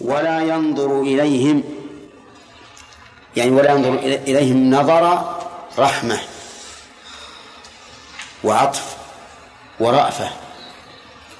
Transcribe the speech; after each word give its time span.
ولا 0.00 0.40
ينظر 0.40 1.00
إليهم 1.00 1.62
يعني 3.36 3.50
ولا 3.50 3.70
ينظر 3.70 3.94
إليهم 3.98 4.70
نظر 4.70 5.34
رحمة 5.78 6.18
وعطف 8.44 8.96
ورأفة 9.80 10.30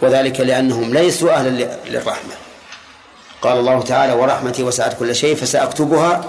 وذلك 0.03 0.41
لأنهم 0.41 0.95
ليسوا 0.95 1.33
أهلا 1.33 1.79
للرحمة. 1.89 2.33
قال 3.43 3.59
الله 3.59 3.83
تعالى 3.83 4.13
ورحمتي 4.13 4.63
وسعت 4.63 4.99
كل 4.99 5.15
شيء 5.15 5.35
فسأكتبها 5.35 6.25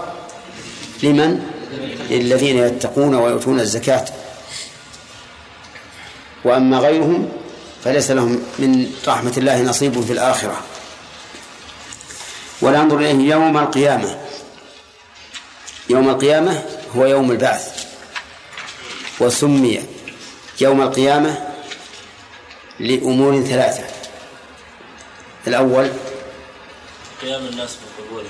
لمن؟ 1.03 1.39
للذين 2.09 2.57
يتقون 2.57 3.15
ويؤتون 3.15 3.59
الزكاة. 3.59 4.05
وأما 6.45 6.77
غيرهم 6.77 7.29
فليس 7.83 8.11
لهم 8.11 8.43
من 8.59 8.91
رحمة 9.07 9.33
الله 9.37 9.61
نصيب 9.61 10.01
في 10.01 10.13
الآخرة. 10.13 10.61
ولا 12.61 12.77
ينظر 12.79 12.97
إليه 12.97 13.29
يوم 13.29 13.57
القيامة. 13.57 14.19
يوم 15.89 16.09
القيامة 16.09 16.63
هو 16.95 17.05
يوم 17.05 17.31
البعث. 17.31 17.85
وسمي 19.19 19.85
يوم 20.61 20.81
القيامة 20.81 21.47
لأمور 22.79 23.41
ثلاثة. 23.41 23.83
الأول 25.47 25.91
قيام 27.21 27.45
الناس 27.45 27.71
من 27.71 28.05
قبورهم. 28.05 28.27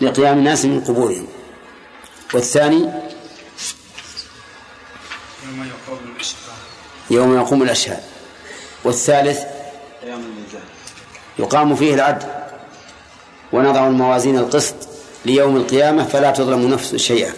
لقيام 0.00 0.38
الناس 0.38 0.64
من 0.64 0.80
قبورهم. 0.84 1.26
والثاني 2.34 2.90
يوم 5.44 5.68
يقوم 5.68 5.98
الأشهاد. 6.16 6.40
يوم 7.10 7.36
يقوم 7.36 7.62
الأشهاد. 7.62 8.02
والثالث 8.84 9.38
قيام 10.02 10.20
الميزان. 10.20 10.62
يقام 11.38 11.76
فيه 11.76 11.94
العدل. 11.94 12.39
ونضع 13.52 13.86
الموازين 13.86 14.38
القسط 14.38 14.74
ليوم 15.24 15.56
القيامة 15.56 16.04
فلا 16.04 16.30
تظلم 16.30 16.68
نفس 16.68 16.96
شيئا. 16.96 17.32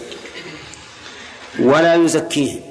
ولا 1.59 1.95
يزكيهم. 1.95 2.61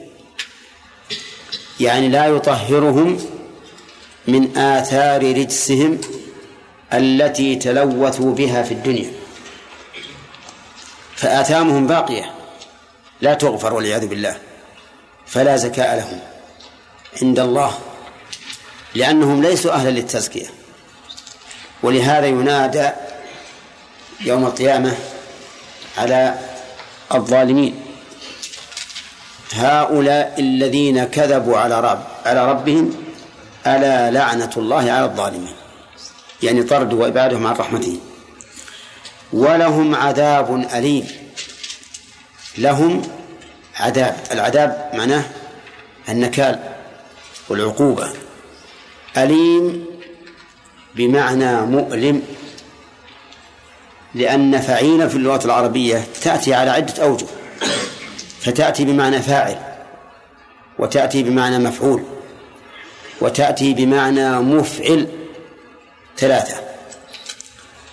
يعني 1.81 2.09
لا 2.09 2.27
يطهرهم 2.27 3.19
من 4.29 4.59
آثار 4.59 5.37
رجسهم 5.39 6.01
التي 6.93 7.57
تلوثوا 7.57 8.35
بها 8.35 8.63
في 8.63 8.75
الدنيا. 8.75 9.13
فآثامهم 11.17 11.87
باقية. 11.87 12.35
لا 13.21 13.35
تغفر 13.35 13.75
والعياذ 13.75 14.07
بالله. 14.07 14.37
فلا 15.27 15.57
زكاء 15.57 15.97
لهم. 15.97 16.21
عند 17.23 17.39
الله. 17.39 17.79
لأنهم 18.95 19.43
ليسوا 19.43 19.73
أهلا 19.73 19.91
للتزكية. 19.91 20.47
ولهذا 21.83 22.27
ينادى 22.27 22.91
يوم 24.25 24.47
القيامة 24.47 24.97
على 25.99 26.39
الظالمين. 27.15 27.81
هؤلاء 29.53 30.35
الذين 30.39 31.05
كذبوا 31.05 31.59
على 31.59 31.81
رب 31.81 32.03
على 32.27 32.51
ربهم 32.51 32.95
ألا 33.67 34.11
لعنة 34.11 34.51
الله 34.57 34.93
على 34.93 35.05
الظالمين. 35.05 35.55
يعني 36.43 36.63
طرد 36.63 36.93
وإبعادهم 36.93 37.47
عن 37.47 37.55
رحمته. 37.55 38.01
ولهم 39.33 39.95
عذاب 39.95 40.69
أليم. 40.75 41.09
لهم 42.59 43.03
عذاب. 43.77 44.17
العذاب 44.33 44.91
معناه 44.95 45.25
النكال 46.09 46.59
والعقوبة. 47.49 48.13
أليم 49.17 49.87
بمعنى 50.95 51.61
مؤلم. 51.61 52.23
لأن 54.15 54.61
فعيل 54.61 55.11
في 55.11 55.17
اللغة 55.17 55.45
العربية 55.45 56.05
تأتي 56.23 56.55
على 56.55 56.71
عدة 56.71 57.03
أوجه. 57.05 57.27
فتأتي 58.41 58.85
بمعنى 58.85 59.23
فاعل 59.23 59.59
وتأتي 60.79 61.23
بمعنى 61.23 61.59
مفعول 61.59 62.05
وتأتي 63.21 63.75
بمعنى 63.75 64.41
مفعل 64.41 65.09
ثلاثة. 66.17 66.61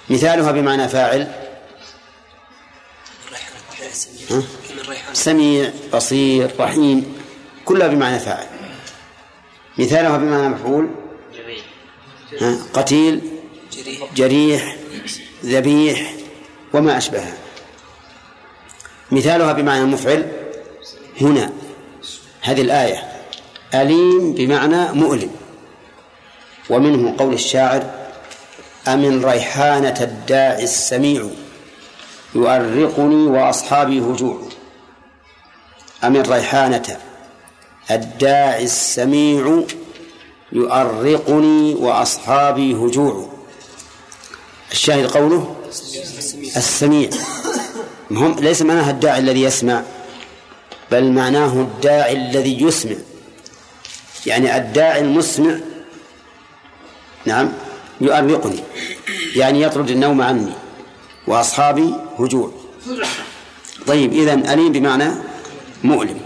مثالها 0.09 0.51
بمعنى 0.51 0.87
فاعل؟ 0.87 1.31
سميع 5.13 5.71
بصير 5.93 6.51
رحيم 6.59 7.15
كلها 7.65 7.87
بمعنى 7.87 8.19
فاعل. 8.19 8.47
مثالها 9.77 10.17
بمعنى 10.17 10.49
مفعول؟ 10.49 10.89
قتيل 12.73 13.21
جريح 14.15 14.75
ذبيح 15.45 16.13
وما 16.73 16.97
أشبهها. 16.97 17.33
مثالها 19.11 19.53
بمعنى 19.53 19.85
مفعل 19.85 20.31
هنا 21.21 21.53
هذه 22.41 22.61
الآية. 22.61 23.03
أليم 23.73 24.33
بمعنى 24.33 24.91
مؤلم. 24.93 25.31
ومنه 26.69 27.15
قول 27.17 27.33
الشاعر 27.33 27.83
أمن 28.87 29.25
ريحانة 29.25 30.01
الداعي 30.01 30.63
السميع 30.63 31.25
يؤرقني 32.35 33.27
وأصحابي 33.27 33.99
هجوع. 33.99 34.41
أمن 36.03 36.21
ريحانة 36.21 36.97
الداعي 37.91 38.63
السميع 38.63 39.63
يؤرقني 40.51 41.75
وأصحابي 41.75 42.73
هجوع. 42.73 43.38
الشاهد 44.71 45.05
قوله 45.05 45.55
السميع. 46.57 47.09
هم 48.11 48.35
ليس 48.39 48.61
معناها 48.61 48.91
الداعي 48.91 49.19
الذي 49.19 49.41
يسمع 49.41 49.83
بل 50.91 51.11
معناه 51.11 51.53
الداعي 51.53 52.13
الذي 52.13 52.63
يسمع. 52.63 52.95
يعني 54.25 54.57
الداعي 54.57 55.01
المسمع 55.01 55.55
نعم 57.25 57.51
يؤرقني. 58.01 58.63
يعني 59.35 59.61
يطرد 59.61 59.89
النوم 59.89 60.21
عني 60.21 60.51
وأصحابي 61.27 61.93
هجوع. 62.19 62.51
طيب 63.87 64.13
إذن 64.13 64.49
أليم 64.49 64.71
بمعنى 64.71 65.11
مؤلم. 65.83 66.19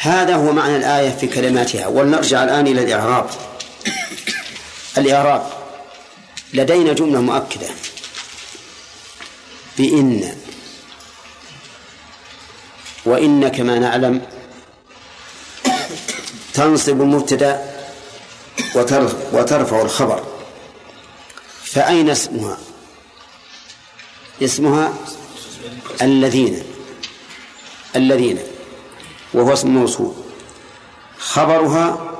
هذا 0.00 0.34
هو 0.34 0.52
معنى 0.52 0.76
الآية 0.76 1.10
في 1.10 1.26
كلماتها 1.26 1.86
ولنرجع 1.86 2.44
الآن 2.44 2.66
إلى 2.66 2.82
الإعراب. 2.82 3.30
الإعراب. 4.98 5.57
لدينا 6.54 6.92
جملة 6.92 7.20
مؤكدة. 7.20 7.68
بإن. 9.78 10.36
وإن 13.04 13.48
كما 13.48 13.78
نعلم 13.78 14.26
تنصب 16.54 17.00
المبتدأ 17.00 17.78
وترفع 19.32 19.82
الخبر. 19.82 20.26
فأين 21.64 22.10
اسمها؟ 22.10 22.58
اسمها 24.42 24.94
الذين. 26.02 26.62
الذين. 27.96 28.38
وهو 29.34 29.52
اسم 29.52 29.68
موصول. 29.68 30.14
خبرها 31.18 32.14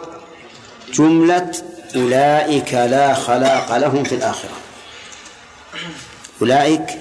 جملة 0.92 1.67
أولئك 1.96 2.74
لا 2.74 3.14
خلاق 3.14 3.76
لهم 3.76 4.04
في 4.04 4.14
الآخرة. 4.14 4.50
أولئك 6.42 6.98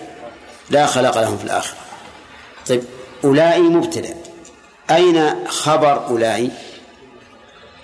لا 0.70 0.86
خلاق 0.86 1.22
لهم 1.22 1.38
في 1.38 1.44
الآخرة. 1.44 1.78
طيب 2.68 2.84
أولئك 3.24 3.62
مبتدأ. 3.62 4.16
أين 4.92 5.48
خبر 5.48 6.08
أولئك 6.08 6.52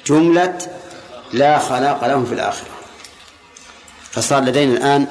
جملة 0.05 0.57
لا 1.33 1.59
خلاق 1.59 2.07
لهم 2.07 2.25
في 2.25 2.33
الآخرة. 2.33 2.69
فصار 4.11 4.43
لدينا 4.43 4.77
الآن 4.77 5.07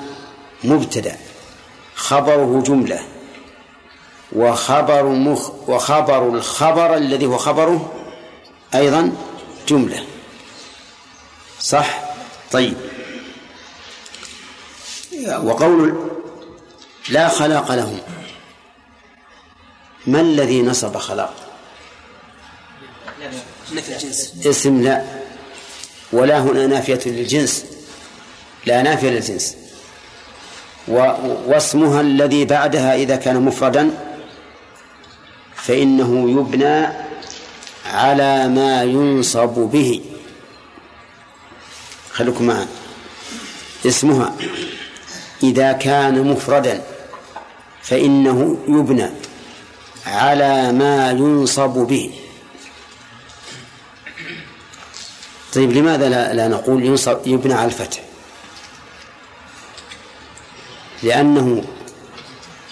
مبتدأ. 0.65 1.17
خبره 1.95 2.63
جملة 2.67 3.01
وخبر 4.33 5.05
مخ 5.05 5.51
وخبر 5.69 6.29
الخبر 6.29 6.97
الذي 6.97 7.27
هو 7.27 7.39
خبره 7.39 7.93
أيضا 8.75 9.13
جملة. 9.69 10.05
صح؟ 11.63 12.01
طيب. 12.53 12.75
وقول 15.43 16.11
لا 17.09 17.29
خلاق 17.29 17.73
لهم. 17.73 18.01
ما 20.07 20.21
الذي 20.21 20.63
نصب 20.63 20.97
خلاق؟ 20.97 21.35
اسم 24.47 24.83
لا. 24.83 25.05
ولا 26.13 26.39
هنا 26.39 26.67
نافية 26.67 27.01
للجنس. 27.07 27.65
لا 28.67 28.83
نافية 28.83 29.11
للجنس. 29.11 29.57
واسمها 30.89 32.01
الذي 32.01 32.45
بعدها 32.45 32.95
إذا 32.95 33.17
كان 33.17 33.43
مفردا. 33.43 33.91
فإنه 35.55 36.31
يبنى 36.31 36.87
على 37.87 38.49
ما 38.49 38.83
ينصب 38.83 39.49
به. 39.49 40.12
خليكم 42.13 42.47
معنا 42.47 42.69
اسمها 43.87 44.35
إذا 45.43 45.73
كان 45.73 46.27
مفردا 46.27 46.85
فإنه 47.83 48.59
يبنى 48.69 49.11
على 50.07 50.73
ما 50.73 51.11
ينصب 51.11 51.71
به. 51.71 52.11
طيب 55.55 55.73
لماذا 55.73 56.09
لا, 56.09 56.35
لا 56.35 56.49
نقول 56.49 56.85
ينصب 56.85 57.27
يبنى 57.27 57.55
على 57.55 57.65
الفتح؟ 57.67 58.01
لأنه 61.03 61.65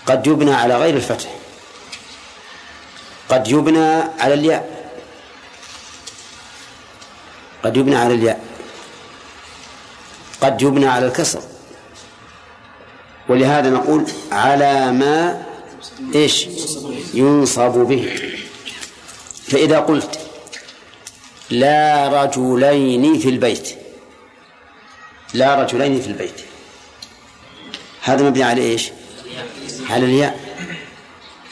قد 0.07 0.27
يبنى 0.27 0.55
على 0.55 0.77
غير 0.77 0.97
الفتح. 0.97 1.31
قد 3.29 3.49
يبنى 3.49 4.03
على 4.19 4.35
الياء. 4.35 4.91
قد 7.65 7.77
يبنى 7.77 7.97
على 7.97 8.15
الياء. 8.15 8.50
قد 10.41 10.63
يبنى 10.63 10.87
على 10.87 11.07
الكسر. 11.07 11.43
ولهذا 13.29 13.71
نقول 13.71 14.05
على 14.33 14.93
ما 14.93 15.43
إيش 16.15 16.47
ينصب 17.15 17.73
به. 17.73 18.33
فإذا 19.49 19.79
قلت 19.79 20.19
لا 21.51 22.09
رجلين 22.23 23.19
في 23.19 23.29
البيت 23.29 23.77
لا 25.35 25.55
رجلين 25.63 26.01
في 26.01 26.07
البيت 26.07 26.41
هذا 28.03 28.23
مبني 28.23 28.43
على 28.43 28.63
إيش؟ 28.63 28.91
على 29.91 30.05
الياء. 30.05 30.41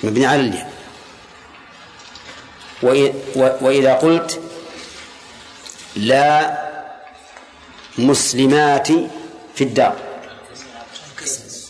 مبني 0.03 0.27
على 0.27 0.41
الياء. 0.41 0.73
وإذا 3.63 3.95
قلت 3.95 4.41
لا 5.97 6.68
مسلمات 7.99 8.89
في 9.55 9.65
الدار. 9.65 9.97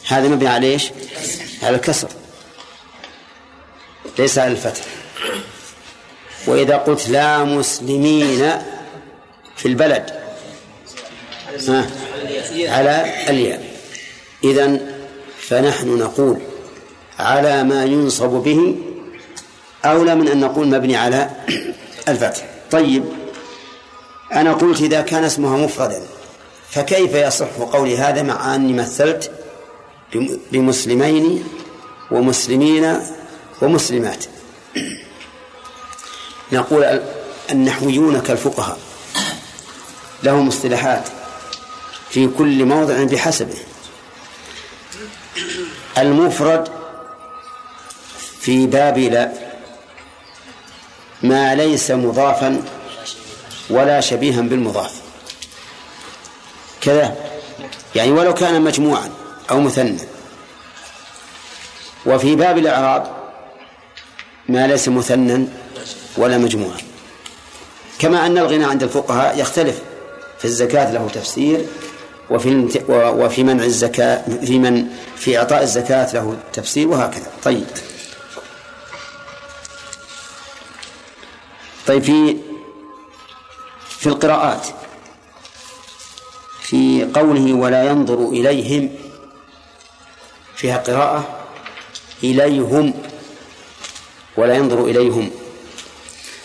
هذا 0.08 0.28
مبني 0.28 0.48
على 0.48 0.66
إيش؟ 0.66 0.90
على 1.62 1.76
الكسر. 1.76 2.08
ليس 4.18 4.38
على 4.38 4.52
الفتح. 4.52 4.80
وإذا 6.46 6.76
قلت 6.76 7.08
لا 7.08 7.44
مسلمين 7.44 8.52
في 9.56 9.68
البلد 9.68 10.10
على 12.58 13.14
الياء. 13.28 13.74
إذن 14.44 14.94
فنحن 15.40 15.98
نقول 15.98 16.38
على 17.18 17.64
ما 17.64 17.84
ينصب 17.84 18.30
به 18.30 18.76
أولى 19.84 20.14
من 20.14 20.28
أن 20.28 20.40
نقول 20.40 20.68
مبني 20.68 20.96
على 20.96 21.30
الفتح. 22.08 22.44
طيب 22.70 23.04
أنا 24.32 24.52
قلت 24.52 24.80
إذا 24.80 25.00
كان 25.00 25.24
اسمها 25.24 25.56
مفردا. 25.56 26.02
فكيف 26.70 27.14
يصح 27.14 27.46
قولي 27.72 27.98
هذا 27.98 28.22
مع 28.22 28.54
أني 28.54 28.72
مثلت 28.72 29.30
بمسلمين 30.52 31.44
ومسلمين 32.10 33.00
ومسلمات؟ 33.62 34.24
نقول 36.52 37.00
النحويون 37.50 38.20
كالفقهاء 38.20 38.78
لهم 40.22 40.48
اصطلاحات 40.48 41.08
في 42.10 42.28
كل 42.38 42.64
موضع 42.64 43.04
بحسبه. 43.04 43.54
المفرد 45.98 46.68
في 48.40 48.66
باب 48.66 48.98
لا 48.98 49.32
ما 51.22 51.54
ليس 51.54 51.90
مضافا 51.90 52.62
ولا 53.70 54.00
شبيها 54.00 54.40
بالمضاف. 54.40 55.07
كذا. 56.80 57.16
يعني 57.94 58.10
ولو 58.10 58.34
كان 58.34 58.62
مجموعا 58.62 59.10
أو 59.50 59.60
مثنى. 59.60 59.98
وفي 62.06 62.36
باب 62.36 62.58
الإعراب 62.58 63.16
ما 64.48 64.66
ليس 64.66 64.88
مثنى 64.88 65.46
ولا 66.16 66.38
مجموعا. 66.38 66.78
كما 67.98 68.26
أن 68.26 68.38
الغنى 68.38 68.64
عند 68.64 68.82
الفقهاء 68.82 69.40
يختلف 69.40 69.82
في 70.38 70.44
الزكاة 70.44 70.92
له 70.92 71.08
تفسير 71.14 71.66
وفي 72.30 72.80
وفي 72.88 73.44
منع 73.44 73.64
الزكاة 73.64 74.22
في 74.44 74.58
من 74.58 74.86
في 75.16 75.38
إعطاء 75.38 75.62
الزكاة 75.62 76.14
له 76.14 76.38
تفسير 76.52 76.88
وهكذا. 76.88 77.30
طيب. 77.44 77.66
طيب 81.86 82.02
في 82.02 82.36
في 83.88 84.06
القراءات. 84.06 84.66
في 86.68 87.08
قوله 87.14 87.52
ولا 87.52 87.84
ينظر 87.84 88.28
إليهم 88.28 88.90
فيها 90.56 90.76
قراءة 90.76 91.46
إليهم 92.24 92.94
ولا 94.36 94.54
ينظر 94.54 94.84
إليهم. 94.84 95.30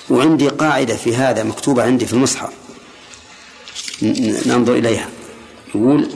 وعندي 0.10 0.50
قاعدة 0.50 0.96
في 0.96 1.16
هذا 1.16 1.44
مكتوبة 1.44 1.84
عندي 1.84 2.06
في 2.06 2.14
المصحف. 2.14 2.50
ننظر 4.46 4.74
إليها. 4.74 5.10
يقول 5.76 6.10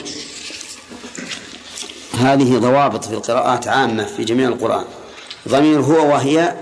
هذه 2.13 2.57
ضوابط 2.57 3.06
في 3.06 3.13
القراءات 3.13 3.68
عامة 3.68 4.06
في 4.06 4.24
جميع 4.24 4.48
القرآن. 4.48 4.86
ضمير 5.48 5.80
هو 5.80 6.13
وهي 6.13 6.56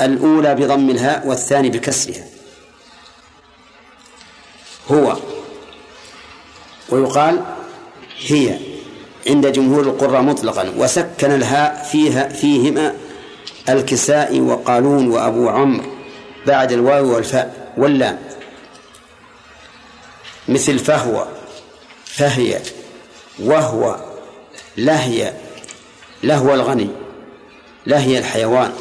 الأولى 0.00 0.54
بضم 0.54 0.90
الهاء 0.90 1.26
والثاني 1.26 1.68
بكسرها. 1.68 2.31
هو. 4.92 5.16
ويقال 6.88 7.42
هي 8.26 8.58
عند 9.26 9.46
جمهور 9.46 9.82
القراء 9.82 10.22
مطلقا 10.22 10.74
وسكن 10.76 11.30
الهاء 11.30 11.88
فيها 11.92 12.28
فيهما 12.28 12.94
الكساء 13.68 14.40
وقالون 14.40 15.10
وأبو 15.10 15.48
عمرو 15.48 15.84
بعد 16.46 16.72
الواو 16.72 17.14
والفاء 17.14 17.72
واللام. 17.76 18.18
مثل 20.48 20.78
فهو 20.78 21.26
فهي 22.04 22.60
وهو 23.38 23.96
لهي 24.76 25.32
لهو 26.22 26.54
الغني 26.54 26.88
لهي 27.86 28.18
الحيوان. 28.18 28.72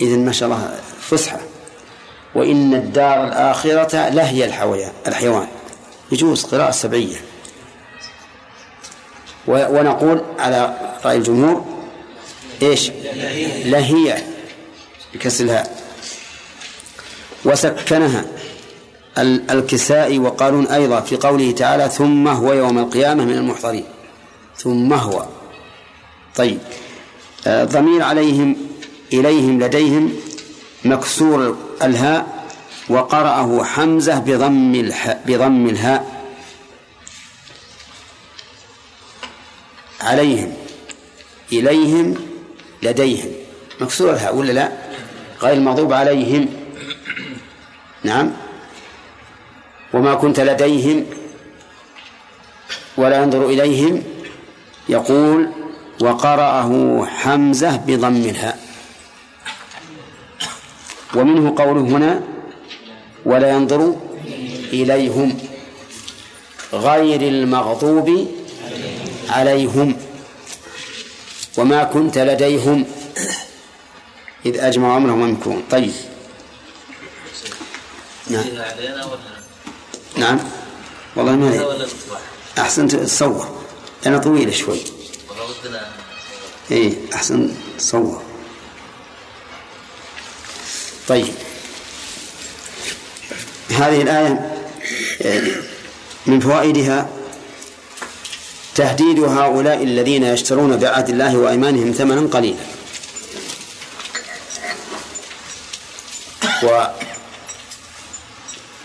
إذن 0.00 0.24
ما 0.24 0.32
شاء 0.32 0.48
الله 0.48 0.80
فصحى 1.00 1.38
وإن 2.36 2.74
الدار 2.74 3.24
الآخرة 3.24 4.08
لهي 4.08 4.44
الحيوان. 5.06 5.48
يجوز 6.12 6.44
قراءة 6.44 6.70
سبعية. 6.70 7.16
ونقول 9.46 10.22
على 10.38 10.74
رأي 11.04 11.16
الجمهور 11.16 11.64
إيش؟ 12.62 12.90
لهي 13.64 14.22
بكسر 15.14 15.62
وسكنها 17.44 18.24
الكساء 19.50 20.18
وقالون 20.18 20.66
أيضا 20.66 21.00
في 21.00 21.16
قوله 21.16 21.50
تعالى 21.50 21.88
ثم 21.88 22.28
هو 22.28 22.52
يوم 22.52 22.78
القيامة 22.78 23.24
من 23.24 23.32
المحضرين. 23.32 23.84
ثم 24.56 24.92
هو. 24.92 25.24
طيب. 26.36 26.58
آه، 27.46 27.64
ضمير 27.64 28.02
عليهم 28.02 28.56
إليهم 29.12 29.62
لديهم 29.62 30.12
مكسور 30.84 31.65
الهاء 31.82 32.46
وقرأه 32.88 33.64
حمزة 33.64 34.18
بضم 34.18 34.74
الحاء 34.74 35.22
بضم 35.26 35.66
الهاء 35.66 36.16
عليهم 40.00 40.52
إليهم 41.52 42.14
لديهم. 42.82 43.30
مكسور 43.80 44.10
الهاء 44.10 44.36
ولا 44.36 44.52
لا؟ 44.52 44.72
غير 45.42 45.52
المغضوب 45.52 45.92
عليهم. 45.92 46.48
نعم. 48.04 48.32
وما 49.94 50.14
كنت 50.14 50.40
لديهم 50.40 51.06
ولا 52.96 53.22
ينظر 53.22 53.46
إليهم 53.46 54.02
يقول 54.88 55.50
وقرأه 56.00 57.04
حمزة 57.06 57.76
بضم 57.76 58.16
الهاء. 58.16 58.65
ومنه 61.16 61.54
قوله 61.58 61.80
هنا 61.80 62.22
ولا 63.24 63.50
ينظر 63.50 63.94
إليهم 64.72 65.38
غير 66.72 67.20
المغضوب 67.22 68.28
عليهم 69.28 69.96
وما 71.58 71.84
كنت 71.84 72.18
لديهم 72.18 72.84
إذ 74.46 74.60
أجمعوا 74.60 74.96
أمرهم 74.96 75.20
ويمكرون 75.22 75.62
طيب. 75.70 75.92
نعم. 78.30 78.44
نعم. 80.16 80.38
والله 81.16 81.32
ما 81.36 81.76
أحسن 82.58 82.88
تصور. 82.88 83.48
أنا 84.06 84.18
طويلة 84.18 84.52
شوي. 84.52 84.80
إيه 86.70 86.94
أحسن 87.14 87.50
تصور. 87.78 88.22
طيب. 91.08 91.34
هذه 93.70 94.02
الآية 94.02 94.56
من 96.26 96.40
فوائدها 96.40 97.08
تهديد 98.74 99.18
هؤلاء 99.18 99.82
الذين 99.82 100.24
يشترون 100.24 100.76
بعهد 100.76 101.08
الله 101.08 101.36
وأيمانهم 101.36 101.92
ثمنا 101.92 102.28
قليلا. 102.28 102.56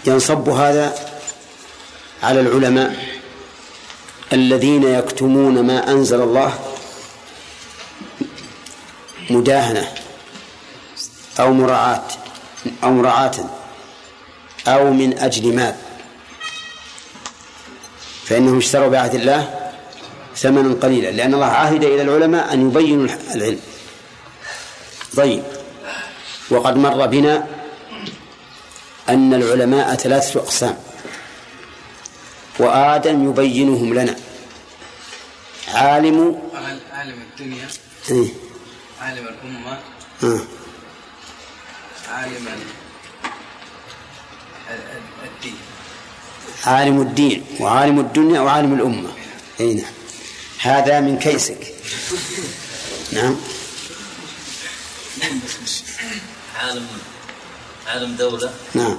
وينصب 0.08 0.50
هذا 0.50 0.96
على 2.24 2.40
العلماء 2.40 3.20
الذين 4.34 4.84
يكتمون 4.84 5.68
ما 5.68 5.92
أنزل 5.92 6.22
الله 6.22 6.60
مداهنة. 9.30 10.01
أو 11.42 11.54
مراعاة 11.54 12.08
أو 12.84 12.92
مراعاة 12.92 13.32
أو 14.68 14.94
من 14.94 15.18
أجل 15.18 15.56
مال 15.56 15.76
فإنهم 18.26 18.58
اشتروا 18.58 18.90
بعهد 18.90 19.16
الله 19.16 19.72
ثمنا 20.36 20.74
قليلا 20.74 21.12
لأن 21.12 21.34
الله 21.34 21.46
عهد 21.46 21.84
إلى 21.84 22.02
العلماء 22.02 22.54
أن 22.54 22.68
يبينوا 22.70 23.08
العلم. 23.36 23.60
طيب. 25.18 25.44
وقد 26.50 26.78
مر 26.78 27.06
بنا 27.06 27.48
أن 29.10 29.34
العلماء 29.34 29.96
ثلاثة 29.96 30.40
أقسام. 30.40 30.78
وآدم 32.60 33.30
يبينهم 33.30 33.94
لنا. 33.94 34.16
عالم 35.68 36.42
عالم 36.94 37.22
الدنيا. 37.32 37.68
إيه؟ 38.10 38.28
عالم 39.02 39.28
الأمة. 39.28 39.80
عالم 42.12 42.48
الدين. 45.24 45.58
عالم 46.66 47.02
الدين 47.02 47.46
وعالم 47.60 48.00
الدنيا 48.00 48.40
وعالم 48.40 48.74
الأمة. 48.74 49.10
أي 49.60 49.74
نعم. 49.74 49.94
هذا 50.60 51.00
من 51.00 51.20
كيسك. 51.20 51.74
نعم. 53.12 53.36
عالم 56.60 56.88
عالم 57.88 58.16
دولة. 58.16 58.54
نعم. 58.76 58.98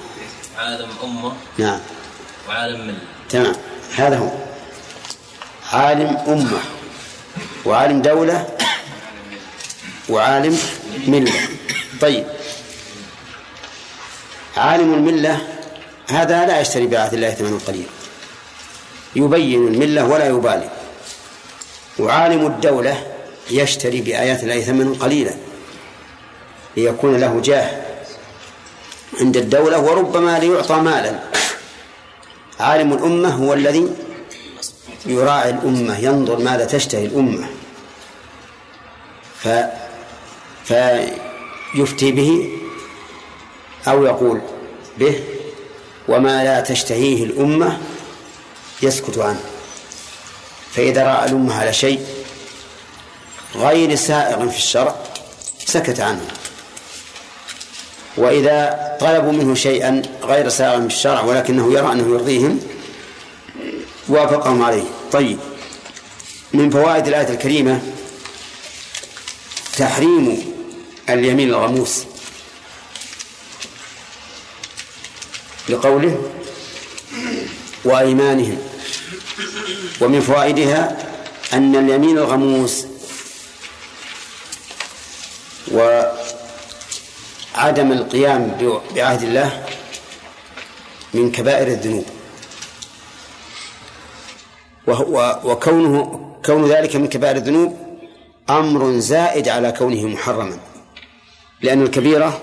عالم 0.59 0.91
أمة. 1.03 1.33
نعم. 1.59 1.81
وعالم 2.49 2.81
ملة. 2.87 2.99
تمام. 3.29 3.57
هذا 3.97 4.19
هو. 4.19 4.31
عالم 5.73 6.17
أمة. 6.17 6.61
وعالم 7.65 8.03
دولة. 8.03 8.47
وعالم 10.09 10.59
ملة. 11.07 11.49
طيب. 12.01 12.42
عالم 14.57 14.95
الملة 14.95 15.47
هذا 16.09 16.47
لا 16.47 16.61
يشتري 16.61 16.87
بآيات 16.87 17.15
الله 17.15 17.31
ثمنا 17.31 17.59
قليلا 17.67 17.89
يبين 19.17 19.69
الملة 19.69 20.05
ولا 20.05 20.27
يبالي. 20.27 20.69
وعالم 21.99 22.47
الدولة 22.47 23.07
يشتري 23.51 24.01
بآيات 24.01 24.43
الله 24.43 24.61
ثمنا 24.61 24.99
قليلا. 24.99 25.35
ليكون 26.77 27.21
له 27.21 27.41
جاه 27.41 27.83
عند 29.21 29.37
الدولة 29.37 29.79
وربما 29.79 30.39
ليعطى 30.39 30.75
مالا. 30.75 31.19
عالم 32.61 32.93
الأمة 32.93 33.29
هو 33.29 33.53
الذي 33.55 33.89
يراعي 35.07 35.51
الأمة 35.51 35.99
ينظر 35.99 36.39
ماذا 36.39 36.65
تشتهي 36.65 37.07
الأمة. 37.07 37.49
ف 39.39 39.49
فيفتي 40.65 42.13
به 42.13 42.49
أو 43.89 44.05
يقول 44.05 44.41
به 44.99 45.21
وما 46.09 46.45
لا 46.45 46.61
تشتهيه 46.61 47.25
الأمة 47.25 47.79
يسكت 48.83 49.19
عنه. 49.19 49.41
فإذا 50.73 51.05
رأى 51.05 51.29
الأمة 51.29 51.55
على 51.55 51.73
شيء 51.73 52.07
غير 53.55 53.95
سائغ 53.95 54.49
في 54.49 54.57
الشرع 54.57 54.97
سكت 55.67 56.01
عنه. 56.01 56.27
وإذا 58.17 58.97
طلبوا 59.01 59.33
منه 59.33 59.55
شيئا 59.55 60.03
غير 60.23 60.49
سائغ 60.49 60.81
في 60.81 60.87
الشرع 60.87 61.21
ولكنه 61.21 61.73
يرى 61.73 61.93
أنه 61.93 62.15
يرضيهم 62.15 62.61
وافقهم 64.09 64.63
عليه. 64.63 64.85
طيب 65.13 65.39
من 66.53 66.71
فوائد 66.71 67.07
الآية 67.07 67.29
الكريمة 67.29 67.83
تحريم 69.77 70.53
اليمين 71.09 71.49
الغموس. 71.49 72.05
لقوله 75.73 76.19
وأيمانهم 77.85 78.59
ومن 80.01 80.21
فوائدها 80.21 80.97
أن 81.53 81.77
اليمين 81.77 82.19
الغموس 82.19 82.87
وعدم 85.73 86.13
القيام 87.93 88.57
بعهد 88.95 89.23
الله 89.23 89.67
من 91.15 91.33
كبائر 91.33 91.69
الذنوب. 91.69 92.05
وهو 94.87 95.41
وكونه 95.45 96.21
كون 96.45 96.69
ذلك 96.73 96.97
من 96.97 97.09
كبائر 97.09 97.37
الذنوب 97.37 97.77
أمر 98.51 98.99
زائد 98.99 99.49
على 99.49 99.73
كونه 99.73 100.07
محرما 100.07 100.59
لأن 101.63 101.83
الكبيرة 101.83 102.41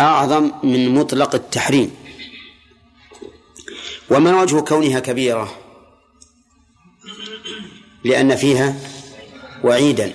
أعظم 0.00 0.52
من 0.62 0.94
مطلق 0.94 1.34
التحريم. 1.34 1.94
وما 4.10 4.42
وجه 4.42 4.60
كونها 4.60 5.00
كبيرة؟ 5.00 5.58
لأن 8.04 8.36
فيها 8.36 8.74
وعيدا. 9.64 10.12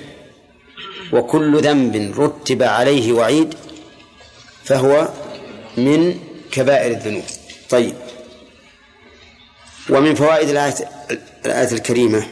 وكل 1.14 1.62
ذنب 1.62 2.20
رتب 2.20 2.64
عليه 2.64 3.14
وعيد 3.14 3.56
فهو 4.64 5.10
من 5.78 6.20
كبائر 6.52 6.92
الذنوب. 6.92 7.24
طيب. 7.70 7.96
ومن 9.90 10.16
فوائد 10.16 10.50
الآية, 10.50 10.90
الآية 11.46 11.72
الكريمة 11.72 12.28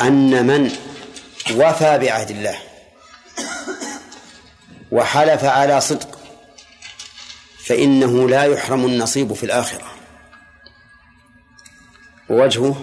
أن 0.00 0.46
من 0.46 0.70
وفى 1.54 1.98
بعهد 1.98 2.30
الله 2.30 2.58
وحلف 4.90 5.44
على 5.44 5.80
صدق 5.80 6.19
فإنه 7.70 8.28
لا 8.28 8.44
يحرم 8.44 8.84
النصيب 8.84 9.32
في 9.32 9.44
الآخرة. 9.44 9.84
ووجهه 12.30 12.76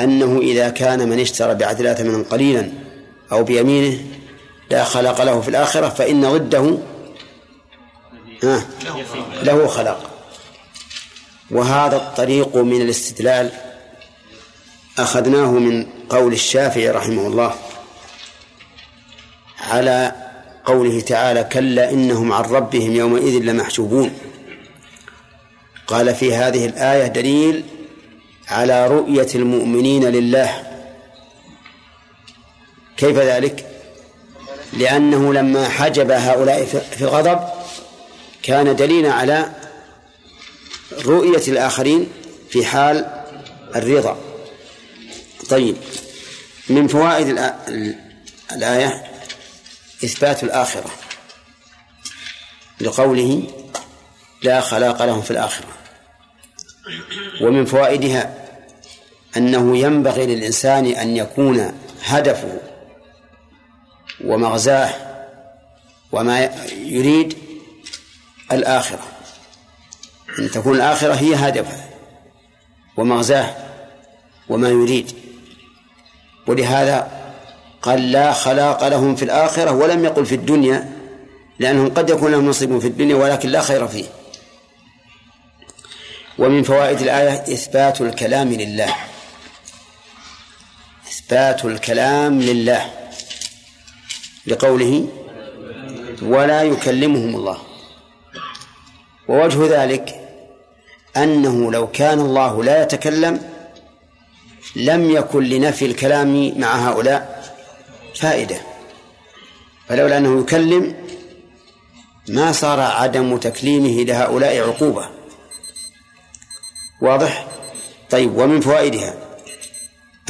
أنه 0.00 0.38
إذا 0.38 0.68
كان 0.68 1.08
من 1.08 1.20
اشترى 1.20 1.54
بعهد 1.54 1.78
الله 1.78 1.94
ثمنا 1.94 2.24
قليلا 2.30 2.72
أو 3.32 3.44
بيمينه 3.44 4.04
لا 4.70 4.84
خلق 4.84 5.22
له 5.22 5.40
في 5.40 5.48
الآخرة 5.48 5.88
فإن 5.88 6.28
ضده 6.28 6.78
له 9.42 9.66
خلق 9.66 10.10
وهذا 11.50 11.96
الطريق 11.96 12.56
من 12.56 12.82
الاستدلال 12.82 13.50
أخذناه 14.98 15.50
من 15.50 15.86
قول 16.08 16.32
الشافعي 16.32 16.90
رحمه 16.90 17.26
الله 17.26 17.54
على 19.60 20.21
قوله 20.64 21.00
تعالى 21.00 21.44
كلا 21.44 21.90
إنهم 21.90 22.32
عن 22.32 22.44
ربهم 22.44 22.92
يومئذ 22.92 23.42
لمحجوبون. 23.42 24.12
قال 25.86 26.14
في 26.14 26.34
هذه 26.34 26.66
الآية 26.66 27.06
دليل 27.06 27.64
على 28.48 28.86
رؤية 28.86 29.28
المؤمنين 29.34 30.04
لله. 30.04 30.62
كيف 32.96 33.18
ذلك؟ 33.18 33.66
لأنه 34.72 35.32
لما 35.32 35.68
حجب 35.68 36.10
هؤلاء 36.10 36.64
في 36.64 37.02
الغضب 37.02 37.40
كان 38.42 38.76
دليلا 38.76 39.12
على 39.12 39.52
رؤية 41.04 41.42
الآخرين 41.48 42.08
في 42.50 42.64
حال 42.64 43.24
الرضا. 43.76 44.16
طيب 45.50 45.76
من 46.68 46.88
فوائد 46.88 47.38
الآية؟ 48.52 49.11
إثبات 50.04 50.44
الآخرة 50.44 50.90
لقوله 52.80 53.42
لا 54.42 54.60
خلاق 54.60 55.04
لهم 55.04 55.22
في 55.22 55.30
الآخرة. 55.30 55.68
ومن 57.40 57.64
فوائدها 57.64 58.34
أنه 59.36 59.78
ينبغي 59.78 60.26
للإنسان 60.26 60.86
أن 60.86 61.16
يكون 61.16 61.80
هدفه 62.04 62.60
ومغزاه 64.24 64.94
وما 66.12 66.50
يريد 66.72 67.38
الآخرة. 68.52 69.08
أن 70.38 70.50
تكون 70.50 70.76
الآخرة 70.76 71.14
هي 71.14 71.34
هدفه 71.34 71.84
ومغزاه 72.96 73.56
وما 74.48 74.68
يريد. 74.68 75.12
ولهذا 76.46 77.21
قال 77.82 78.12
لا 78.12 78.32
خلاق 78.32 78.88
لهم 78.88 79.16
في 79.16 79.24
الآخرة 79.24 79.70
ولم 79.70 80.04
يقل 80.04 80.26
في 80.26 80.34
الدنيا 80.34 80.92
لأنهم 81.58 81.88
قد 81.88 82.10
يكون 82.10 82.32
لهم 82.32 82.46
نصيب 82.46 82.78
في 82.78 82.86
الدنيا 82.86 83.16
ولكن 83.16 83.48
لا 83.48 83.60
خير 83.60 83.88
فيه. 83.88 84.04
ومن 86.38 86.62
فوائد 86.62 87.00
الآية 87.00 87.42
إثبات 87.54 88.00
الكلام 88.00 88.52
لله. 88.52 88.94
إثبات 91.08 91.64
الكلام 91.64 92.40
لله. 92.40 92.90
لقوله 94.46 95.08
ولا 96.22 96.62
يكلمهم 96.62 97.36
الله. 97.36 97.58
ووجه 99.28 99.82
ذلك 99.82 100.20
أنه 101.16 101.72
لو 101.72 101.86
كان 101.86 102.20
الله 102.20 102.64
لا 102.64 102.82
يتكلم 102.82 103.40
لم 104.76 105.10
يكن 105.10 105.44
لنفي 105.44 105.86
الكلام 105.86 106.60
مع 106.60 106.88
هؤلاء 106.88 107.31
فائدة. 108.14 108.60
فلولا 109.88 110.18
أنه 110.18 110.40
يكلم 110.40 110.94
ما 112.28 112.52
صار 112.52 112.80
عدم 112.80 113.36
تكليمه 113.36 114.02
لهؤلاء 114.04 114.68
عقوبة. 114.68 115.08
واضح؟ 117.00 117.46
طيب 118.10 118.36
ومن 118.36 118.60
فوائدها 118.60 119.14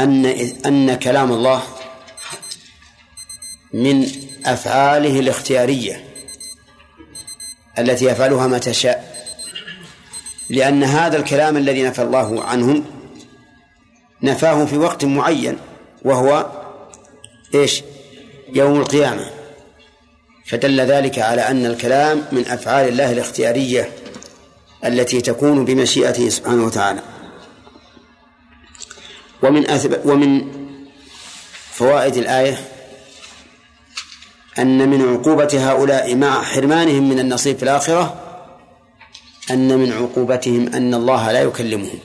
أن 0.00 0.26
أن 0.66 0.94
كلام 0.94 1.32
الله 1.32 1.62
من 3.72 4.06
أفعاله 4.46 5.20
الاختيارية 5.20 6.04
التي 7.78 8.04
يفعلها 8.04 8.46
متى 8.46 8.74
شاء 8.74 9.12
لأن 10.50 10.84
هذا 10.84 11.16
الكلام 11.16 11.56
الذي 11.56 11.82
نفى 11.82 12.02
الله 12.02 12.44
عنهم 12.44 12.84
نفاه 14.22 14.64
في 14.64 14.76
وقت 14.76 15.04
معين 15.04 15.58
وهو 16.04 16.61
إيش؟ 17.54 17.82
يوم 18.52 18.80
القيامة. 18.80 19.30
فدل 20.46 20.80
ذلك 20.80 21.18
على 21.18 21.40
أن 21.40 21.66
الكلام 21.66 22.24
من 22.32 22.46
أفعال 22.46 22.88
الله 22.88 23.12
الاختيارية 23.12 23.92
التي 24.84 25.20
تكون 25.20 25.64
بمشيئته 25.64 26.28
سبحانه 26.28 26.64
وتعالى. 26.64 27.00
ومن 29.42 29.70
أثب 29.70 30.06
ومن 30.06 30.52
فوائد 31.72 32.16
الآية 32.16 32.68
أن 34.58 34.88
من 34.88 35.14
عقوبة 35.14 35.70
هؤلاء 35.70 36.14
مع 36.14 36.42
حرمانهم 36.42 37.08
من 37.08 37.18
النصيب 37.18 37.56
في 37.56 37.62
الآخرة 37.62 38.22
أن 39.50 39.78
من 39.78 39.92
عقوبتهم 39.92 40.74
أن 40.74 40.94
الله 40.94 41.32
لا 41.32 41.42
يكلمهم. 41.42 41.98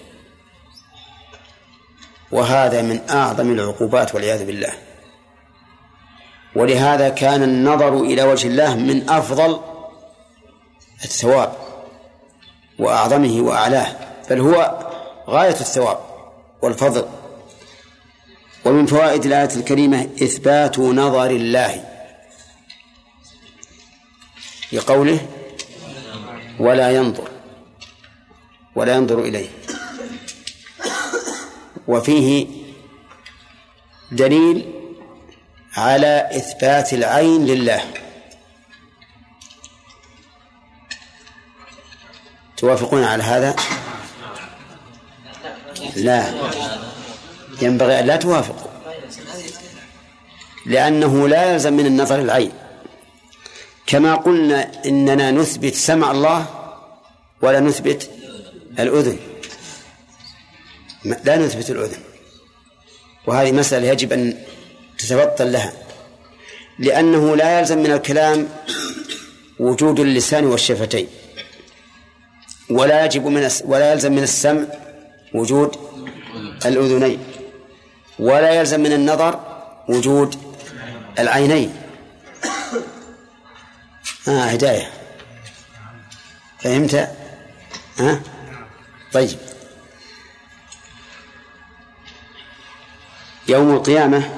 وهذا 2.32 2.82
من 2.82 3.00
أعظم 3.10 3.52
العقوبات 3.52 4.16
والعياذ 4.16 4.46
بالله. 4.46 4.87
ولهذا 6.56 7.10
كان 7.10 7.44
النظر 7.44 8.02
إلى 8.02 8.24
وجه 8.24 8.48
الله 8.48 8.76
من 8.76 9.10
أفضل 9.10 9.60
الثواب 11.04 11.56
وأعظمه 12.80 13.42
وأعلاه 13.42 13.96
بل 14.30 14.40
هو 14.40 14.88
غاية 15.30 15.50
الثواب 15.50 16.00
والفضل. 16.62 17.06
ومن 18.66 18.86
فوائد 18.86 19.26
الآية 19.26 19.56
الكريمة 19.56 20.10
إثبات 20.24 20.80
نظر 20.80 21.30
الله 21.30 21.84
لقوله 24.72 25.28
ولا 26.60 26.92
ينظر 26.92 27.30
ولا 28.76 28.96
ينظر 28.96 29.20
إليه. 29.20 29.50
وفيه 31.88 32.48
دليل 34.12 34.77
على 35.78 36.30
إثبات 36.32 36.94
العين 36.94 37.46
لله. 37.46 37.82
توافقون 42.58 43.04
على 43.04 43.24
هذا؟ 43.24 43.56
لا. 45.96 46.34
ينبغي 47.62 48.00
أن 48.00 48.06
لا 48.06 48.16
توافقوا. 48.16 48.72
لأنه 50.66 51.28
لا 51.28 51.52
يلزم 51.52 51.74
من 51.74 51.86
النظر 51.86 52.20
العين. 52.22 52.52
كما 53.86 54.16
قلنا 54.16 54.72
إننا 54.86 55.32
نثبت 55.32 55.76
سمع 55.76 56.12
الله 56.12 56.46
ولا 57.42 57.60
نثبت 57.60 58.10
الأذن. 58.80 59.18
لا 61.04 61.38
نثبت 61.38 61.70
الأذن. 61.70 62.02
وهذه 63.28 63.52
مسألة 63.52 63.88
يجب 63.88 64.14
أن 64.14 64.44
تتبطل 64.98 65.52
لها 65.52 65.74
لأنه 66.80 67.36
لا 67.36 67.60
يلزم 67.60 67.78
من 67.78 67.92
الكلام 67.92 68.50
وجود 69.60 70.00
اللسان 70.00 70.46
والشفتين 70.46 71.08
ولا 72.70 73.06
يجب 73.06 73.26
من 73.26 73.50
ولا 73.66 73.92
يلزم 73.92 74.12
من 74.12 74.24
السمع 74.24 74.66
وجود 75.34 75.76
الأذنين 76.66 77.24
ولا 78.20 78.52
يلزم 78.52 78.80
من 78.80 78.94
النظر 78.94 79.40
وجود 79.90 80.36
العينين 81.20 81.76
آه 84.28 84.44
هداية 84.44 84.90
فهمت؟ 86.60 87.10
ها؟ 88.00 88.22
طيب 89.14 89.38
يوم 93.48 93.74
القيامة 93.74 94.30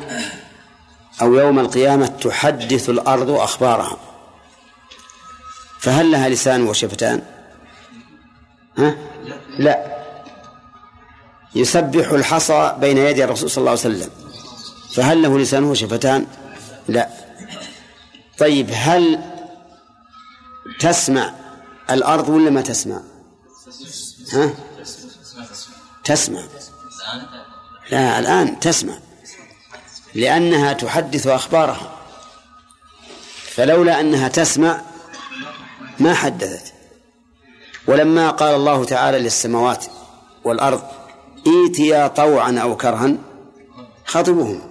أو 1.22 1.34
يوم 1.34 1.60
القيامة 1.60 2.08
تحدث 2.08 2.90
الأرض 2.90 3.30
أخبارها 3.30 3.98
فهل 5.80 6.12
لها 6.12 6.30
لسان 6.30 6.68
وشفتان؟ 6.68 7.22
ها؟ 8.78 8.96
لا 9.60 10.00
يسبح 11.56 12.10
الحصى 12.10 12.76
بين 12.80 12.98
يدي 12.98 13.24
الرسول 13.24 13.50
صلى 13.50 13.58
الله 13.58 13.72
عليه 13.72 13.80
وسلم 13.80 14.10
فهل 14.94 15.22
له 15.22 15.40
لسان 15.40 15.64
وشفتان؟ 15.64 16.28
لا 16.88 17.10
طيب 18.38 18.70
هل 18.74 19.20
تسمع 20.80 21.34
الأرض 21.90 22.30
ولا 22.30 22.50
ما 22.50 22.62
تسمع؟ 22.62 23.02
ها؟ 24.34 24.54
تسمع 26.04 26.42
لا 27.92 28.20
الآن 28.20 28.60
تسمع 28.60 28.94
لأنها 30.16 30.74
تحدث 30.74 31.28
أخبارها. 31.28 31.92
فلولا 33.44 34.00
أنها 34.00 34.28
تسمع 34.28 34.82
ما 36.00 36.14
حدثت. 36.14 36.74
ولما 37.88 38.30
قال 38.30 38.56
الله 38.56 38.86
تعالى 38.86 39.20
للسماوات 39.20 39.86
والأرض 40.44 40.84
ائتيا 41.48 42.08
طوعا 42.08 42.60
أو 42.60 42.78
كرها 42.78 43.16
خطبهم. 44.06 44.62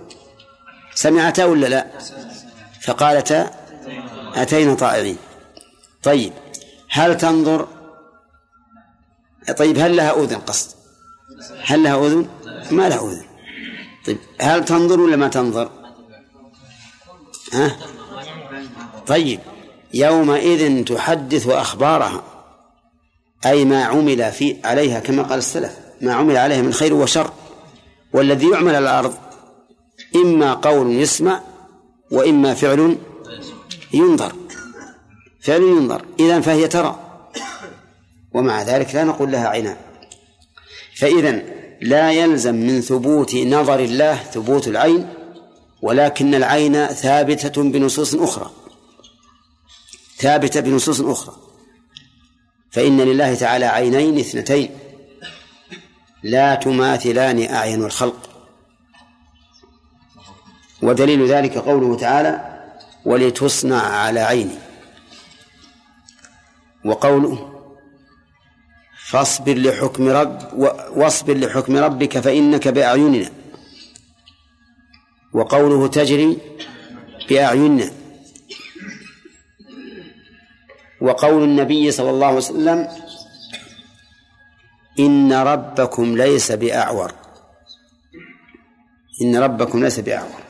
سمعتا 0.94 1.44
ولا 1.44 1.66
لا؟ 1.66 1.86
فقالتا 2.82 3.50
أتينا 4.34 4.74
طائعين. 4.74 5.16
طيب 6.02 6.32
هل 6.90 7.16
تنظر؟ 7.16 7.68
طيب 9.58 9.78
هل 9.78 9.96
لها 9.96 10.22
أذن؟ 10.22 10.36
قصد. 10.36 10.76
هل 11.64 11.82
لها 11.82 12.06
أذن؟ 12.06 12.28
ما 12.70 12.88
لها 12.88 12.98
أذن. 12.98 13.27
طيب 14.08 14.18
هل 14.40 14.64
تنظر 14.64 15.00
ولا 15.00 15.16
ما 15.16 15.28
تنظر؟ 15.28 15.70
ها؟ 17.52 17.76
طيب 19.06 19.40
يومئذ 19.94 20.84
تحدث 20.84 21.48
أخبارها 21.48 22.22
أي 23.46 23.64
ما 23.64 23.84
عمل 23.84 24.32
في 24.32 24.56
عليها 24.64 25.00
كما 25.00 25.22
قال 25.22 25.38
السلف 25.38 25.78
ما 26.00 26.14
عمل 26.14 26.36
عليها 26.36 26.62
من 26.62 26.72
خير 26.72 26.94
وشر 26.94 27.30
والذي 28.12 28.50
يعمل 28.50 28.74
على 28.74 28.78
الأرض 28.78 29.14
إما 30.16 30.54
قول 30.54 30.90
يسمع 30.90 31.40
وإما 32.10 32.54
فعل 32.54 32.98
ينظر. 33.92 34.32
فعل 35.40 35.62
ينظر. 35.62 36.04
إذا 36.20 36.40
فهي 36.40 36.68
ترى 36.68 36.98
ومع 38.32 38.62
ذلك 38.62 38.94
لا 38.94 39.04
نقول 39.04 39.32
لها 39.32 39.48
عينان. 39.48 39.76
فإذا 40.96 41.57
لا 41.80 42.12
يلزم 42.12 42.54
من 42.54 42.80
ثبوت 42.80 43.34
نظر 43.34 43.80
الله 43.80 44.16
ثبوت 44.16 44.68
العين 44.68 45.08
ولكن 45.82 46.34
العين 46.34 46.86
ثابتة 46.86 47.62
بنصوص 47.62 48.14
أخرى. 48.14 48.50
ثابتة 50.16 50.60
بنصوص 50.60 51.00
أخرى. 51.00 51.36
فإن 52.70 53.00
لله 53.00 53.34
تعالى 53.34 53.64
عينين 53.64 54.18
اثنتين 54.18 54.70
لا 56.22 56.54
تماثلان 56.54 57.54
أعين 57.54 57.84
الخلق. 57.84 58.30
ودليل 60.82 61.26
ذلك 61.26 61.58
قوله 61.58 61.96
تعالى 61.96 62.58
ولتصنع 63.04 63.82
على 63.82 64.20
عيني 64.20 64.58
وقوله 66.84 67.57
فاصبر 69.10 69.54
لحكم 69.58 70.08
رب 70.08 70.52
واصبر 70.96 71.36
لحكم 71.36 71.76
ربك 71.76 72.18
فإنك 72.18 72.68
بأعيننا. 72.68 73.30
وقوله 75.32 75.88
تجري 75.88 76.38
بأعيننا. 77.28 77.90
وقول 81.00 81.42
النبي 81.42 81.90
صلى 81.90 82.10
الله 82.10 82.26
عليه 82.26 82.36
وسلم 82.36 82.88
إن 84.98 85.32
ربكم 85.32 86.16
ليس 86.16 86.52
بأعور. 86.52 87.14
إن 89.22 89.36
ربكم 89.36 89.84
ليس 89.84 90.00
بأعور. 90.00 90.40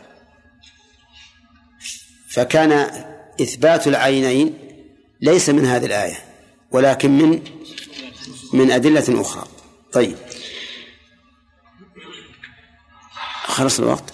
فكان 2.31 2.73
إثبات 3.41 3.87
العينين 3.89 4.55
ليس 5.21 5.51
من 5.51 5.65
هذه 5.67 5.87
الآية 5.87 6.17
ولكن 6.71 7.11
من 7.11 7.41
من 8.53 8.71
أدلة 8.71 9.21
أخرى. 9.21 9.45
طيب. 9.93 10.17
خلص 13.47 13.79
الوقت؟ 13.79 14.05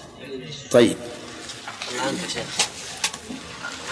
طيب. 0.70 0.96
يا 1.94 2.28
شيخ 2.34 2.46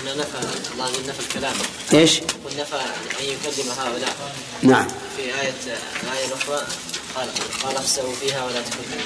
هنا 0.03 0.15
نفى 0.15 0.39
الله 0.73 0.91
نفى 0.91 1.21
الكلام. 1.21 1.55
إيش؟ 1.95 2.21
ونفى 2.21 2.81
أن 3.21 3.25
يكلم 3.25 3.71
هؤلاء. 3.79 4.17
نعم. 4.63 4.89
في 5.17 5.23
آية 5.23 5.55
الآية 6.03 6.27
الأخرى 6.27 6.67
قال 7.15 7.29
قال 7.63 7.77
اخسئوا 7.77 8.15
فيها 8.15 8.45
ولا 8.45 8.63
تكلموا. 8.63 9.05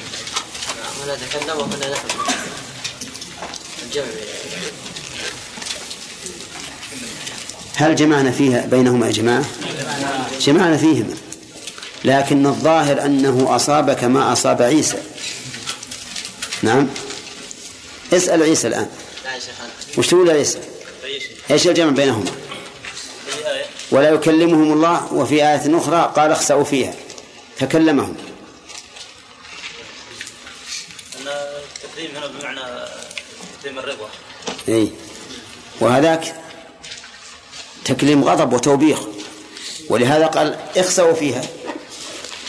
هنا 1.04 1.14
تكلم 1.14 1.58
وهنا 1.58 1.90
نفى. 1.90 2.06
الجمع. 3.82 4.04
هل 7.74 7.96
جمعنا 7.96 8.30
فيها 8.30 8.66
بينهما 8.66 9.06
يا 9.06 9.12
جماعة؟ 9.12 9.44
جمعنا 10.40 10.76
فيهما. 10.76 11.16
لكن 12.06 12.46
الظاهر 12.46 13.04
أنه 13.04 13.56
أصاب 13.56 13.92
كما 13.92 14.32
أصاب 14.32 14.62
عيسى. 14.62 14.98
نعم. 16.62 16.88
اسأل 18.12 18.42
عيسى 18.42 18.68
الآن. 18.68 18.88
وش 19.98 20.06
تقول 20.06 20.30
عيسى؟ 20.30 20.58
إيش 21.50 21.66
الجمع 21.66 21.90
بينهما؟ 21.90 22.30
ولا 23.90 24.10
يكلمهم 24.10 24.72
الله 24.72 25.12
وفي 25.12 25.34
آية 25.34 25.78
أخرى 25.78 26.12
قال 26.16 26.30
اخسأوا 26.30 26.64
فيها 26.64 26.94
فكلمهم. 27.58 28.16
التكريم 31.16 32.16
هنا 32.16 32.26
بمعنى 32.26 32.60
تكريم 33.60 33.78
الرضا. 33.78 34.08
إي. 34.68 34.90
وهذاك 35.80 36.34
تكليم 37.84 38.24
غضب 38.24 38.52
وتوبيخ. 38.52 38.98
ولهذا 39.88 40.26
قال 40.26 40.56
اخسأوا 40.76 41.14
فيها. 41.14 41.42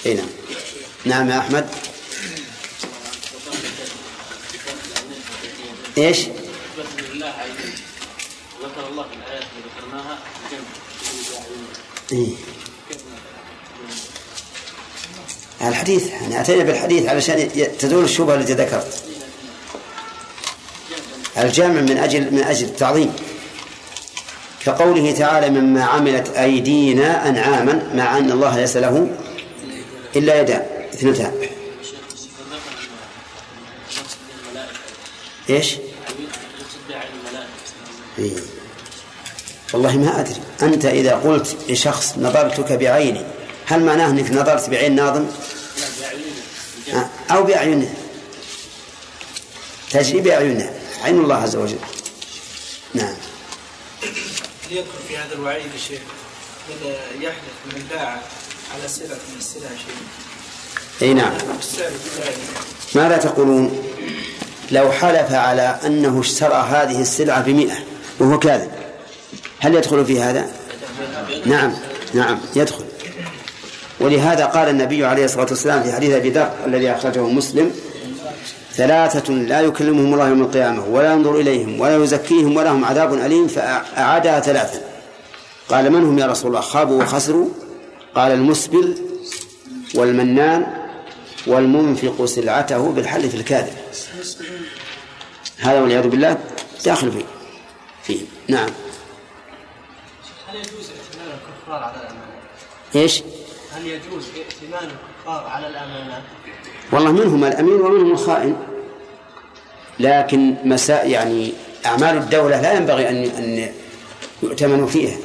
إي 0.06 0.14
نعم 0.14 0.28
نعم 1.06 1.30
يا 1.30 1.38
أحمد 1.38 1.70
إيش؟ 5.98 6.28
إيه. 12.12 12.28
الحديث 15.62 16.12
يعني 16.12 16.42
أتينا 16.42 16.64
بالحديث 16.64 17.06
علشان 17.06 17.50
تزول 17.80 18.04
الشبهة 18.04 18.36
التي 18.36 18.54
ذكرت 18.54 19.04
الجامع 21.38 21.82
من 21.82 21.98
أجل 21.98 22.34
من 22.34 22.44
أجل 22.44 22.66
التعظيم 22.66 23.14
كقوله 24.66 25.12
تعالى 25.12 25.50
مما 25.50 25.84
عملت 25.84 26.28
أيدينا 26.30 27.30
أنعاما 27.30 27.92
مع 27.96 28.18
أن 28.18 28.32
الله 28.32 28.58
ليس 28.58 28.78
له 28.78 29.08
إلا 30.18 30.42
يدان 30.42 30.66
اثنتان. 30.94 31.50
إيش؟ 35.50 35.76
إيه. 38.20 38.32
والله 39.74 39.98
ما 39.98 40.20
أدري. 40.20 40.42
أنت 40.62 40.86
إذا 40.86 41.16
قلت 41.16 41.58
لشخص 41.70 42.18
نظرتك 42.18 42.72
بعيني 42.72 43.26
هل 43.66 43.84
معناه 43.84 44.10
أنك 44.10 44.32
نظرت 44.32 44.70
بعين 44.70 44.96
ناظم؟ 44.96 45.26
أو 47.32 47.44
بأعينه 47.44 47.94
تجري 49.90 50.22
بأعينه 50.22 50.74
عين 51.04 51.20
الله 51.20 51.36
عز 51.36 51.56
وجل. 51.56 51.80
نعم. 52.94 53.16
ليكن 54.72 54.88
في 55.08 55.18
هذا 55.18 55.34
الوعيد 55.36 55.66
يا 55.74 55.80
شيخ 55.88 56.02
من 56.70 56.96
يحدث 57.22 57.56
من 57.66 57.88
باع 57.92 58.22
على 58.74 58.88
سلعة 58.88 59.08
من 59.08 59.38
السلع 59.38 59.70
شيء. 59.70 59.96
أي 61.02 61.14
نعم. 61.14 61.34
ماذا 62.96 63.18
تقولون؟ 63.18 63.84
لو 64.72 64.92
حلف 64.92 65.32
على 65.32 65.80
أنه 65.86 66.20
اشترى 66.20 66.68
هذه 66.72 67.02
السلعة 67.02 67.42
بمئة 67.42 67.76
وهو 68.20 68.40
كاذب 68.40 68.72
هل 69.60 69.76
يدخل 69.76 70.06
في 70.06 70.22
هذا؟ 70.22 70.50
نعم 71.46 71.74
نعم 72.14 72.40
يدخل. 72.56 72.84
ولهذا 74.00 74.46
قال 74.46 74.70
النبي 74.70 75.06
عليه 75.06 75.26
الصلاة 75.26 75.48
والسلام 75.50 75.84
في 75.84 75.92
حديث 75.92 76.14
أبي 76.16 76.30
ذر 76.30 76.52
الذي 76.66 76.92
أخرجه 76.92 77.22
مسلم 77.22 77.72
ثلاثة 78.74 79.34
لا 79.34 79.62
يكلمهم 79.62 80.14
الله 80.14 80.30
يوم 80.30 80.42
القيامة 80.42 80.86
ولا 80.86 81.14
ينظر 81.14 81.36
إليهم 81.36 81.80
ولا 81.80 82.04
يزكيهم 82.04 82.58
ولهم 82.58 82.86
عذاب 82.86 83.14
أليم 83.14 83.48
فأعادها 83.48 84.40
ثلاثا 84.40 84.82
قال 85.70 85.92
من 85.92 86.04
هم 86.04 86.20
يا 86.20 86.26
رسول 86.26 86.48
الله؟ 86.48 86.62
خابوا 86.62 87.04
وخسروا؟ 87.04 87.48
قال 88.18 88.32
المسبل 88.32 88.98
والمنان 89.96 90.88
والمنفق 91.48 92.26
سلعته 92.26 92.92
بالحل 92.92 93.30
في 93.30 93.38
الكاذب 93.38 93.74
هذا 95.58 95.82
والعياذ 95.82 96.08
بالله 96.08 96.38
داخل 96.86 97.12
فيه 97.12 97.26
فيه 98.04 98.26
نعم 98.48 98.70
هل 100.48 100.56
يجوز 100.56 100.90
ائتمان 100.90 101.28
الكفار 101.28 101.84
على 101.84 101.96
الأمانات؟ 101.96 102.96
إيش؟ 102.96 103.24
هل 103.72 103.88
يجوز 103.88 104.26
ائتمان 104.38 104.90
الكفار 104.90 105.48
على 105.48 105.68
الأمانات؟ 105.68 106.24
والله 106.92 107.12
منهم 107.12 107.44
الأمين 107.44 107.82
ومنهم 107.82 108.12
الخائن 108.12 108.56
لكن 110.00 110.56
مساء 110.64 111.10
يعني 111.10 111.54
أعمال 111.86 112.18
الدولة 112.18 112.62
لا 112.62 112.74
ينبغي 112.74 113.10
أن 113.10 113.24
أن 113.24 113.70
يؤتمنوا 114.44 114.88
فيها 114.88 115.18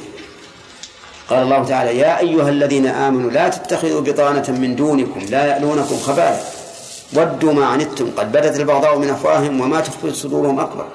قال 1.29 1.43
الله 1.43 1.65
تعالى 1.65 1.97
يا 1.97 2.19
أيها 2.19 2.49
الذين 2.49 2.87
آمنوا 2.87 3.31
لا 3.31 3.49
تتخذوا 3.49 4.01
بطانة 4.01 4.45
من 4.49 4.75
دونكم 4.75 5.19
لا 5.29 5.45
يألونكم 5.45 5.97
خبالا 5.97 6.39
ودوا 7.13 7.53
ما 7.53 7.65
عنتم 7.65 8.11
قد 8.17 8.31
بدت 8.31 8.59
البغضاء 8.59 8.97
من 8.97 9.09
أفواههم 9.09 9.61
وما 9.61 9.81
تخفي 9.81 10.13
صدورهم 10.13 10.59
أكبر. 10.59 10.87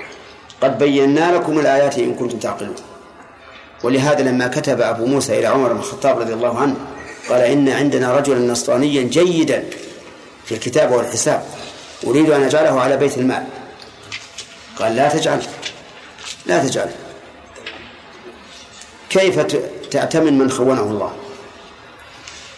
قد 0.63 0.79
بينا 0.79 1.37
لكم 1.37 1.59
الآيات 1.59 1.99
إن 1.99 2.15
كنتم 2.15 2.39
تعقلون. 2.39 2.75
ولهذا 3.83 4.23
لما 4.23 4.47
كتب 4.47 4.81
أبو 4.81 5.07
موسى 5.07 5.39
إلى 5.39 5.47
عمر 5.47 5.73
بن 5.73 5.79
الخطاب 5.79 6.19
رضي 6.19 6.33
الله 6.33 6.59
عنه 6.59 6.75
قال 7.29 7.41
إن 7.41 7.69
عندنا 7.69 8.17
رجلا 8.17 8.39
نصرانيا 8.53 9.03
جيدا 9.03 9.65
في 10.45 10.55
الكتاب 10.55 10.93
والحساب 10.93 11.43
أريد 12.07 12.31
أن 12.31 12.43
أجعله 12.43 12.81
على 12.81 12.97
بيت 12.97 13.19
المال. 13.19 13.45
قال 14.79 14.97
لا 14.97 15.09
تجعل 15.09 15.43
لا 16.47 16.65
تجعل. 16.65 16.91
كيف 19.11 19.41
تأتمن 19.91 20.39
من 20.39 20.51
خونة 20.51 20.83
الله. 20.83 21.13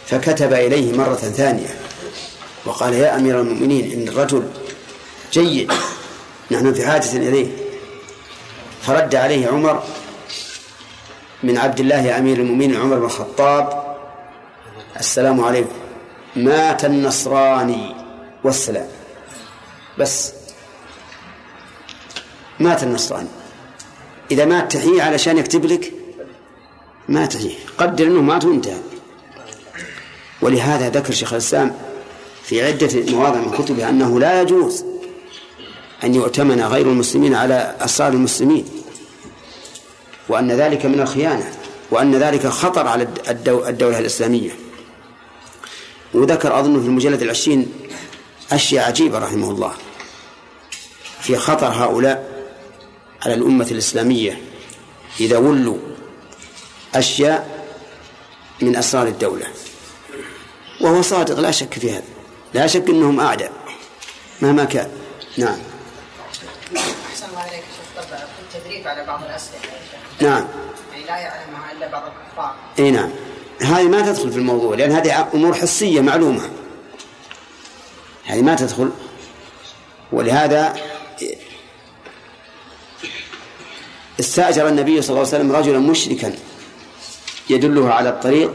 فكتب 0.06 0.52
إليه 0.52 0.98
مرة 0.98 1.14
ثانية 1.14 1.80
وقال 2.64 2.94
يا 2.94 3.16
أمير 3.16 3.40
المؤمنين 3.40 3.92
إن 3.92 4.08
الرجل 4.08 4.42
جيد 5.32 5.72
نحن 6.50 6.74
في 6.74 6.86
حاجة 6.86 7.16
إليه. 7.16 7.46
فرد 8.82 9.14
عليه 9.14 9.48
عمر 9.48 9.82
من 11.42 11.58
عبد 11.58 11.80
الله 11.80 12.18
أمير 12.18 12.38
المؤمنين 12.38 12.76
عمر 12.76 12.98
بن 12.98 13.04
الخطاب 13.04 13.96
السلام 15.00 15.44
عليكم 15.44 15.76
مات 16.36 16.84
النصراني 16.84 17.94
والسلام. 18.44 18.88
بس 19.98 20.32
مات 22.60 22.82
النصراني. 22.82 23.28
إذا 24.30 24.44
مات 24.44 24.72
تحيي 24.72 25.00
علشان 25.00 25.38
يكتب 25.38 25.64
لك؟ 25.64 25.92
ما 27.10 27.26
تحيي 27.26 27.56
قدر 27.78 28.06
أنه 28.06 28.22
مات 28.22 28.44
وانتهى 28.44 28.80
ولهذا 30.42 30.88
ذكر 30.88 31.12
شيخ 31.12 31.32
الإسلام 31.32 31.76
في 32.42 32.66
عدة 32.66 33.12
مواضع 33.12 33.38
من 33.38 33.50
كتبه 33.50 33.88
أنه 33.88 34.20
لا 34.20 34.42
يجوز 34.42 34.84
أن 36.04 36.14
يؤتمن 36.14 36.62
غير 36.62 36.86
المسلمين 36.86 37.34
على 37.34 37.76
أسرار 37.80 38.12
المسلمين 38.12 38.64
وأن 40.28 40.52
ذلك 40.52 40.86
من 40.86 41.00
الخيانة 41.00 41.52
وأن 41.90 42.14
ذلك 42.14 42.46
خطر 42.46 42.86
على 42.86 43.08
الدولة 43.68 43.98
الإسلامية. 43.98 44.50
وذكر 46.14 46.60
أظن 46.60 46.80
في 46.80 46.86
المجلد 46.86 47.22
العشرين 47.22 47.72
أشياء 48.52 48.86
عجيبة 48.86 49.18
رحمه 49.18 49.50
الله 49.50 49.72
في 51.20 51.36
خطر 51.36 51.66
هؤلاء 51.66 52.44
على 53.22 53.34
الأمة 53.34 53.66
الإسلامية. 53.70 54.40
إذا 55.20 55.38
ولوا 55.38 55.89
أشياء 56.94 57.66
من 58.60 58.76
أسرار 58.76 59.06
الدولة. 59.06 59.46
وهو 60.80 61.02
صادق 61.02 61.38
لا 61.38 61.50
شك 61.50 61.74
في 61.74 61.90
هذا. 61.90 62.04
لا 62.54 62.66
شك 62.66 62.88
أنهم 62.88 63.20
أعداء 63.20 63.52
مهما 64.42 64.64
كان. 64.64 64.90
نعم. 65.36 65.58
أحسن 66.76 67.28
الله 67.28 67.40
عليك 67.40 67.64
شيخ 67.96 68.06
التدريب 68.54 68.88
على 68.88 69.06
بعض 69.06 69.22
الأسلحة. 69.22 69.68
نعم. 70.20 70.46
يعني 70.92 71.04
لا 71.04 71.16
يعلمها 71.16 71.72
إلا 71.72 71.88
بعض 71.88 72.02
الكفار. 72.02 72.54
إي 72.78 72.90
نعم. 72.90 73.10
هذه 73.60 73.88
ما 73.88 74.00
تدخل 74.00 74.32
في 74.32 74.38
الموضوع 74.38 74.76
لأن 74.76 74.92
هذه 74.92 75.28
أمور 75.34 75.54
حسية 75.54 76.00
معلومة. 76.00 76.50
هذه 78.24 78.42
ما 78.42 78.54
تدخل. 78.54 78.90
ولهذا 80.12 80.76
استأجر 84.20 84.68
النبي 84.68 85.02
صلى 85.02 85.10
الله 85.10 85.26
عليه 85.26 85.36
وسلم 85.36 85.52
رجلا 85.52 85.78
مشركا. 85.78 86.34
يدله 87.50 87.90
على 87.90 88.08
الطريق 88.08 88.50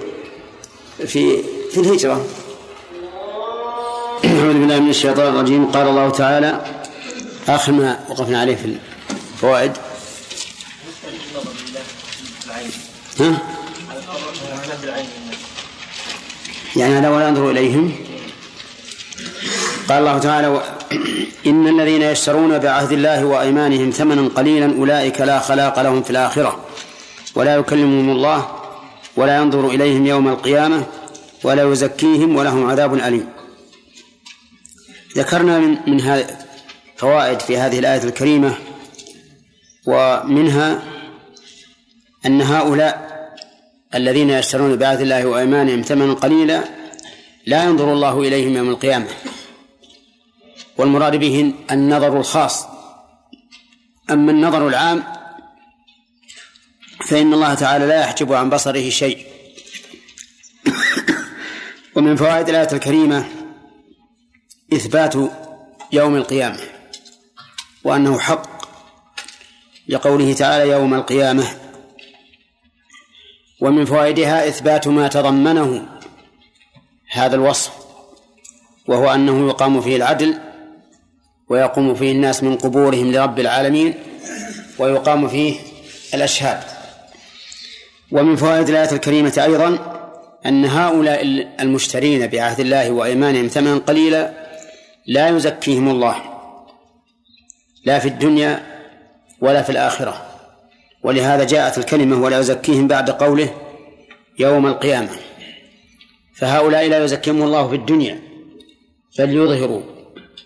في 0.98 1.44
في 1.72 1.78
الهجرة 1.78 2.26
أعوذ 4.26 4.54
بالله 4.54 4.80
من 4.80 4.90
الشيطان 4.90 5.36
الرجيم 5.36 5.66
قال 5.66 5.88
الله 5.88 6.10
تعالى 6.10 6.62
آخر 7.48 7.72
ما 7.72 8.00
وقفنا 8.10 8.40
عليه 8.40 8.56
في 8.56 8.78
الفوائد 9.36 9.72
ها؟ 13.20 13.42
يعني 16.76 16.94
هذا 16.94 17.10
ولا 17.10 17.28
ينظر 17.28 17.52
إليهم 17.52 17.96
قال 19.90 20.00
الله 20.00 20.18
تعالى. 20.18 20.62
إن 21.48 21.68
الذين 21.68 22.02
يشترون 22.02 22.58
بعهد 22.60 22.92
الله 22.92 23.26
وأيمانهم 23.26 23.90
ثمنا 23.90 24.30
قليلا 24.36 24.78
أولئك 24.80 25.22
لا 25.22 25.40
خلاق 25.40 25.82
لهم 25.82 26.04
في 26.04 26.10
الآخرة 26.10 26.66
ولا 27.36 27.56
يكلمهم 27.56 28.10
الله 28.10 28.64
ولا 29.17 29.38
ينظر 29.38 29.67
إليهم 29.67 30.06
يوم 30.06 30.28
القيامة 30.28 30.86
ولا 31.43 31.71
يزكيهم 31.71 32.36
ولهم 32.36 32.69
عذاب 32.69 32.93
أليم. 32.93 33.30
ذكرنا 35.17 35.60
من 35.60 35.78
من 35.88 36.23
فوائد 36.95 37.39
في 37.39 37.58
هذه 37.58 37.80
الآية 37.80 38.04
الكريمة 38.04 38.58
ومنها 39.88 40.84
أن 42.25 42.41
هؤلاء 42.41 43.15
الذين 43.95 44.30
يشترون 44.30 44.75
بعهد 44.75 45.01
الله 45.01 45.25
وأيمانهم 45.25 45.82
ثمنا 45.82 46.13
قليلا 46.13 46.63
لا 47.45 47.63
ينظر 47.63 47.93
الله 47.93 48.21
إليهم 48.21 48.58
يوم 48.58 48.69
القيامة. 48.69 49.08
والمراد 50.78 51.15
به 51.15 51.54
النظر 51.71 52.17
الخاص. 52.17 52.65
أما 54.12 54.32
النظر 54.32 54.67
العام 54.67 55.04
فإن 57.02 57.34
الله 57.34 57.54
تعالى 57.54 57.86
لا 57.86 58.02
يحجب 58.02 58.34
عن 58.34 58.50
بصره 58.50 58.90
شيء. 58.90 59.26
ومن 61.96 62.16
فوائد 62.16 62.50
الآية 62.50 62.72
الكريمة 62.74 63.26
إثبات 64.74 65.16
يوم 65.92 66.16
القيامة 66.16 66.60
وأنه 67.84 68.20
حق 68.20 68.66
لقوله 69.88 70.34
تعالى 70.34 70.72
يوم 70.72 70.94
القيامة. 70.94 71.48
ومن 73.60 73.86
فوائدها 73.86 74.48
إثبات 74.48 74.88
ما 74.88 75.08
تضمنه 75.08 75.86
هذا 77.12 77.36
الوصف 77.36 77.72
وهو 78.88 79.14
أنه 79.14 79.48
يقام 79.48 79.82
فيه 79.82 79.96
العدل 79.96 80.40
ويقوم 81.50 81.96
فيه 81.96 82.12
الناس 82.12 82.44
من 82.44 82.58
قبورهم 82.58 83.12
لرب 83.12 83.40
العالمين 83.40 83.94
ويقام 84.80 85.28
فيه 85.28 85.60
الأشهاد. 86.14 86.75
ومن 88.15 88.36
فوائد 88.36 88.69
الآية 88.69 88.91
الكريمة 88.91 89.34
أيضا 89.43 89.78
أن 90.45 90.65
هؤلاء 90.65 91.47
المشترين 91.60 92.28
بعهد 92.28 92.60
الله 92.60 92.91
وأيمانهم 92.91 93.47
ثمنا 93.47 93.78
قليلا 93.78 94.32
لا 95.08 95.30
يزكيهم 95.30 95.89
الله 95.89 96.15
لا 97.86 97.99
في 97.99 98.08
الدنيا 98.08 98.63
ولا 99.41 99.62
في 99.62 99.69
الآخرة. 99.69 100.25
ولهذا 101.04 101.43
جاءت 101.43 101.78
الكلمة 101.78 102.21
ولا 102.21 102.39
يزكيهم 102.39 102.88
بعد 102.88 103.10
قوله 103.10 103.49
يوم 104.39 104.67
القيامة. 104.67 105.10
فهؤلاء 106.36 106.88
لا 106.88 107.04
يزكيهم 107.04 107.43
الله 107.43 107.67
في 107.67 107.75
الدنيا 107.75 108.19
بل 109.19 109.36
يظهروا 109.36 109.82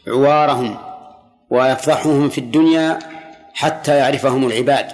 عوارهم 0.07 0.77
ويفضحهم 1.49 2.29
في 2.29 2.37
الدنيا 2.37 2.99
حتى 3.53 3.97
يعرفهم 3.97 4.47
العباد 4.47 4.85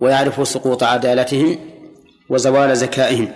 ويعرفوا 0.00 0.44
سقوط 0.44 0.82
عدالتهم 0.82 1.69
وزوال 2.30 2.76
زكائهم. 2.76 3.32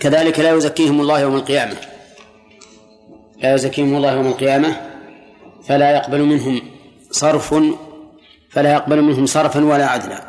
كذلك 0.00 0.40
لا 0.40 0.52
يزكيهم 0.52 1.00
الله 1.00 1.20
يوم 1.20 1.36
القيامة. 1.36 1.76
لا 3.42 3.54
يزكيهم 3.54 3.96
الله 3.96 4.12
يوم 4.12 4.26
القيامة 4.26 4.80
فلا 5.66 5.90
يقبل 5.90 6.22
منهم 6.22 6.60
صرف 7.10 7.54
فلا 8.50 8.72
يقبل 8.72 9.02
منهم 9.02 9.26
صرفا 9.26 9.64
ولا 9.64 9.86
عدلا. 9.86 10.24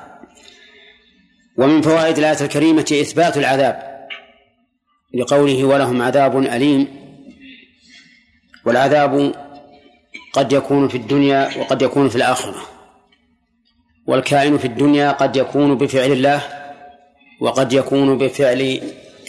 ومن 1.58 1.82
فوائد 1.82 2.18
الآية 2.18 2.42
الكريمة 2.42 2.98
إثبات 3.02 3.38
العذاب 3.38 4.08
لقوله 5.14 5.66
ولهم 5.66 6.02
عذاب 6.02 6.38
أليم. 6.38 6.88
والعذاب 8.66 9.36
قد 10.34 10.52
يكون 10.52 10.88
في 10.88 10.98
الدنيا 10.98 11.58
وقد 11.58 11.82
يكون 11.82 12.10
في 12.10 12.16
الآخرة. 12.16 12.62
والكائن 14.08 14.58
في 14.58 14.66
الدنيا 14.66 15.12
قد 15.12 15.36
يكون 15.36 15.78
بفعل 15.78 16.12
الله 16.12 16.65
وقد 17.40 17.74
يكون 17.74 18.18
بفعل 18.18 18.82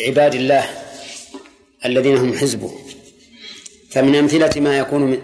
عباد 0.07 0.35
الله 0.35 0.65
الذين 1.85 2.17
هم 2.17 2.33
حزبه 2.33 2.73
فمن 3.91 4.15
أمثلة 4.15 4.61
ما 4.61 4.79
يكون 4.79 5.03
من 5.03 5.19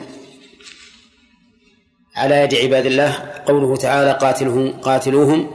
على 2.17 2.35
يد 2.35 2.55
عباد 2.55 2.87
الله 2.87 3.13
قوله 3.47 3.77
تعالى 3.77 4.13
قاتلهم 4.13 4.73
قاتلوهم 4.73 5.51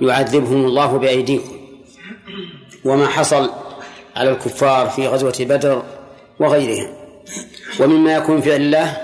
يعذبهم 0.00 0.64
الله 0.64 0.98
بأيديكم. 0.98 1.60
وما 2.84 3.06
حصل 3.06 3.50
على 4.16 4.30
الكفار 4.30 4.90
في 4.90 5.06
غزوة 5.06 5.36
بدر 5.40 5.82
وغيرها 6.40 6.92
ومما 7.80 8.14
يكون 8.14 8.40
فعل 8.40 8.60
الله 8.60 8.96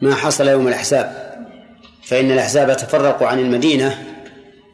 ما 0.00 0.14
حصل 0.14 0.48
يوم 0.48 0.68
الأحزاب. 0.68 1.28
فإن 2.04 2.30
الأحزاب 2.30 2.76
تفرقوا 2.76 3.26
عن 3.26 3.38
المدينة 3.38 4.07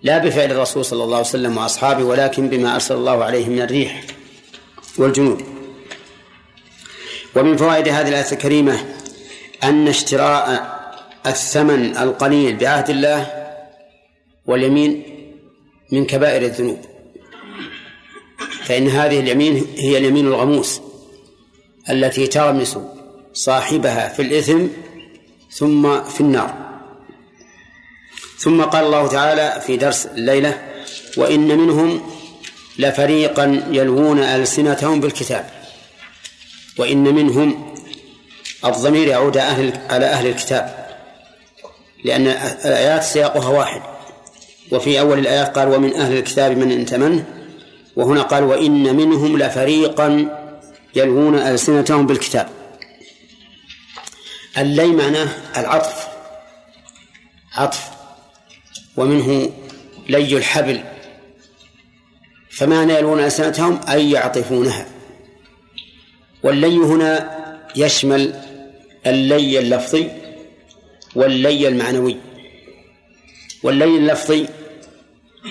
لا 0.05 0.19
بفعل 0.19 0.53
الرسول 0.53 0.85
صلى 0.85 1.05
الله 1.05 1.17
عليه 1.17 1.27
وسلم 1.27 1.57
وأصحابه 1.57 2.05
ولكن 2.05 2.49
بما 2.49 2.75
أرسل 2.75 2.95
الله 2.95 3.25
عليه 3.25 3.49
من 3.49 3.61
الريح 3.63 4.05
والجنود. 4.99 5.43
ومن 7.37 7.57
فوائد 7.57 7.89
هذه 7.89 8.09
الآية 8.09 8.33
الكريمة 8.33 8.85
أن 9.65 9.89
اشتراء 9.89 10.75
الثمن 11.27 11.97
القليل 11.97 12.57
بعهد 12.57 12.91
الله 12.91 13.33
واليمين 14.47 15.03
من 15.93 16.07
كبائر 16.07 16.43
الذنوب. 16.43 16.79
فإن 18.65 18.89
هذه 18.89 19.21
اليمين 19.21 19.67
هي 19.77 19.99
اليمين 19.99 20.27
الغموس 20.27 20.81
التي 21.91 22.27
تغمس 22.27 22.79
صاحبها 23.33 24.09
في 24.09 24.23
الإثم 24.23 24.67
ثم 25.51 26.03
في 26.03 26.21
النار. 26.21 26.64
ثم 28.45 28.63
قال 28.63 28.85
الله 28.85 29.07
تعالى 29.09 29.61
في 29.67 29.77
درس 29.77 30.07
الليلة 30.07 30.63
وإن 31.17 31.59
منهم 31.59 32.11
لفريقا 32.79 33.63
يلوون 33.71 34.19
ألسنتهم 34.19 35.01
بالكتاب 35.01 35.51
وإن 36.79 37.15
منهم 37.15 37.75
الضمير 38.65 39.09
يعود 39.09 39.37
أهل 39.37 39.73
على 39.91 40.07
أهل 40.07 40.27
الكتاب 40.27 40.87
لأن 42.05 42.27
الآيات 42.65 43.03
سياقها 43.03 43.49
واحد 43.49 43.83
وفي 44.73 45.01
أول 45.01 45.19
الآيات 45.19 45.59
قال 45.59 45.69
ومن 45.69 45.95
أهل 45.95 46.17
الكتاب 46.17 46.59
من 46.59 46.73
انت 46.73 46.95
منه 46.95 47.25
وهنا 47.97 48.23
قال 48.23 48.45
وإن 48.45 48.97
منهم 48.97 49.39
لفريقا 49.39 50.29
يلوون 50.95 51.35
ألسنتهم 51.35 52.07
بالكتاب 52.07 52.49
اللي 54.59 54.87
معناه 54.87 55.29
العطف 55.57 56.09
عطف 57.55 57.95
ومنه 58.97 59.51
لي 60.09 60.37
الحبل. 60.37 60.81
فمعنى 62.51 62.93
يلوون 62.93 63.21
ألسنتهم 63.21 63.81
أي 63.89 64.11
يعطفونها. 64.11 64.87
واللي 66.43 66.77
هنا 66.77 67.39
يشمل 67.77 68.35
اللي 69.07 69.59
اللفظي 69.59 70.11
واللي 71.15 71.69
المعنوي. 71.69 72.17
واللي 73.63 73.85
اللفظي 73.85 74.49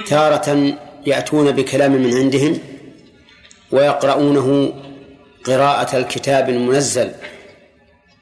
تارة 0.08 0.78
يأتون 1.06 1.52
بكلام 1.52 1.92
من 1.92 2.18
عندهم 2.18 2.60
ويقرؤونه 3.72 4.74
قراءة 5.44 5.98
الكتاب 5.98 6.50
المنزل. 6.50 7.12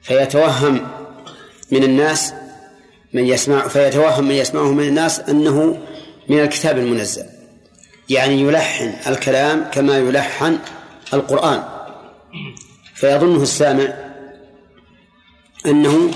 فيتوهم 0.02 0.88
من 1.72 1.84
الناس 1.84 2.34
من 3.14 3.26
يسمع 3.26 3.68
فيتوهم 3.68 4.24
من 4.24 4.36
يسمعه 4.36 4.72
من 4.72 4.88
الناس 4.88 5.20
أنه 5.20 5.78
من 6.30 6.40
الكتاب 6.40 6.78
المنزل. 6.78 7.26
يعني 8.10 8.42
يلحن 8.42 8.94
الكلام 9.08 9.70
كما 9.72 9.98
يلحن 9.98 10.60
القرآن. 11.14 11.64
فيظنه 12.96 13.44
السامع 13.44 13.94
أنه 15.66 16.12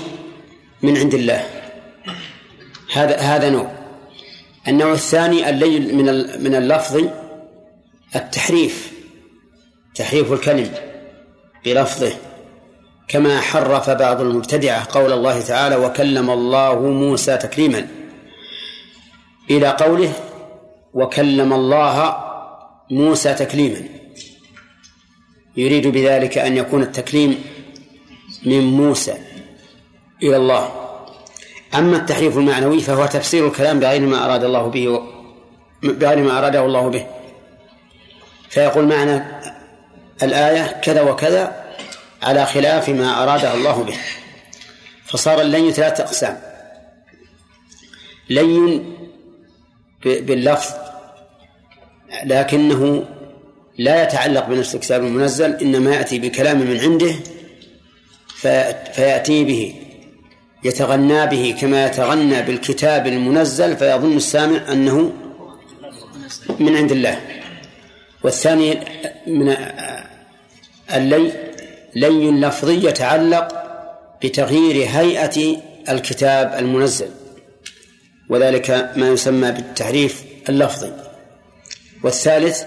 من 0.82 0.96
عند 0.96 1.14
الله. 1.14 1.46
هذا 2.92 3.16
هذا 3.16 3.50
نوع. 3.50 3.72
النوع 4.68 4.92
الثاني 4.92 5.50
الليل 5.50 5.94
من 5.94 6.04
من 6.44 6.54
اللفظ 6.54 7.04
التحريف. 8.16 8.92
تحريف 9.94 10.32
الكلم 10.32 10.70
بلفظه. 11.64 12.12
كما 13.08 13.40
حرف 13.40 13.90
بعض 13.90 14.20
المبتدعة 14.20 14.88
قول 14.90 15.12
الله 15.12 15.40
تعالى 15.40 15.76
وكلم 15.76 16.30
الله 16.30 16.80
موسى 16.80 17.36
تكليما. 17.36 17.88
إلى 19.50 19.68
قوله 19.68 20.12
وكلم 20.94 21.52
الله 21.52 22.16
موسى 22.90 23.34
تكليما. 23.34 23.82
يريد 25.56 25.86
بذلك 25.86 26.38
أن 26.38 26.56
يكون 26.56 26.82
التكليم 26.82 27.44
من 28.46 28.64
موسى 28.64 29.14
إلى 30.22 30.36
الله. 30.36 30.70
أما 31.74 31.96
التحريف 31.96 32.36
المعنوي 32.36 32.80
فهو 32.80 33.06
تفسير 33.06 33.46
الكلام 33.46 33.80
بغير 33.80 34.00
ما 34.00 34.24
أراد 34.24 34.44
الله 34.44 34.68
به 34.68 35.02
بغير 35.82 36.18
ما 36.18 36.38
أراده 36.38 36.66
الله 36.66 36.88
به. 36.90 37.06
فيقول 38.48 38.88
معنى 38.88 39.22
الآية 40.22 40.80
كذا 40.80 41.02
وكذا 41.02 41.65
على 42.26 42.46
خلاف 42.46 42.88
ما 42.88 43.22
أراده 43.22 43.54
الله 43.54 43.84
به. 43.84 43.96
فصار 45.06 45.40
اللين 45.40 45.72
ثلاثة 45.72 46.04
أقسام. 46.04 46.36
لين 48.30 48.96
باللفظ 50.04 50.74
لكنه 52.24 53.08
لا 53.78 54.02
يتعلق 54.02 54.46
بنفس 54.46 54.74
الكتاب 54.74 55.04
المنزل 55.04 55.54
إنما 55.54 55.94
يأتي 55.94 56.18
بكلام 56.18 56.58
من 56.58 56.80
عنده 56.80 57.14
فيأتي 58.92 59.44
به 59.44 59.74
يتغنى 60.64 61.26
به 61.26 61.56
كما 61.60 61.86
يتغنى 61.86 62.42
بالكتاب 62.42 63.06
المنزل 63.06 63.76
فيظن 63.76 64.16
السامع 64.16 64.72
أنه 64.72 65.12
من 66.60 66.76
عند 66.76 66.92
الله. 66.92 67.20
والثاني 68.22 68.78
من 69.26 69.56
اللي 70.94 71.45
لي 71.96 72.30
لفظي 72.30 72.88
يتعلق 72.88 73.48
بتغيير 74.22 74.88
هيئة 74.88 75.56
الكتاب 75.88 76.54
المنزل 76.58 77.08
وذلك 78.28 78.92
ما 78.96 79.08
يسمى 79.08 79.52
بالتحريف 79.52 80.24
اللفظي 80.48 80.92
والثالث 82.04 82.62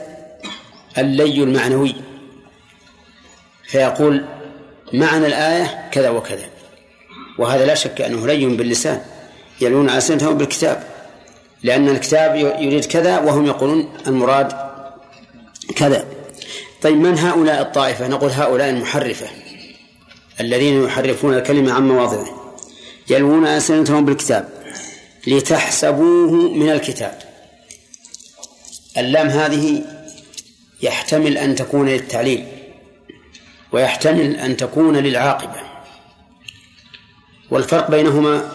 اللي 0.97 1.43
المعنوي 1.43 1.95
فيقول 3.63 4.25
معنى 4.93 5.27
الآية 5.27 5.89
كذا 5.91 6.09
وكذا 6.09 6.45
وهذا 7.39 7.65
لا 7.65 7.75
شك 7.75 8.01
أنه 8.01 8.27
لي 8.27 8.45
باللسان 8.45 9.01
يلون 9.61 9.89
ألسنتهم 9.89 10.37
بالكتاب 10.37 10.83
لأن 11.63 11.89
الكتاب 11.89 12.35
يريد 12.35 12.85
كذا 12.85 13.19
وهم 13.19 13.45
يقولون 13.45 13.93
المراد 14.07 14.53
كذا. 15.75 16.18
طيب 16.81 16.97
من 16.97 17.17
هؤلاء 17.17 17.61
الطائفة؟ 17.61 18.07
نقول 18.07 18.31
هؤلاء 18.31 18.69
المحرفة 18.69 19.27
الذين 20.39 20.83
يحرفون 20.83 21.33
الكلمة 21.37 21.73
عن 21.73 21.87
مواضعه. 21.87 22.55
يلوون 23.09 23.47
ألسنتهم 23.47 24.05
بالكتاب 24.05 24.49
لتحسبوه 25.27 26.31
من 26.31 26.69
الكتاب. 26.69 27.19
اللام 28.97 29.27
هذه 29.27 29.83
يحتمل 30.81 31.37
أن 31.37 31.55
تكون 31.55 31.89
للتعليل 31.89 32.45
ويحتمل 33.71 34.35
أن 34.35 34.57
تكون 34.57 34.97
للعاقبة. 34.97 35.61
والفرق 37.49 37.91
بينهما 37.91 38.51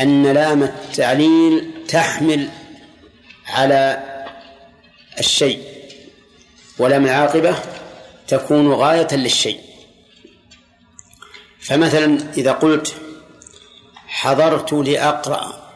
أن 0.00 0.26
لام 0.26 0.62
التعليل 0.62 1.70
تحمل 1.88 2.48
على 3.46 4.02
الشيء. 5.18 5.71
ولام 6.78 7.04
العاقبة 7.04 7.56
تكون 8.28 8.72
غاية 8.72 9.08
للشيء. 9.12 9.60
فمثلا 11.60 12.32
إذا 12.36 12.52
قلت 12.52 12.94
حضرت 14.06 14.72
لأقرأ 14.72 15.72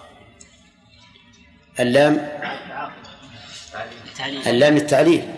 اللام 1.81 2.29
اللام 4.47 4.77
التعليل 4.77 5.35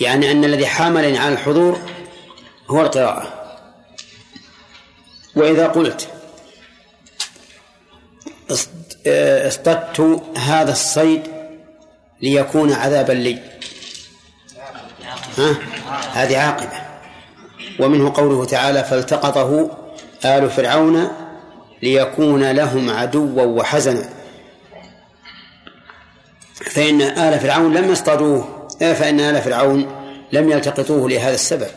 يعني 0.00 0.30
أن 0.30 0.44
الذي 0.44 0.66
حاملني 0.66 1.18
على 1.18 1.34
الحضور 1.34 1.80
هو 2.68 2.82
القراءة. 2.82 3.56
وإذا 5.36 5.66
قلت 5.66 6.08
اصطدت 9.46 10.00
هذا 10.38 10.72
الصيد 10.72 11.22
ليكون 12.22 12.72
عذابا 12.72 13.12
لي. 13.12 13.42
ها؟ 15.38 15.56
هذه 16.12 16.38
عاقبة. 16.38 16.86
ومنه 17.80 18.12
قوله 18.14 18.44
تعالى 18.44 18.84
فالتقطه 18.84 19.70
آل 20.24 20.50
فرعون 20.50 21.08
ليكون 21.82 22.50
لهم 22.50 22.90
عدوا 22.90 23.42
وحزنا. 23.42 24.08
فإن 26.54 27.02
آل 27.02 27.40
فرعون 27.40 27.74
لم 27.74 27.90
يصطادوه 27.90 28.68
فإن 28.80 29.20
آل 29.20 29.42
فرعون 29.42 29.86
لم 30.32 30.50
يلتقطوه 30.50 31.08
لهذا 31.10 31.34
السبب. 31.34 31.68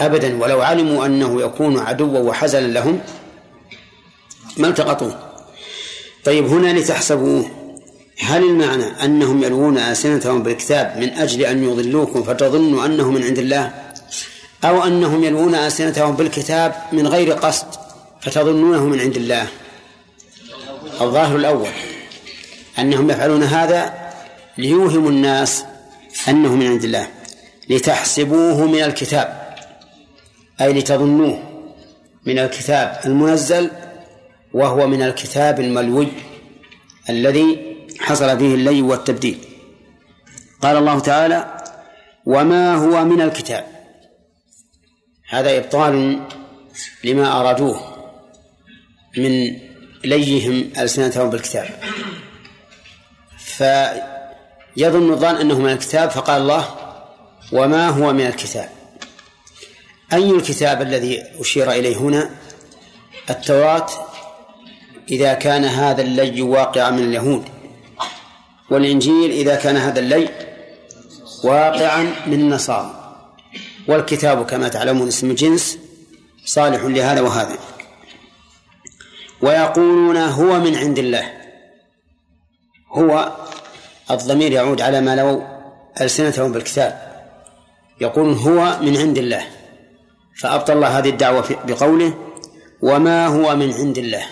أبدا 0.00 0.42
ولو 0.42 0.62
علموا 0.62 1.06
أنه 1.06 1.42
يكون 1.42 1.78
عدوا 1.78 2.18
وحزنا 2.18 2.66
لهم 2.66 3.00
ما 4.56 4.68
التقطوه. 4.68 5.18
طيب 6.24 6.46
هنا 6.46 6.78
لتحسبوه. 6.78 7.57
هل 8.18 8.44
المعنى 8.44 8.84
أنهم 8.84 9.42
يلوون 9.42 9.78
ألسنتهم 9.78 10.42
بالكتاب 10.42 10.94
من 10.98 11.08
أجل 11.08 11.42
أن 11.42 11.64
يضلوكم 11.64 12.22
فتظنوا 12.22 12.86
أنه 12.86 13.10
من 13.10 13.22
عند 13.22 13.38
الله؟ 13.38 13.72
أو 14.64 14.84
أنهم 14.84 15.24
يلوون 15.24 15.54
ألسنتهم 15.54 16.16
بالكتاب 16.16 16.74
من 16.92 17.06
غير 17.06 17.32
قصد 17.32 17.66
فتظنونه 18.20 18.84
من 18.84 19.00
عند 19.00 19.16
الله؟ 19.16 19.46
الظاهر 21.00 21.36
الأول 21.36 21.68
أنهم 22.78 23.10
يفعلون 23.10 23.42
هذا 23.42 23.94
ليوهموا 24.58 25.10
الناس 25.10 25.64
أنه 26.28 26.54
من 26.54 26.66
عند 26.66 26.84
الله 26.84 27.08
لتحسبوه 27.68 28.66
من 28.66 28.82
الكتاب 28.82 29.56
أي 30.60 30.72
لتظنوه 30.72 31.42
من 32.26 32.38
الكتاب 32.38 33.00
المنزل 33.04 33.70
وهو 34.54 34.86
من 34.86 35.02
الكتاب 35.02 35.60
الملوي 35.60 36.08
الذي 37.10 37.67
حصل 38.00 38.38
فيه 38.38 38.54
اللي 38.54 38.82
والتبديل. 38.82 39.38
قال 40.62 40.76
الله 40.76 41.00
تعالى 41.00 41.64
وما 42.26 42.74
هو 42.74 43.04
من 43.04 43.20
الكتاب. 43.20 43.66
هذا 45.28 45.58
إبطال 45.58 46.20
لما 47.04 47.40
أرادوه 47.40 47.96
من 49.16 49.56
ليهم 50.04 50.70
ألسنتهم 50.78 51.30
بالكتاب. 51.30 51.68
فيظن 53.38 55.12
الظان 55.12 55.36
أنه 55.36 55.58
من 55.58 55.72
الكتاب 55.72 56.10
فقال 56.10 56.42
الله 56.42 56.74
وما 57.52 57.88
هو 57.88 58.12
من 58.12 58.26
الكتاب؟ 58.26 58.68
أي 60.12 60.30
الكتاب 60.30 60.82
الذي 60.82 61.22
أشير 61.40 61.70
إليه 61.70 61.96
هنا؟ 61.96 62.30
التوراة 63.30 63.86
إذا 65.10 65.34
كان 65.34 65.64
هذا 65.64 66.02
اللي 66.02 66.42
واقعا 66.42 66.90
من 66.90 67.04
اليهود. 67.04 67.57
والإنجيل 68.70 69.30
إذا 69.30 69.54
كان 69.54 69.76
هذا 69.76 70.00
اللي 70.00 70.28
واقعا 71.44 72.02
من 72.26 72.40
النصارى 72.40 72.98
والكتاب 73.88 74.46
كما 74.46 74.68
تعلمون 74.68 75.08
اسم 75.08 75.34
جنس 75.34 75.78
صالح 76.44 76.84
لهذا 76.84 77.20
وهذا. 77.20 77.58
ويقولون 79.42 80.16
هو 80.16 80.60
من 80.60 80.76
عند 80.76 80.98
الله. 80.98 81.32
هو 82.92 83.32
الضمير 84.10 84.52
يعود 84.52 84.80
على 84.80 85.00
ما 85.00 85.16
لو 85.16 85.46
ألسنتهم 86.00 86.52
بالكتاب. 86.52 87.22
يقول 88.00 88.32
هو 88.32 88.78
من 88.82 88.96
عند 88.96 89.18
الله. 89.18 89.46
فأبطل 90.40 90.72
الله 90.72 90.98
هذه 90.98 91.08
الدعوة 91.08 91.44
بقوله 91.64 92.14
وما 92.82 93.26
هو 93.26 93.56
من 93.56 93.72
عند 93.72 93.98
الله. 93.98 94.26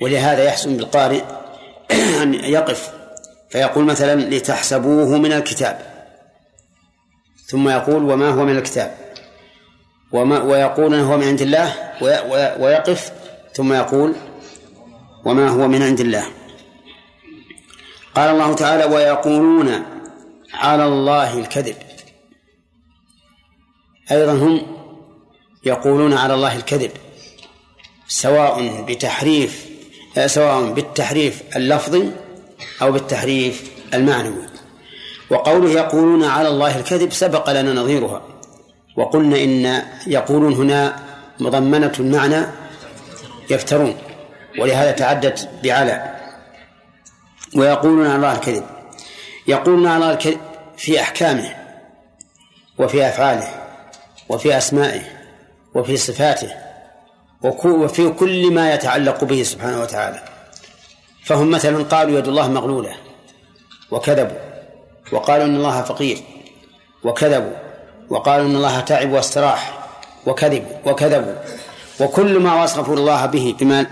ولهذا 0.00 0.44
يحسن 0.44 0.76
بالقارئ 0.76 1.22
أن 2.22 2.34
يقف 2.34 3.01
فيقول 3.52 3.84
مثلا 3.84 4.20
لتحسبوه 4.20 5.18
من 5.18 5.32
الكتاب. 5.32 5.76
ثم 7.46 7.68
يقول 7.68 8.10
وما 8.10 8.28
هو 8.28 8.44
من 8.44 8.56
الكتاب. 8.56 8.96
وما 10.12 10.42
ويقول 10.42 10.94
هو 10.94 11.16
من 11.16 11.26
عند 11.26 11.40
الله 11.40 11.74
ويقف. 12.60 13.12
ثم 13.54 13.72
يقول 13.72 14.14
وما 15.24 15.48
هو 15.48 15.68
من 15.68 15.82
عند 15.82 16.00
الله. 16.00 16.24
قال 18.14 18.30
الله 18.30 18.54
تعالى 18.54 18.84
ويقولون 18.84 19.82
على 20.54 20.84
الله 20.84 21.38
الكذب. 21.38 21.76
أيضا 24.10 24.32
هم 24.32 24.66
يقولون 25.64 26.12
على 26.12 26.34
الله 26.34 26.56
الكذب 26.56 26.90
سواء 28.08 28.82
بتحريف 28.82 29.66
سواء 30.26 30.72
بالتحريف 30.72 31.42
اللفظي 31.56 32.10
أو 32.82 32.92
بالتحريف 32.92 33.70
المعنوي. 33.94 34.46
وقوله 35.30 35.70
يقولون 35.70 36.24
على 36.24 36.48
الله 36.48 36.78
الكذب 36.78 37.12
سبق 37.12 37.50
لنا 37.50 37.72
نظيرها. 37.72 38.22
وقلنا 38.96 39.36
إن 39.36 39.82
يقولون 40.06 40.52
هنا 40.52 40.96
مضمنة 41.40 41.92
المعنى 42.00 42.46
يفترون. 43.50 43.94
ولهذا 44.58 44.90
تعدت 44.90 45.48
بعلى. 45.64 46.16
ويقولون 47.56 48.06
على 48.06 48.16
الله 48.16 48.32
الكذب. 48.32 48.64
يقولون 49.46 49.86
على 49.86 49.96
الله 49.96 50.10
الكذب 50.12 50.40
في 50.76 51.00
أحكامه 51.00 51.54
وفي 52.78 53.08
أفعاله 53.08 53.48
وفي 54.28 54.56
أسمائه 54.56 55.02
وفي 55.74 55.96
صفاته 55.96 56.54
وفي 57.64 58.08
كل 58.08 58.52
ما 58.52 58.74
يتعلق 58.74 59.24
به 59.24 59.42
سبحانه 59.42 59.80
وتعالى. 59.80 60.31
فهم 61.24 61.50
مثلا 61.50 61.82
قالوا 61.82 62.18
يد 62.18 62.28
الله 62.28 62.48
مغلولة 62.48 62.90
وكذبوا 63.90 64.38
وقالوا 65.12 65.46
إن 65.46 65.56
الله 65.56 65.82
فقير 65.82 66.18
وكذبوا 67.04 67.56
وقالوا 68.10 68.46
إن 68.46 68.56
الله 68.56 68.80
تعب 68.80 69.12
واستراح 69.12 69.88
وكذبوا 70.26 70.76
وكذبوا 70.86 71.34
وكل 72.00 72.38
ما 72.38 72.62
وصفوا 72.62 72.96
الله 72.96 73.26
به 73.26 73.54
بما 73.60 73.86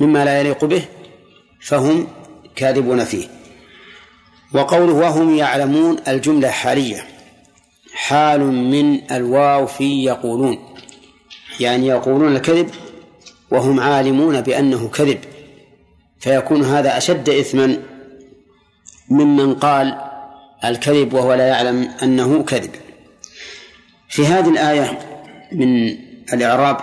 مما 0.00 0.24
لا 0.24 0.40
يليق 0.40 0.64
به 0.64 0.84
فهم 1.60 2.08
كاذبون 2.56 3.04
فيه 3.04 3.28
وقوله 4.54 4.92
وهم 4.92 5.36
يعلمون 5.36 5.96
الجملة 6.08 6.48
حالية 6.48 7.04
حال 7.94 8.40
من 8.40 9.12
الواو 9.12 9.66
في 9.66 10.04
يقولون 10.04 10.58
يعني 11.60 11.86
يقولون 11.86 12.36
الكذب 12.36 12.70
وهم 13.50 13.80
عالمون 13.80 14.40
بأنه 14.40 14.88
كذب 14.88 15.18
فيكون 16.22 16.64
هذا 16.64 16.96
أشد 16.96 17.28
إثما 17.28 17.78
ممن 19.08 19.54
قال 19.54 19.98
الكذب 20.64 21.12
وهو 21.12 21.34
لا 21.34 21.46
يعلم 21.46 21.90
أنه 22.02 22.42
كذب. 22.42 22.70
في 24.08 24.26
هذه 24.26 24.50
الآية 24.50 24.98
من 25.52 25.98
الإعراب 26.32 26.76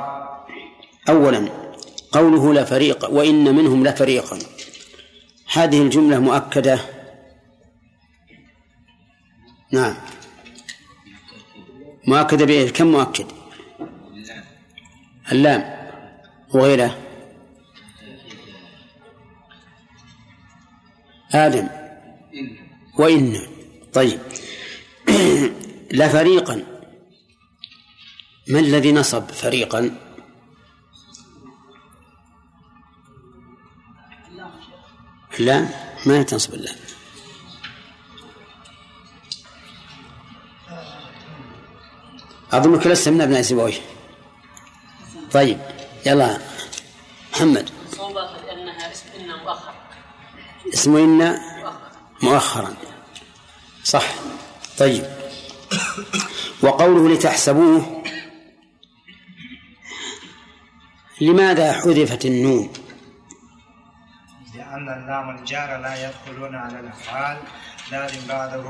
أولا 1.10 1.50
قوله 2.12 2.54
لفريق 2.54 3.10
وإن 3.10 3.56
منهم 3.56 3.88
لفريقا 3.88 4.40
هذه 5.54 5.82
الجملة 5.82 6.20
مؤكدة؟ 6.20 6.80
نعم. 9.72 9.96
مؤكدة 12.08 12.46
بإيه 12.46 12.70
كم 12.70 12.88
مؤكد؟ 12.88 13.26
اللام. 15.32 15.80
وغيره 16.54 16.98
آدم. 21.34 21.68
وإن. 23.00 23.38
طيب. 23.94 24.20
لفريقا 25.92 26.64
ما 28.48 28.60
الذي 28.60 28.92
نصب 28.92 29.32
فريقا؟ 29.32 29.92
لا 35.40 35.68
ما 36.06 36.24
تنصب 36.24 36.54
اللام 36.54 36.76
أظنك 42.52 42.88
لست 42.88 43.10
من 43.10 43.22
أبناء 43.22 43.42
سيبويه 43.42 43.82
طيب 45.32 45.60
يلا 46.06 46.40
محمد 47.34 47.70
صوبة 47.92 48.22
لأنها 48.22 48.92
اسم 48.92 49.06
إن 49.20 49.28
مؤخر 49.28 49.74
اسم 50.74 50.98
إن 50.98 51.40
مؤخرا. 52.22 52.74
صح. 53.84 54.06
طيب. 54.78 55.06
وقوله 56.62 57.14
لتحسبوه 57.14 58.04
لماذا 61.22 61.74
حذفت 61.74 62.26
النون؟ 62.26 62.74
لأن 64.56 64.90
اللام 64.90 65.30
الجار 65.30 65.82
لا 65.82 66.10
يدخلون 66.10 66.56
على 66.56 66.80
الأفعال. 66.80 67.38
لازم 67.92 68.28
بعده 68.28 68.68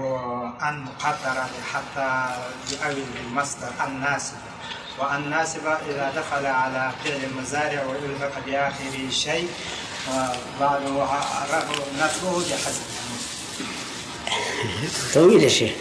أن 0.69 0.81
مقدرة 0.83 1.49
حتى 1.73 2.35
يؤول 2.71 3.03
المصدر 3.25 3.71
الناسب. 3.87 4.37
والناسب 4.99 5.67
إذا 5.89 6.13
دخل 6.15 6.45
على 6.45 6.91
فعل 7.03 7.23
المزارع 7.23 7.85
ويلحق 7.85 8.45
بآخره 8.45 9.09
شيء 9.09 9.49
طويل 15.13 15.43
يا 15.43 15.49
شيخ. 15.49 15.71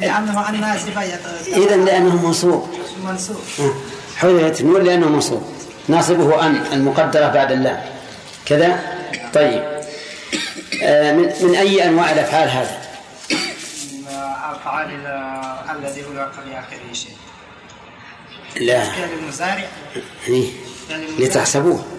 لأنه 0.00 0.48
الناسب 0.48 0.98
إذا 1.46 1.76
لأنه 1.76 2.26
منصوب. 2.26 2.68
منصوب. 3.04 3.36
حذفت 4.16 4.60
النون 4.60 4.82
لأنه 4.84 5.08
منصوب. 5.08 5.42
ناصبه 5.88 6.46
أن 6.46 6.66
المقدرة 6.72 7.28
بعد 7.28 7.52
اللام 7.52 7.82
كذا؟ 8.46 8.98
طيب. 9.34 9.78
آه، 10.82 11.12
من 11.12 11.32
من 11.40 11.54
أي 11.54 11.84
أنواع 11.84 12.12
الأفعال 12.12 12.48
هذا؟ 12.50 12.88
أفعال 14.52 15.06
الذي 15.78 16.00
يلحق 16.00 16.44
بآخره 16.44 16.92
شيء. 16.92 17.16
لا. 18.60 18.84
فعل 18.84 19.08
المزارع. 19.22 19.68
إيه. 20.28 20.50
فعل 20.88 21.02
المزارع. 21.02 21.26
لتحسبوه. 21.26 21.97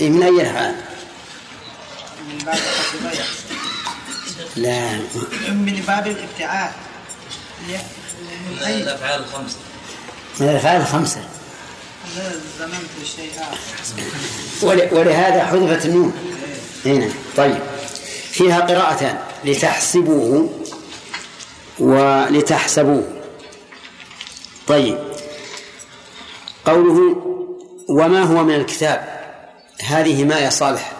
إيه، 0.00 0.10
من 0.10 0.22
أي 0.22 0.28
الأفعال؟ 0.28 0.74
من 2.28 2.38
باب 2.44 2.58
لا. 4.56 4.92
من 5.48 5.82
باب 5.86 6.06
الابتعاد. 6.06 6.72
من 7.68 8.58
أي 8.66 8.82
الأفعال 8.82 9.20
الخمسة. 9.20 9.56
من 10.40 10.48
الأفعال 10.48 10.80
الخمسة. 10.80 11.20
لا 12.16 12.22
ظننت 12.58 13.06
شيء 13.16 13.30
آخر. 13.40 14.66
ول- 14.66 14.88
ولهذا 14.98 15.44
حذفت 15.46 15.86
النون. 15.86 16.12
هنا. 16.86 17.08
طيب. 17.36 17.58
فيها 18.30 18.60
قراءتان 18.60 19.18
لتحسبوه 19.44 20.50
ولتحسبوه 21.78 23.08
طيب. 24.66 24.98
قوله 26.66 27.16
وما 27.88 28.22
هو 28.22 28.44
من 28.44 28.54
الكتاب؟ 28.54 29.24
هذه 29.82 30.24
ما 30.24 30.38
يا 30.38 30.50
صالح. 30.50 30.92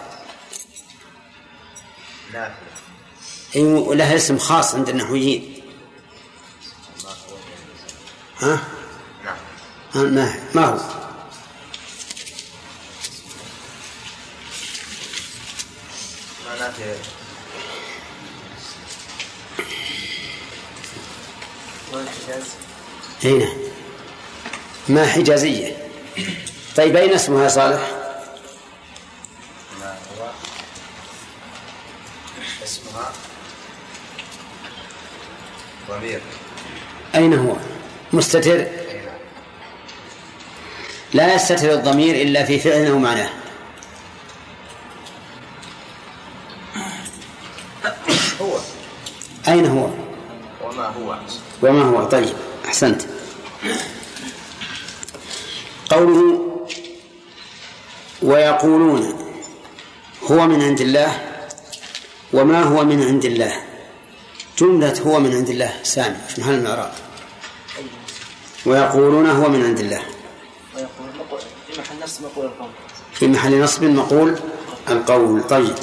أيوة 3.56 3.94
لها 3.94 4.16
اسم 4.16 4.38
خاص 4.38 4.74
عند 4.74 4.88
النحويين. 4.88 5.62
ها؟ 8.40 8.60
ما 9.94 10.34
ما 10.54 10.64
هو؟ 10.64 10.78
هنا 23.24 23.48
ما 24.88 25.06
حجازية؟ 25.06 25.88
طيب 26.76 26.96
أين 26.96 27.12
اسمها 27.12 27.44
يا 27.44 27.48
صالح؟ 27.48 27.90
اسمها؟ 32.64 33.12
ضمير. 35.90 36.20
أين 37.14 37.34
هو؟ 37.34 37.56
مستتر؟ 38.12 38.66
لا 41.14 41.34
يستتر 41.34 41.72
الضمير 41.72 42.14
إلا 42.14 42.44
في 42.44 42.58
فعل 42.58 42.86
أو 42.86 42.98
معناه 42.98 43.30
هو. 48.40 48.58
أين 49.48 49.66
هو؟ 49.66 49.88
وما 50.64 50.86
هو؟ 50.86 51.16
وما 51.62 51.82
هو؟ 51.82 52.04
طيب 52.04 52.34
أحسنت. 52.64 53.02
قوله 55.90 56.53
ويقولون 58.24 59.02
هو 60.30 60.46
من 60.46 60.62
عند 60.62 60.80
الله؟ 60.80 61.20
وما 62.32 62.62
هو 62.62 62.84
من 62.84 63.02
عند 63.02 63.24
الله؟ 63.24 63.52
جملة 64.58 65.00
هو 65.06 65.20
من 65.20 65.36
عند 65.36 65.48
الله 65.50 65.72
سامي 65.82 66.16
في 66.28 66.40
محل 66.40 66.54
الإعراب. 66.54 66.92
ويقولون 68.66 69.26
هو 69.30 69.48
من 69.48 69.64
عند 69.64 69.80
الله. 69.80 70.02
في 71.68 71.80
محل 71.80 71.98
نفس 72.02 72.20
مقول 72.20 72.46
القول 72.46 72.70
في 73.14 73.26
محل 73.28 73.60
نصب 73.60 73.84
مقول 73.84 74.38
القول. 74.90 75.42
طيب. 75.42 75.74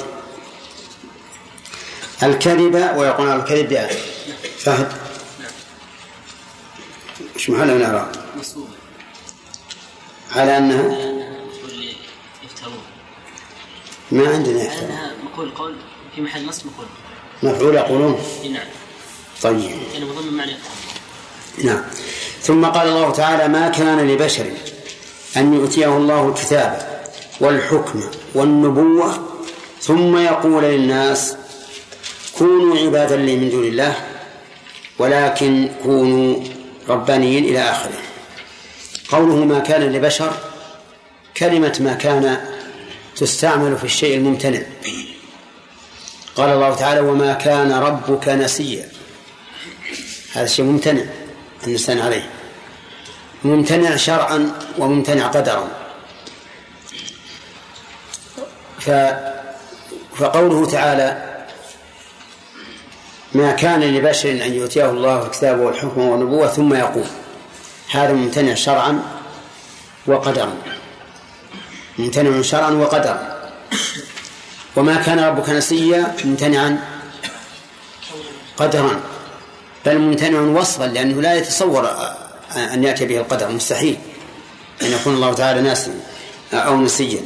الكذب 2.22 2.74
ويقول 2.96 3.28
الكذب 3.28 3.68
بأ- 3.88 3.92
فهد. 4.64 4.92
إيش 7.36 7.50
محل 7.50 7.70
الإعراب. 7.70 8.12
على 10.36 10.58
أنها 10.58 10.82
واللي 10.82 11.96
يفترون 12.44 12.82
ما 14.12 14.28
عندنا 14.28 14.62
يحتمل 14.62 14.98
مقول 15.24 15.46
القول 15.46 15.74
في 16.14 16.20
محل 16.20 16.46
نصب 16.46 16.66
مقول. 16.66 16.86
مفعول 17.42 17.74
يقولون 17.74 18.20
نعم. 18.52 18.66
طيب. 19.42 19.70
مضم 20.00 20.34
معنى 20.34 20.52
نعم. 21.64 21.82
ثم 22.42 22.64
قال 22.64 22.88
الله 22.88 23.10
تعالى 23.10 23.48
ما 23.48 23.68
كان 23.68 24.08
لبشر 24.08 24.46
أن 25.36 25.54
يؤتيه 25.54 25.96
الله 25.96 26.28
الكتاب 26.28 27.02
والحكم 27.40 28.02
والنبوة 28.34 29.28
ثم 29.80 30.16
يقول 30.16 30.62
للناس 30.64 31.36
كونوا 32.38 32.78
عبادا 32.78 33.16
لي 33.16 33.36
من 33.36 33.50
دون 33.50 33.64
الله 33.64 33.94
ولكن 34.98 35.68
كونوا 35.82 36.36
ربانيين 36.88 37.44
إلى 37.44 37.60
آخره. 37.70 37.98
قوله 39.08 39.44
ما 39.44 39.58
كان 39.58 39.92
لبشر 39.92 40.32
كلمة 41.36 41.76
ما 41.80 41.94
كان 41.94 42.38
تستعمل 43.22 43.78
في 43.78 43.84
الشيء 43.84 44.16
الممتنع. 44.16 44.62
قال 46.36 46.50
الله 46.50 46.74
تعالى 46.74 47.00
وما 47.00 47.32
كان 47.32 47.72
ربك 47.72 48.28
نسيا. 48.28 48.88
هذا 50.32 50.44
الشيء 50.44 50.64
ممتنع 50.64 51.02
النسيان 51.66 51.98
عليه. 51.98 52.30
ممتنع 53.44 53.96
شرعا 53.96 54.52
وممتنع 54.78 55.26
قدرا. 55.26 55.68
ف 58.78 58.90
فقوله 60.16 60.66
تعالى 60.66 61.08
ما 63.34 63.52
كان 63.52 63.80
لبشر 63.80 64.30
أن 64.30 64.54
يؤتيه 64.54 64.90
الله 64.90 65.26
الكتاب 65.26 65.60
والحكم 65.60 66.00
والنبوة 66.00 66.46
ثم 66.46 66.74
يقول. 66.74 67.06
هذا 67.90 68.12
ممتنع 68.12 68.54
شرعا 68.54 69.02
وقدرا. 70.06 70.71
ممتنع 71.98 72.42
شرعا 72.42 72.70
وقدرا. 72.70 73.42
وما 74.76 74.96
كان 74.96 75.20
ربك 75.20 75.48
نسيا 75.48 76.16
ممتنعا 76.24 76.78
قدرا 78.56 79.00
بل 79.86 79.98
ممتنع 79.98 80.40
وصفا 80.40 80.84
لأنه 80.84 81.22
لا 81.22 81.34
يتصور 81.34 81.90
أن 82.56 82.84
يأتي 82.84 83.06
به 83.06 83.16
القدر 83.16 83.48
مستحيل 83.48 83.98
أن 84.82 84.92
يكون 84.92 85.14
الله 85.14 85.32
تعالى 85.34 85.60
ناسيا 85.60 86.00
أو 86.52 86.80
نسيا. 86.80 87.22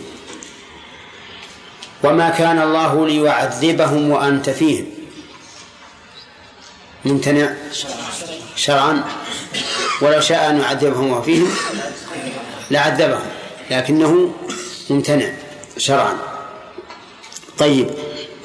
وما 2.05 2.31
كان 2.31 2.63
الله 2.63 3.07
ليعذبهم 3.07 4.11
وأنت 4.11 4.51
فيهم. 4.51 4.87
ممتنع 7.05 7.55
شرعا. 8.57 9.05
ولو 10.03 10.21
شاء 10.21 10.51
أن 10.51 10.61
يعذبهم 10.61 11.13
وفيهم 11.13 11.51
لعذبهم. 12.71 13.36
لكنه 13.71 14.31
ممتنع 14.91 15.29
شرعا. 15.77 16.17
طيب 17.59 17.91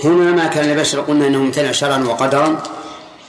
هنا 0.04 0.32
ما 0.32 0.48
كان 0.48 0.72
لبشر 0.72 1.02
قلنا 1.02 1.28
إنه 1.28 1.38
ممتنع 1.38 1.72
شرعا 1.72 2.04
وقدرا. 2.04 2.64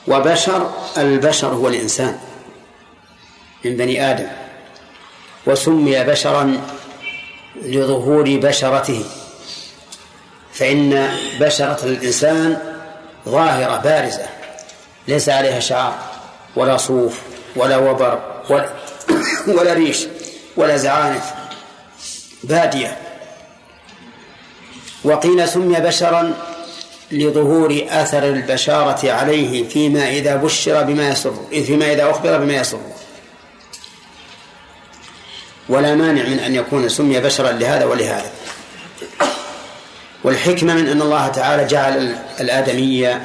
وبشر 0.09 0.71
البشر 0.99 1.49
هو 1.49 1.69
الإنسان 1.69 2.19
من 3.65 3.77
بني 3.77 4.11
آدم. 4.11 4.27
وسمي 5.47 6.05
بشرا 6.05 6.61
لظهور 7.63 8.37
بشرته. 8.37 9.05
فإن 10.53 11.09
بشرة 11.41 11.85
الإنسان 11.85 12.59
ظاهرة 13.29 13.77
بارزة. 13.77 14.27
ليس 15.09 15.29
عليها 15.29 15.61
شعر 15.61 15.95
ولا 16.57 16.77
صوف 16.77 17.21
ولا 17.57 17.77
وبر 17.77 18.21
ولا, 18.51 18.69
ولا 19.59 19.73
ريش 19.73 20.07
ولا 20.57 20.77
زعانف. 20.77 21.42
بادية. 22.45 22.99
وقيل 25.05 25.49
سمي 25.49 25.81
بشرا 25.81 26.35
لظهور 27.11 27.87
أثر 27.89 28.25
البشارة 28.25 29.13
عليه 29.13 29.69
فيما 29.69 30.09
إذا 30.09 30.37
بشر 30.37 30.83
بما 30.83 31.09
يسر 31.09 31.35
فيما 31.51 31.93
إذا 31.93 32.11
أخبر 32.11 32.39
بما 32.39 32.55
يسر. 32.55 32.81
ولا 35.69 35.95
مانع 35.95 36.23
من 36.23 36.39
أن 36.39 36.55
يكون 36.55 36.89
سمي 36.89 37.21
بشرا 37.21 37.53
لهذا 37.53 37.85
ولهذا. 37.85 38.31
والحكمة 40.25 40.75
من 40.75 40.89
أن 40.89 41.03
الله 41.03 41.29
تعالى 41.29 41.65
جعل 41.65 42.17
الآدمية 42.41 43.23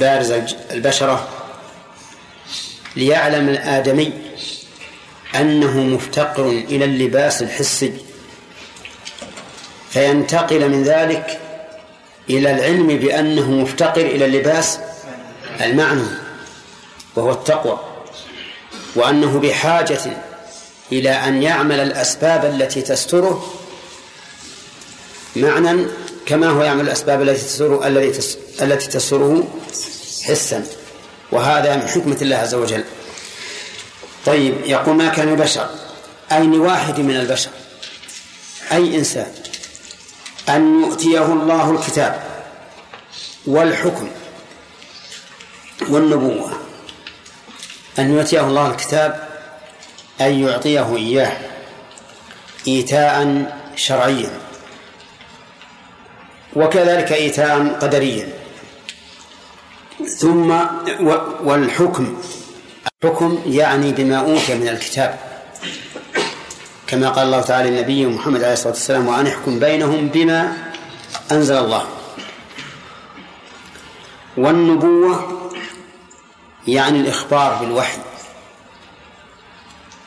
بارز 0.00 0.30
البشرة 0.70 1.28
ليعلم 2.96 3.48
الآدمي 3.48 4.12
أنه 5.34 5.80
مفتقر 5.80 6.48
إلى 6.48 6.84
اللباس 6.84 7.42
الحسي. 7.42 7.92
فينتقل 9.90 10.68
من 10.68 10.82
ذلك 10.82 11.40
إلى 12.30 12.50
العلم 12.50 12.86
بأنه 12.86 13.50
مفتقر 13.50 14.00
إلى 14.00 14.24
اللباس 14.24 14.78
المعنوي 15.60 16.08
وهو 17.16 17.30
التقوى 17.30 17.80
وأنه 18.96 19.38
بحاجة 19.38 20.00
إلى 20.92 21.10
أن 21.10 21.42
يعمل 21.42 21.80
الأسباب 21.80 22.44
التي 22.44 22.82
تستره. 22.82 23.54
معنى 25.36 25.86
كما 26.26 26.48
هو 26.48 26.62
يعمل 26.62 26.84
الأسباب 26.84 27.22
التي 27.22 27.42
تسره 27.42 27.86
التي 28.62 28.88
تسره 28.88 29.48
حسا. 30.24 30.66
وهذا 31.32 31.76
من 31.76 31.88
حكمة 31.88 32.18
الله 32.22 32.36
عز 32.36 32.54
وجل. 32.54 32.84
طيب 34.26 34.54
يقول 34.64 34.96
ما 34.96 35.08
كان 35.08 35.36
بشر؟ 35.36 35.68
أي 36.32 36.46
لواحد 36.46 37.00
من 37.00 37.16
البشر. 37.16 37.50
أي 38.72 38.98
إنسان. 38.98 39.32
أن 40.48 40.82
يؤتيه 40.82 41.24
الله 41.24 41.70
الكتاب 41.70 42.22
والحكم 43.46 44.08
والنبوة. 45.88 46.52
أن 47.98 48.14
يؤتيه 48.14 48.40
الله 48.40 48.70
الكتاب 48.70 49.28
أن 50.20 50.48
يعطيه 50.48 50.96
إياه 50.96 51.36
إيتاء 52.68 53.46
شرعيا. 53.76 54.30
وكذلك 56.56 57.12
إيتاء 57.12 57.78
قدريا. 57.80 58.28
ثم 60.18 60.50
والحكم. 61.44 62.22
الحكم 62.86 63.42
يعني 63.46 63.92
بما 63.92 64.16
أوتي 64.16 64.54
من 64.54 64.68
الكتاب. 64.68 65.18
كما 66.86 67.08
قال 67.08 67.26
الله 67.26 67.40
تعالى 67.40 67.70
للنبي 67.70 68.06
محمد 68.06 68.42
عليه 68.42 68.52
الصلاة 68.52 68.72
والسلام 68.72 69.08
وأن 69.08 69.26
احكم 69.26 69.58
بينهم 69.58 70.08
بما 70.08 70.56
أنزل 71.32 71.56
الله. 71.56 71.86
والنبوة 74.36 75.42
يعني 76.68 77.00
الإخبار 77.00 77.54
بالوحي. 77.54 77.98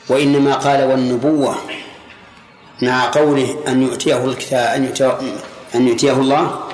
وإنما 0.10 0.56
قال 0.56 0.84
والنبوة 0.84 1.56
مع 2.82 3.12
قوله 3.12 3.64
أن 3.68 3.82
يؤتيه 3.82 4.26
الكتاب 4.26 4.76
أن 4.76 4.86
يؤتيه 4.86 5.20
أن 5.76 5.88
يؤتيه 5.88 6.12
الله 6.12 6.70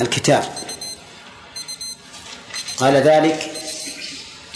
الكتاب. 0.00 0.44
قال 2.76 2.94
ذلك 2.94 3.50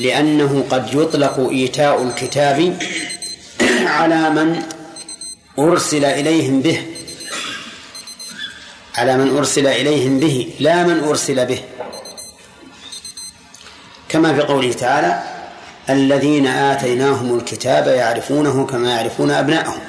لأنه 0.01 0.65
قد 0.71 0.95
يطلق 0.95 1.49
إيتاء 1.51 2.03
الكتاب 2.03 2.79
على 3.87 4.31
من 4.31 4.63
أرسل 5.59 6.05
إليهم 6.05 6.63
به. 6.63 6.83
على 8.95 9.17
من 9.17 9.37
أرسل 9.37 9.67
إليهم 9.67 10.21
به 10.21 10.55
لا 10.61 10.83
من 10.83 11.05
أرسل 11.05 11.47
به. 11.47 11.63
كما 14.09 14.35
في 14.35 14.41
قوله 14.41 14.73
تعالى 14.73 15.23
الذين 15.91 16.47
آتيناهم 16.47 17.39
الكتاب 17.39 17.87
يعرفونه 17.87 18.67
كما 18.67 18.91
يعرفون 18.91 19.31
أبناءهم. 19.31 19.81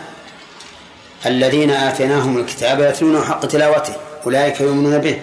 الذين 1.26 1.72
آتيناهم 1.72 2.38
الكتاب 2.38 2.80
يتلونه 2.80 3.24
حق 3.24 3.46
تلاوته 3.46 3.94
أولئك 4.26 4.62
يؤمنون 4.62 4.98
به. 4.98 5.22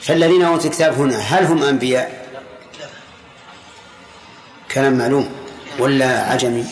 فالذين 0.00 0.42
أوتوا 0.42 0.70
الكتاب 0.70 0.94
هنا 0.94 1.18
هل 1.18 1.44
هم 1.44 1.62
أنبياء؟ 1.62 2.23
كلام 4.74 4.98
معلوم 4.98 5.28
ولا 5.78 6.20
عجمي؟ 6.20 6.64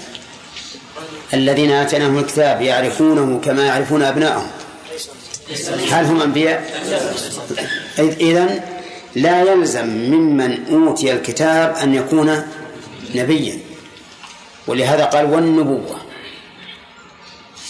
الذين 1.35 1.71
آتيناهم 1.71 2.19
الكتاب 2.19 2.61
يعرفونه 2.63 3.41
كما 3.45 3.67
يعرفون 3.67 4.03
أبناءهم. 4.03 4.47
هل 5.91 6.05
هم 6.05 6.23
أنبياء؟ 6.23 6.83
إذن 7.99 8.61
لا 9.15 9.43
يلزم 9.43 9.87
ممن 9.87 10.59
أوتي 10.73 11.13
الكتاب 11.13 11.77
أن 11.83 11.95
يكون 11.95 12.43
نبيا. 13.15 13.59
ولهذا 14.67 15.05
قال 15.05 15.25
والنبوة. 15.25 15.97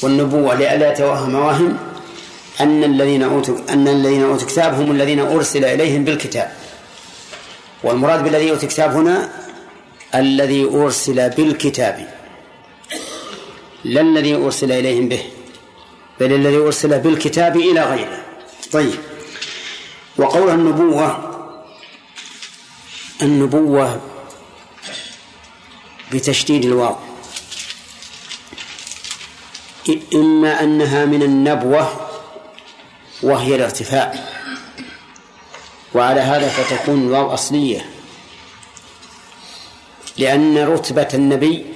والنبوة 0.02 0.54
لئلا 0.54 0.92
يتوهم 0.92 1.34
واهم 1.34 1.78
أن 2.60 2.84
الذين 2.84 3.22
أوتوا 3.22 3.58
أن 3.70 3.88
الذين 3.88 4.22
أوتوا 4.22 4.46
الكتاب 4.46 4.74
هم 4.74 4.90
الذين 4.90 5.20
أرسل 5.20 5.64
إليهم 5.64 6.04
بالكتاب. 6.04 6.52
والمراد 7.84 8.24
بالذي 8.24 8.50
أوتوا 8.50 8.62
الكتاب 8.62 8.94
هنا 8.96 9.41
الذي 10.14 10.64
أرسل 10.64 11.30
بالكتاب. 11.30 12.14
لا 13.84 14.00
الذي 14.00 14.34
أرسل 14.34 14.72
إليهم 14.72 15.08
به 15.08 15.22
بل 16.20 16.32
الذي 16.32 16.56
أرسل 16.56 16.98
بالكتاب 16.98 17.56
إلى 17.56 17.84
غيره. 17.84 18.24
طيب. 18.72 18.94
وقول 20.16 20.50
النبوة 20.50 21.28
النبوة 23.22 24.00
بتشديد 26.12 26.64
الواو. 26.64 26.96
إما 30.14 30.62
أنها 30.62 31.04
من 31.04 31.22
النبوة 31.22 32.10
وهي 33.22 33.54
الارتفاع. 33.54 34.14
وعلى 35.94 36.20
هذا 36.20 36.48
فتكون 36.48 37.06
الواو 37.06 37.34
أصلية. 37.34 38.01
لأن 40.18 40.58
رتبة 40.58 41.08
النبي 41.14 41.66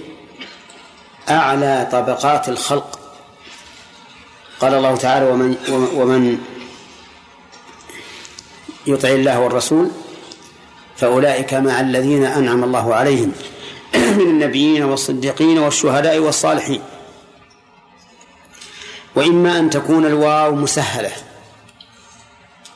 أعلى 1.28 1.88
طبقات 1.92 2.48
الخلق. 2.48 3.00
قال 4.60 4.74
الله 4.74 4.96
تعالى 4.96 5.26
ومن 5.26 5.56
ومن 5.94 6.38
يطع 8.86 9.08
الله 9.08 9.40
والرسول 9.40 9.90
فأولئك 10.96 11.54
مع 11.54 11.80
الذين 11.80 12.24
أنعم 12.24 12.64
الله 12.64 12.94
عليهم 12.94 13.32
من 13.94 14.20
النبيين 14.20 14.84
والصديقين 14.84 15.58
والشهداء 15.58 16.18
والصالحين. 16.18 16.82
وإما 19.14 19.58
أن 19.58 19.70
تكون 19.70 20.06
الواو 20.06 20.54
مسهلة 20.54 21.12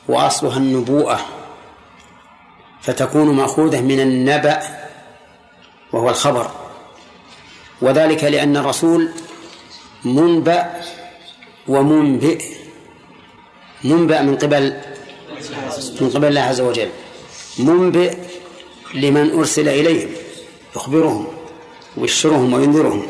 وأصلها 0.07 0.57
النبوءة 0.57 1.25
فتكون 2.81 3.35
مأخوذة 3.35 3.81
من 3.81 3.99
النبأ 3.99 4.80
وهو 5.93 6.09
الخبر. 6.09 6.51
وذلك 7.81 8.23
لأن 8.23 8.57
الرسول 8.57 9.09
منبأ 10.05 10.81
ومنبئ. 11.67 12.45
منبأ 13.83 14.21
من 14.21 14.37
قبل 14.37 14.81
من 16.01 16.09
قبل 16.09 16.27
الله 16.27 16.41
عز 16.41 16.61
وجل. 16.61 16.89
منبئ 17.59 18.17
لمن 18.93 19.31
أرسل 19.31 19.69
إليهم 19.69 20.09
يخبرهم 20.75 21.27
ويبشرهم 21.97 22.53
وينذرهم. 22.53 23.07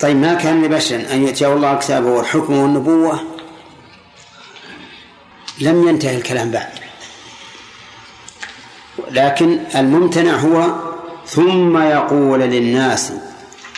طيب 0.00 0.16
ما 0.16 0.34
كان 0.34 0.64
لبشر 0.64 0.96
أن 0.96 1.22
يؤتيه 1.26 1.52
الله 1.52 1.78
كتابه 1.78 2.08
والحكم 2.08 2.58
والنبوة؟ 2.58 3.20
لم 5.60 5.88
ينتهي 5.88 6.16
الكلام 6.16 6.50
بعد. 6.50 6.68
لكن 9.10 9.64
الممتنع 9.76 10.36
هو 10.36 10.74
ثم 11.26 11.78
يقول 11.78 12.40
للناس 12.40 13.12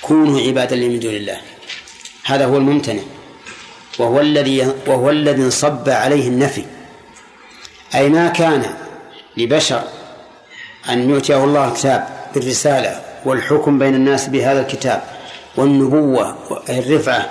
كونوا 0.03 0.41
عبادا 0.41 0.77
لي 0.77 0.89
من 0.89 1.01
دون 1.01 1.15
الله. 1.15 1.41
هذا 2.25 2.45
هو 2.47 2.57
الممتنع. 2.57 3.03
وهو 3.99 4.21
الذي 4.21 4.75
وهو 4.87 5.11
الذي 5.11 5.43
انصب 5.43 5.89
عليه 5.89 6.29
النفي. 6.29 6.65
أي 7.95 8.09
ما 8.09 8.29
كان 8.29 8.63
لبشر 9.37 9.83
أن 10.89 11.11
يؤتيه 11.11 11.45
الله 11.45 11.69
الكتاب 11.69 12.09
بالرسالة 12.35 13.03
والحكم 13.25 13.79
بين 13.79 13.95
الناس 13.95 14.29
بهذا 14.29 14.61
الكتاب 14.61 15.03
والنبوة 15.57 16.37
الرفعة 16.69 17.31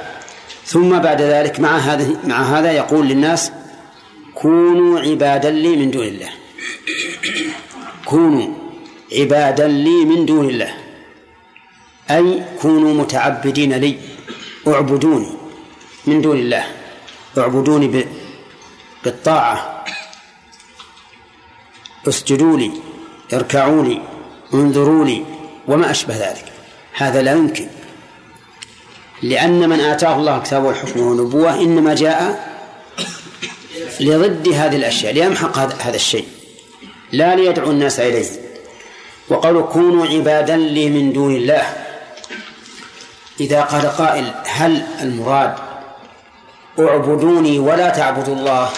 ثم 0.65 0.99
بعد 0.99 1.21
ذلك 1.21 1.59
مع 1.59 1.77
هذا 1.77 2.07
مع 2.23 2.41
هذا 2.41 2.71
يقول 2.71 3.07
للناس 3.07 3.51
كونوا 4.35 4.99
عبادا 4.99 5.51
لي 5.51 5.75
من 5.75 5.91
دون 5.91 6.07
الله. 6.07 6.29
كونوا. 8.05 8.64
عبادا 9.15 9.67
لي 9.67 10.05
من 10.05 10.25
دون 10.25 10.49
الله. 10.49 10.73
أي 12.11 12.45
كونوا 12.61 12.93
متعبدين 12.93 13.73
لي 13.73 13.97
اعبدوني 14.67 15.29
من 16.05 16.21
دون 16.21 16.37
الله. 16.37 16.65
اعبدوني 17.37 18.05
بالطاعة. 19.03 19.85
اسجدوا 22.07 22.57
لي 22.57 22.71
اركعوا 23.33 23.83
لي 23.83 24.01
انظروا 24.53 25.05
لي 25.05 25.25
وما 25.67 25.91
أشبه 25.91 26.29
ذلك. 26.29 26.45
هذا 26.93 27.21
لا 27.21 27.31
يمكن. 27.31 27.67
لأن 29.21 29.69
من 29.69 29.79
آتاه 29.79 30.15
الله 30.15 30.39
كتابه 30.39 30.69
الحكم 30.69 30.99
والنبوة 30.99 31.61
إنما 31.61 31.95
جاء 31.95 32.55
لضد 33.99 34.47
هذه 34.49 34.75
الأشياء 34.75 35.13
ليمحق 35.13 35.57
هذا 35.57 35.95
الشيء. 35.95 36.27
لا 37.11 37.35
ليدعو 37.35 37.71
الناس 37.71 37.99
إليه. 37.99 38.44
وقالوا 39.29 39.65
كونوا 39.67 40.07
عبادا 40.07 40.57
لي 40.57 40.89
من 40.89 41.13
دون 41.13 41.35
الله. 41.35 41.85
إذا 43.39 43.61
قال 43.61 43.87
قائل 43.87 44.33
هل 44.45 44.85
المراد 45.01 45.55
اعبدوني 46.79 47.59
ولا 47.59 47.89
تعبدوا 47.89 48.35
الله؟ 48.35 48.69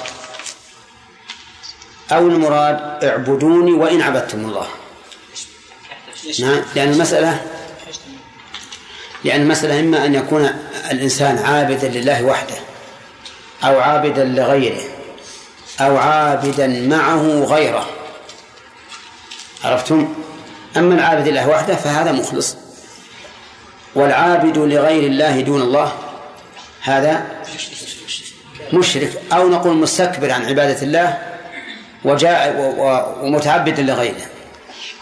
أو 2.12 2.28
المراد 2.28 3.04
اعبدوني 3.04 3.74
وإن 3.74 4.02
عبدتم 4.02 4.46
الله؟ 4.46 4.68
نعم 6.40 6.62
لأن 6.76 6.92
المسألة 6.92 7.42
لأن 9.24 9.42
المسألة 9.42 9.80
إما 9.80 10.06
أن 10.06 10.16
يكون 10.16 10.50
الإنسان 10.92 11.38
عابدا 11.38 11.88
لله 11.88 12.24
وحده 12.24 12.56
أو 13.64 13.80
عابدا 13.80 14.24
لغيره 14.24 14.82
أو 15.82 15.98
عابدا 15.98 16.68
معه 16.68 17.44
غيره. 17.44 17.88
عرفتم؟ 19.64 20.14
أما 20.78 20.96
العابد 20.96 21.28
لله 21.28 21.50
وحده 21.50 21.76
فهذا 21.76 22.12
مخلص. 22.12 22.56
والعابد 23.96 24.58
لغير 24.58 25.04
الله 25.04 25.42
دون 25.42 25.62
الله 25.62 25.94
هذا 26.82 27.26
مشرك. 28.74 29.22
أو 29.34 29.50
نقول 29.50 29.78
مستكبر 29.78 30.32
عن 30.32 30.46
عبادة 30.46 30.82
الله 30.82 31.18
وجاء 32.04 32.56
ومتعبد 33.24 33.80
لغيره. 33.80 34.26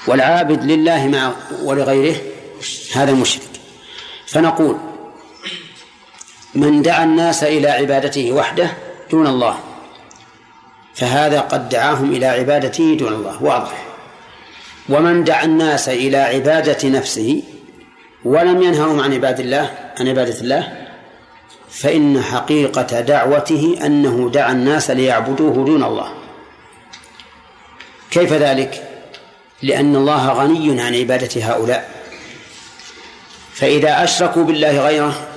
والعابد 0.08 0.64
لله 0.64 1.08
مع 1.08 1.32
ولغيره 1.64 2.16
هذا 2.96 3.12
مشرك. 3.12 3.50
فنقول 4.28 4.78
من 6.56 6.82
دعا 6.82 7.04
الناس 7.04 7.44
إلى 7.44 7.70
عبادته 7.70 8.32
وحده 8.32 8.74
دون 9.12 9.28
الله 9.28 9.60
فهذا 10.96 11.40
قد 11.40 11.70
دعاهم 11.70 12.12
إلى 12.12 12.26
عبادته 12.26 12.98
دون 13.00 13.14
الله. 13.14 13.44
واضح. 13.44 13.85
ومن 14.90 15.24
دعا 15.24 15.46
الناس 15.46 15.90
إلى 15.90 16.18
عبادة 16.18 16.90
نفسه 16.90 17.44
ولم 18.26 18.62
ينههم 18.64 19.00
عن 19.00 19.14
عباد 19.14 19.40
الله 19.40 19.72
عن 20.00 20.08
عبادة 20.08 20.42
الله 20.42 20.88
فإن 21.70 22.22
حقيقة 22.22 23.02
دعوته 23.02 23.78
أنه 23.86 24.30
دعا 24.34 24.52
الناس 24.52 24.92
ليعبدوه 24.92 25.66
دون 25.66 25.84
الله. 25.84 26.14
كيف 28.12 28.34
ذلك؟ 28.34 28.84
لأن 29.62 29.96
الله 29.96 30.30
غني 30.30 30.82
عن 30.82 30.96
عبادة 30.96 31.46
هؤلاء. 31.46 31.90
فإذا 33.54 34.04
أشركوا 34.04 34.44
بالله 34.44 34.80
غيره 34.86 35.28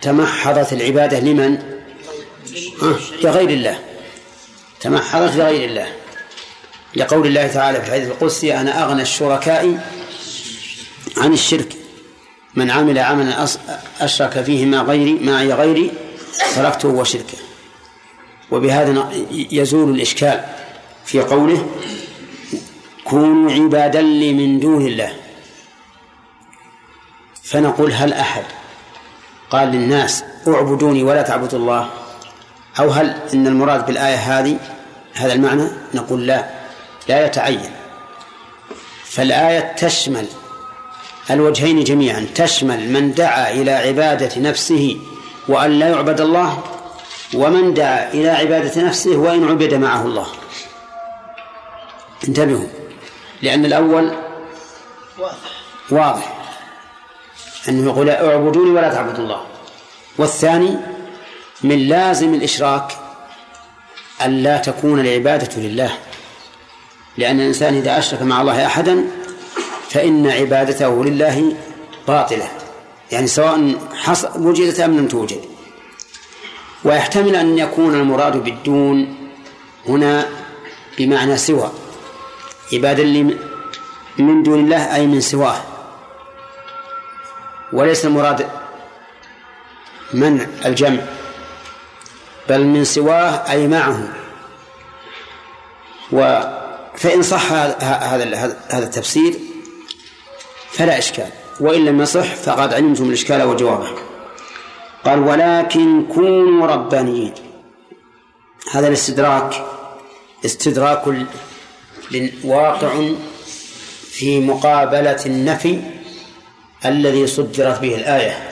تمحضت 0.00 0.72
العبادة 0.72 1.20
لمن؟ 1.20 1.58
لغير 3.22 3.48
الله. 3.48 3.78
تمحضت 4.80 5.36
لغير 5.36 5.68
الله. 5.68 5.86
لقول 6.96 7.26
الله 7.26 7.46
تعالى 7.46 7.80
في 7.80 7.88
الحديث 7.88 8.08
القدسي 8.08 8.54
أنا 8.60 8.84
أغنى 8.84 9.02
الشركاء 9.02 9.90
عن 11.16 11.32
الشرك. 11.32 11.76
من 12.54 12.70
عمل 12.70 12.98
عملا 12.98 13.46
أشرك 14.00 14.42
فيه 14.42 14.66
مع 14.66 14.82
غيري 14.82 15.12
معي 15.12 15.52
غيري 15.52 15.90
تركته 16.56 16.88
وشركه 16.88 17.38
وبهذا 18.50 19.12
يزول 19.30 19.94
الإشكال 19.94 20.44
في 21.04 21.20
قوله 21.20 21.66
كونوا 23.04 23.52
عبادا 23.52 24.02
لي 24.02 24.32
من 24.32 24.60
دون 24.60 24.86
الله. 24.86 25.16
فنقول 27.42 27.92
هل 27.92 28.12
أحد؟ 28.12 28.44
قال 29.50 29.68
للناس 29.68 30.24
اعبدوني 30.48 31.02
ولا 31.02 31.22
تعبدوا 31.22 31.58
الله. 31.58 31.90
أو 32.78 32.90
هل 32.90 33.16
إن 33.34 33.46
المراد 33.46 33.86
بالآية 33.86 34.16
هذه 34.16 34.58
هذا 35.14 35.32
المعنى؟ 35.32 35.68
نقول 35.94 36.26
لا. 36.26 36.63
لا 37.08 37.26
يتعين. 37.26 37.70
فالآية 39.04 39.60
تشمل 39.60 40.26
الوجهين 41.30 41.84
جميعا 41.84 42.26
تشمل 42.34 42.92
من 42.92 43.14
دعا 43.14 43.50
إلى 43.50 43.70
عبادة 43.70 44.40
نفسه 44.40 45.00
وأن 45.48 45.78
لا 45.78 45.88
يعبد 45.88 46.20
الله 46.20 46.62
ومن 47.34 47.74
دعا 47.74 48.12
إلى 48.12 48.30
عبادة 48.30 48.82
نفسه 48.82 49.16
وإن 49.16 49.48
عبد 49.48 49.74
معه 49.74 50.02
الله. 50.02 50.26
انتبهوا 52.28 52.68
لأن 53.42 53.64
الأول 53.64 54.14
واضح 55.90 56.34
أنه 57.68 57.86
يقول 57.86 58.10
اعبدوني 58.10 58.70
ولا 58.70 58.94
تعبدوا 58.94 59.24
الله. 59.24 59.46
والثاني 60.18 60.76
من 61.62 61.88
لازم 61.88 62.34
الإشراك 62.34 62.92
أن 64.24 64.42
لا 64.42 64.58
تكون 64.58 65.00
العبادة 65.00 65.56
لله. 65.56 65.98
لأن 67.18 67.40
الإنسان 67.40 67.74
إذا 67.74 67.98
أشرك 67.98 68.22
مع 68.22 68.40
الله 68.40 68.66
أحدا 68.66 69.04
فإن 69.90 70.30
عبادته 70.30 71.04
لله 71.04 71.56
باطلة. 72.08 72.48
يعني 73.12 73.26
سواء 73.26 73.74
وجدت 74.36 74.80
أم 74.80 74.96
لم 74.96 75.08
توجد. 75.08 75.40
ويحتمل 76.84 77.36
أن 77.36 77.58
يكون 77.58 77.94
المراد 77.94 78.36
بالدون 78.36 79.16
هنا 79.88 80.26
بمعنى 80.98 81.36
سوى. 81.36 81.70
عباد 82.72 83.00
اللي 83.00 83.36
من 84.18 84.42
دون 84.42 84.60
الله 84.64 84.94
أي 84.94 85.06
من 85.06 85.20
سواه. 85.20 85.60
وليس 87.72 88.04
المراد 88.04 88.48
منع 90.12 90.46
الجمع. 90.66 91.00
بل 92.48 92.64
من 92.64 92.84
سواه 92.84 93.50
أي 93.50 93.68
معه. 93.68 94.08
و 96.12 96.40
فإن 96.96 97.22
صح 97.22 97.52
هذا 97.52 98.56
هذا 98.70 98.84
التفسير 98.84 99.34
فلا 100.70 100.98
إشكال 100.98 101.28
وإن 101.60 101.84
لم 101.84 102.00
يصح 102.00 102.34
فقد 102.34 102.74
علمتم 102.74 103.08
الإشكال 103.08 103.42
وجوابه 103.42 103.88
قال 105.04 105.18
ولكن 105.18 106.06
كونوا 106.14 106.66
ربانيين. 106.66 107.34
هذا 108.72 108.88
الاستدراك 108.88 109.64
استدراك 110.44 111.02
واقع 112.44 113.08
في 114.10 114.40
مقابلة 114.40 115.20
النفي 115.26 115.80
الذي 116.84 117.26
صدرت 117.26 117.80
به 117.80 117.94
الآية. 117.94 118.50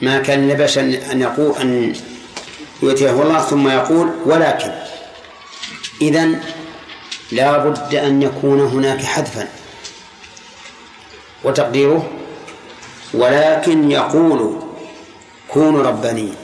ما 0.00 0.18
كان 0.18 0.48
لبشا 0.48 0.80
أن 1.12 1.20
يقول 1.20 1.56
أن 1.56 1.94
يؤتيه 2.82 3.22
الله 3.22 3.40
ثم 3.40 3.68
يقول 3.68 4.10
ولكن. 4.26 4.72
إذن 6.02 6.40
لا 7.32 7.58
بد 7.58 7.94
أن 7.94 8.22
يكون 8.22 8.60
هناك 8.60 9.02
حذفا. 9.02 9.48
وتقديره 11.44 12.10
ولكن 13.14 13.90
يقول 13.90 14.62
كونوا 15.48 15.82
ربانيين. 15.82 16.34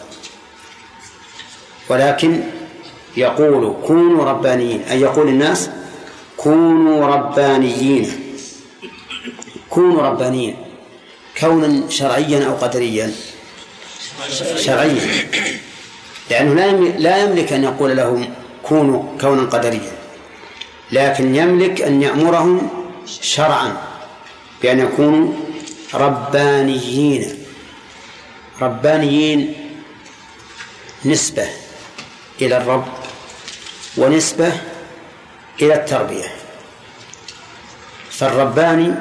ولكن 1.89 2.43
يقول 3.17 3.77
كونوا 3.87 4.25
ربانيين 4.25 4.83
أي 4.83 5.01
يقول 5.01 5.29
الناس 5.29 5.71
كونوا 6.37 7.07
ربانيين. 7.07 8.35
كونوا 9.71 10.03
ربانيين 10.03 10.57
كونا 11.41 11.91
شرعيا 11.91 12.47
أو 12.47 12.55
قدريا. 12.55 13.13
شرعيا. 14.57 15.01
لأنه 16.31 16.55
لا 16.99 17.23
يملك 17.23 17.53
أن 17.53 17.65
يقول 17.65 17.97
لهم 17.97 18.35
كونوا 18.63 19.03
كونا 19.21 19.43
قدريا. 19.43 19.96
لكن 20.93 21.35
يملك 21.35 21.83
أن 21.83 22.03
يأمرهم 22.03 22.71
شرعا 23.07 23.77
بأن 24.63 24.79
يكونوا 24.79 25.33
ربانيين. 25.95 27.45
ربانيين 28.63 29.55
نسبة 31.05 31.49
إلى 32.41 32.57
الرب 32.57 32.87
ونسبة 33.97 34.53
إلى 35.63 35.75
التربية. 35.75 36.29
فالرباني 38.11 38.95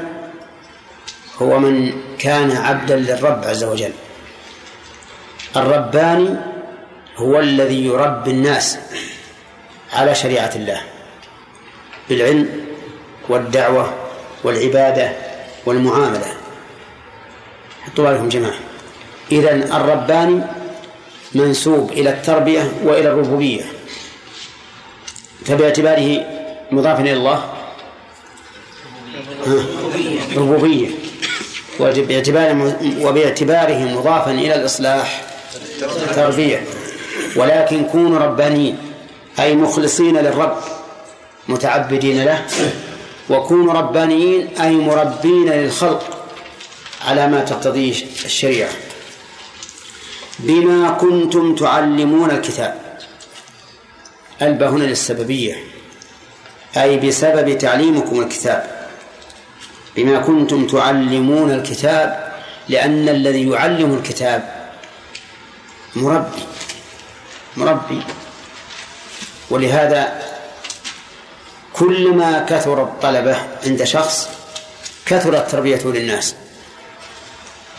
هو 1.41 1.59
من 1.59 1.93
كان 2.19 2.51
عبدا 2.51 2.95
للرب 2.95 3.43
عز 3.45 3.63
وجل. 3.63 3.93
الرباني 5.55 6.35
هو 7.17 7.39
الذي 7.39 7.85
يربي 7.85 8.31
الناس 8.31 8.77
على 9.93 10.15
شريعة 10.15 10.51
الله. 10.55 10.94
بالعلم 12.09 12.65
والدعوة 13.29 13.93
والعبادة 14.43 15.11
والمعاملة. 15.65 16.33
حطوا 17.81 18.27
جماعة. 18.29 18.59
إذا 19.31 19.51
الرباني 19.51 20.41
منسوب 21.35 21.91
إلى 21.91 22.09
التربية 22.09 22.71
وإلى 22.83 23.09
الربوبية. 23.09 23.63
فباعتباره 25.45 26.25
مضافا 26.71 27.01
إلى 27.01 27.13
الله. 27.13 27.53
ربوبية. 30.35 30.87
وباعتباره 31.79 32.77
وباعتباره 33.01 33.79
مضافا 33.79 34.31
إلى 34.31 34.55
الإصلاح. 34.55 35.21
تربية. 36.15 36.63
ولكن 37.35 37.83
كونوا 37.83 38.19
ربانيين 38.19 38.77
أي 39.39 39.55
مخلصين 39.55 40.17
للرب. 40.17 40.57
متعبدين 41.47 42.23
له 42.23 42.45
وكونوا 43.29 43.73
ربانيين 43.73 44.57
أي 44.61 44.75
مربين 44.75 45.49
للخلق 45.49 46.27
على 47.05 47.27
ما 47.27 47.43
تقتضيه 47.43 47.91
الشريعة. 48.25 48.69
بما 50.39 50.89
كنتم 50.89 51.55
تعلمون 51.55 52.31
الكتاب. 52.31 52.99
ألبى 54.41 54.65
هنا 54.65 54.83
للسببية. 54.83 55.55
أي 56.77 56.97
بسبب 56.97 57.57
تعليمكم 57.57 58.21
الكتاب. 58.21 58.89
بما 59.95 60.19
كنتم 60.19 60.67
تعلمون 60.67 61.51
الكتاب 61.51 62.33
لأن 62.69 63.09
الذي 63.09 63.49
يعلم 63.49 63.93
الكتاب 63.93 64.69
مربي. 65.95 66.43
مربي. 67.57 68.01
ولهذا 69.49 70.24
كلما 71.79 72.45
كثر 72.49 72.83
الطلبة 72.83 73.37
عند 73.65 73.83
شخص 73.83 74.29
كثرت 75.05 75.51
تربيته 75.51 75.91
للناس. 75.93 76.35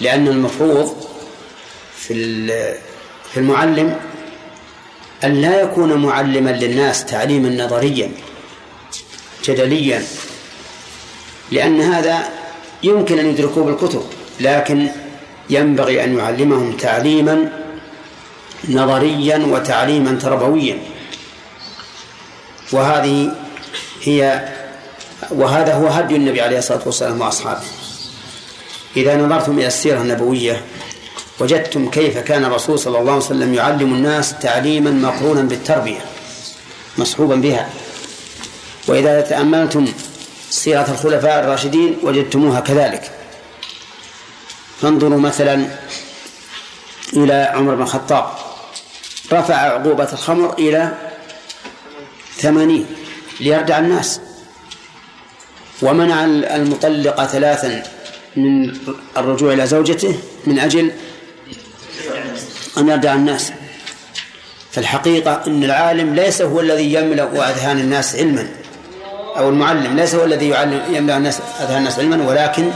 لأن 0.01 0.29
المفروض 0.29 1.07
في 1.97 2.47
في 3.33 3.37
المعلم 3.37 4.01
أن 5.25 5.41
لا 5.41 5.61
يكون 5.61 5.93
معلما 5.93 6.51
للناس 6.51 7.05
تعليما 7.05 7.65
نظريا 7.65 8.11
جدليا 9.45 10.03
لأن 11.53 11.81
هذا 11.81 12.29
يمكن 12.83 13.19
أن 13.19 13.27
يدركوه 13.27 13.65
بالكتب 13.65 14.03
لكن 14.41 14.89
ينبغي 15.51 16.05
أن 16.05 16.19
يعلمهم 16.19 16.77
تعليما 16.77 17.53
نظريا 18.69 19.39
وتعليما 19.47 20.19
تربويا. 20.23 20.79
وهذه 22.73 23.46
هي 24.07 24.49
وهذا 25.31 25.75
هو 25.75 25.87
هدي 25.87 26.17
النبي 26.17 26.41
عليه 26.41 26.59
الصلاة 26.59 26.81
والسلام 26.87 27.21
وأصحابه. 27.21 27.63
إذا 28.97 29.17
نظرتم 29.17 29.59
إلى 29.59 29.67
السيرة 29.67 30.01
النبوية 30.01 30.65
وجدتم 31.41 31.91
كيف 31.91 32.19
كان 32.19 32.45
الرسول 32.45 32.79
صلى 32.79 32.99
الله 32.99 33.13
عليه 33.13 33.25
وسلم 33.25 33.55
يعلم 33.55 33.95
الناس 33.95 34.35
تعليما 34.39 34.91
مقرونا 34.91 35.43
بالتربية 35.43 36.01
مصحوبا 36.99 37.35
بها. 37.35 37.69
وإذا 38.89 39.21
تأملتم 39.21 39.87
سيرة 40.51 40.91
الخلفاء 40.91 41.45
الراشدين 41.45 41.97
وجدتموها 42.03 42.61
كذلك. 42.61 43.11
فانظروا 44.83 45.21
مثلا 45.21 45.67
إلى 47.13 47.53
عمر 47.55 47.75
بن 47.75 47.83
الخطاب. 47.83 48.27
رفع 49.33 49.55
عقوبة 49.55 50.09
الخمر 50.13 50.55
إلى 50.59 50.93
ثمانين. 52.37 52.87
ليردع 53.41 53.79
الناس. 53.79 54.21
ومنع 55.83 56.25
المطلقة 56.25 57.27
ثلاثا 57.27 57.83
من 58.37 58.77
الرجوع 59.17 59.53
إلى 59.53 59.67
زوجته 59.67 60.19
من 60.47 60.59
أجل 60.59 60.93
أن 62.79 62.89
يردع 62.89 63.15
الناس. 63.15 63.53
فالحقيقة 64.73 65.43
أن 65.47 65.65
العالم 65.65 66.15
ليس 66.15 66.43
هو 66.43 66.61
الذي 66.61 66.93
يملأ 66.93 67.51
أذهان 67.51 67.79
الناس 67.79 68.17
علما 68.17 68.49
أو 69.37 69.49
المعلم 69.49 69.97
ليس 69.97 70.15
هو 70.15 70.25
الذي 70.25 70.49
يعلم 70.49 70.83
يملأ 70.95 71.17
الناس 71.17 71.41
أذهان 71.61 71.79
الناس 71.79 71.99
علما 71.99 72.29
ولكن 72.29 72.71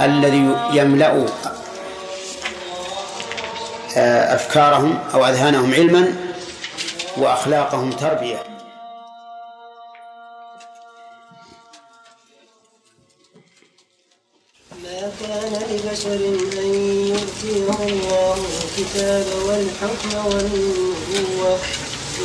الذي 0.00 0.56
يملأ 0.72 1.26
أفكارهم 4.34 4.98
أو 5.14 5.26
أذهانهم 5.26 5.74
علما 5.74 6.12
وأخلاقهم 7.16 7.90
تربية. 7.92 8.55
لبشر 15.96 16.14
أن 16.58 16.74
يؤتيه 17.08 17.68
الله 17.88 18.36
الكتاب 18.64 19.26
والحكم 19.46 20.26
والنبوة 20.26 21.58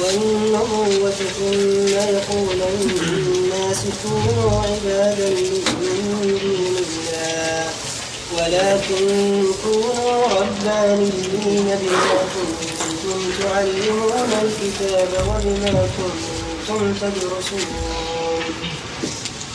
والنبوة 0.02 1.12
ثم 1.12 1.88
يقول 1.88 2.60
للناس 2.60 3.82
كونوا 4.04 4.52
عبادا 4.62 5.30
من 5.30 6.04
دون 6.12 6.78
الله. 6.78 7.70
ولكن 8.38 9.44
كونوا 9.64 10.28
ربانيين 10.28 11.70
بما 11.82 12.20
كنتم 12.34 13.22
تعلمون 13.42 14.32
الكتاب 14.44 15.12
وبما 15.28 15.88
كنتم 15.98 16.94
تدرسون. 17.02 17.71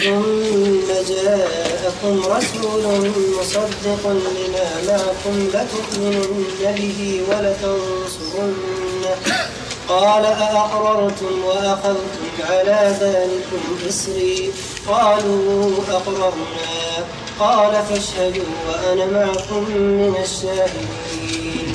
ثم 0.00 0.88
جاءكم 1.14 2.22
رسول 2.26 2.84
مصدق 3.40 4.02
لما 4.06 4.68
معكم 4.88 5.48
لتؤمنن 5.48 6.74
به 6.76 7.22
ولتنصرنه. 7.28 9.16
قال 9.88 10.24
أأقررتم 10.24 11.44
وأخذتم 11.44 12.28
على 12.50 12.96
ذلكم 13.00 13.62
إسري؟ 13.88 14.52
قالوا 14.88 15.72
أقررنا. 15.90 17.04
قال 17.40 17.72
فاشهدوا 17.72 18.52
وأنا 18.68 19.06
معكم 19.06 19.64
من 19.76 20.14
الشاهدين. 20.22 21.67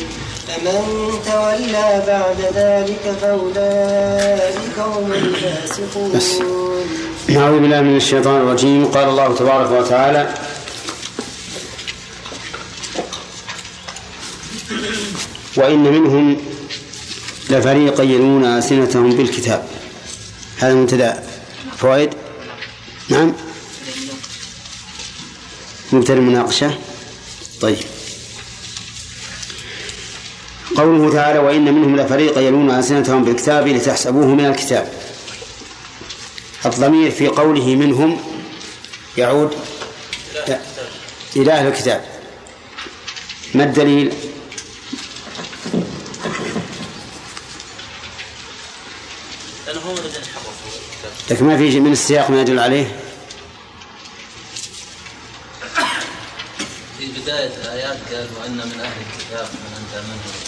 فمن 0.54 1.20
تولى 1.26 2.04
بعد 2.08 2.40
ذلك 2.56 3.16
فأولئك 3.22 4.80
هم 4.80 5.12
الفاسقون. 5.12 6.20
نعوذ 7.28 7.60
بالله 7.60 7.82
من 7.82 7.96
الشيطان 7.96 8.42
الرجيم. 8.42 8.86
قال 8.86 9.10
الله 9.10 9.36
تبارك 9.36 9.72
وتعالى 9.72 10.34
وإن 15.56 15.84
منهم 15.84 16.38
لفريقا 17.50 18.04
يلون 18.04 18.46
ألسنتهم 18.46 19.10
بالكتاب. 19.18 19.68
هذا 20.58 20.74
مبتدأ 20.74 21.24
فوائد؟ 21.78 22.14
نعم. 23.10 23.34
مبتدأ 25.92 26.14
المناقشة؟ 26.14 26.78
طيب. 27.62 27.93
قوله 30.78 31.14
تعالى 31.14 31.40
وإن 31.40 31.74
منهم 31.74 31.98
لفريقا 31.98 32.42
يلون 32.42 32.72
ألسنتهم 32.72 33.24
بالكتاب 33.24 33.68
لتحسبوه 33.68 34.28
من 34.28 34.46
الكتاب. 34.46 34.94
الضمير 36.66 37.12
في 37.12 37.28
قوله 37.28 37.76
منهم 37.76 38.22
يعود 39.18 39.54
إلى 41.36 41.52
أهل 41.52 41.68
الكتاب. 41.68 42.06
ما 43.54 43.64
الدليل؟ 43.64 44.14
لكن 51.32 51.46
ما 51.46 51.58
في 51.58 51.80
من 51.80 51.92
السياق 51.92 52.32
ما 52.32 52.42
يدل 52.42 52.60
عليه؟ 52.60 53.00
في 56.98 57.06
بداية 57.22 57.52
الآيات 57.64 57.98
قال 58.14 58.28
وأن 58.40 58.56
من 58.56 58.80
أهل 58.80 58.98
الكتاب 59.02 59.48
من 59.54 59.78
أنت 59.78 60.06
منهم. 60.06 60.43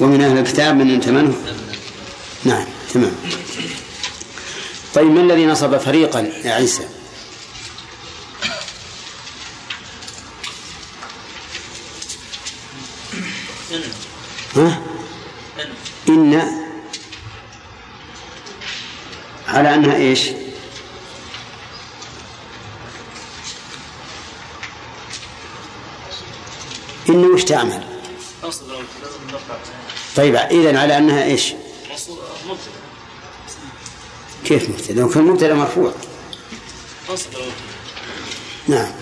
ومن 0.00 0.20
أهل 0.20 0.38
الكتاب 0.38 0.76
من 0.76 0.90
أنت 0.90 1.08
منه 1.08 1.34
نعم 2.44 2.64
تمام. 2.94 3.12
طيب 4.94 5.06
ما 5.06 5.20
الذي 5.20 5.46
نصب 5.46 5.76
فريقا 5.78 6.20
يا 6.44 6.52
عيسى؟ 6.52 6.82
ها؟ 14.56 14.82
إن 16.08 16.42
على 19.48 19.74
أنها 19.74 19.96
إيش؟ 19.96 20.30
إن 27.08 27.24
وش 27.24 27.44
تعمل؟ 27.44 27.84
نرفع 28.44 29.03
طيب 30.16 30.36
إذا 30.36 30.78
على 30.78 30.98
أنها 30.98 31.24
إيش؟ 31.24 31.54
كيف 34.44 34.68
مبتدأ؟ 34.70 35.00
لو 35.00 35.08
كان 35.08 35.24
مبتدأ 35.24 35.54
مرفوع. 35.54 35.92
نعم. 38.68 38.92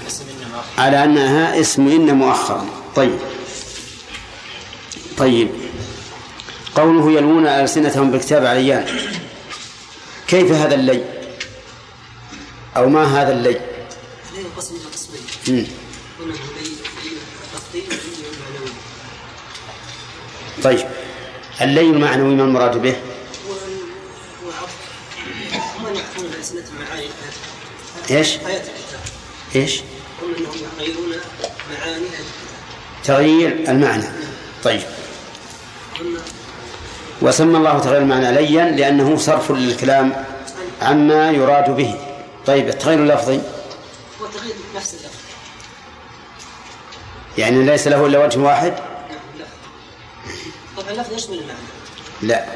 على 0.78 1.04
أنها 1.04 1.60
اسم 1.60 1.88
إن 1.88 2.14
مؤخرا. 2.14 2.66
طيب. 2.96 3.18
طيب. 5.18 5.50
قوله 6.74 7.12
يلوون 7.12 7.46
ألسنتهم 7.46 8.10
بالكتاب 8.10 8.46
عليان 8.46 8.86
كيف 10.28 10.52
هذا 10.52 10.74
اللي؟ 10.74 11.04
أو 12.76 12.88
ما 12.88 13.22
هذا 13.22 13.32
اللي؟ 13.32 13.60
قسم 14.56 14.74
قسمين. 14.92 15.68
طيب. 20.64 20.86
اللي 21.60 21.80
المعنوي 21.80 22.34
ما 22.34 22.44
المراد 22.44 22.82
به؟ 22.82 22.96
معاني 26.80 27.06
الكتاب 28.06 29.00
تغيير 33.04 33.64
المعنى. 33.68 34.04
طيب. 34.64 34.82
وسمى 37.22 37.56
الله 37.56 37.78
تغيير 37.78 38.02
المعنى 38.02 38.32
ليا 38.32 38.64
لأنه 38.64 39.16
صرف 39.16 39.50
للكلام 39.50 40.24
عما 40.82 41.30
يراد 41.30 41.76
به. 41.76 41.94
طيب 42.46 42.68
التغيير 42.68 42.98
اللفظي؟ 42.98 43.40
هو 44.20 44.26
تغيير 44.26 44.54
نفس 44.76 44.94
اللفظ. 44.94 45.16
يعني 47.38 47.64
ليس 47.64 47.88
له 47.88 48.06
إلا 48.06 48.24
وجه 48.24 48.38
واحد؟ 48.38 48.91
اللفظ 50.90 51.12
يشمل 51.12 51.38
المعنى. 51.38 51.58
لا. 52.22 52.46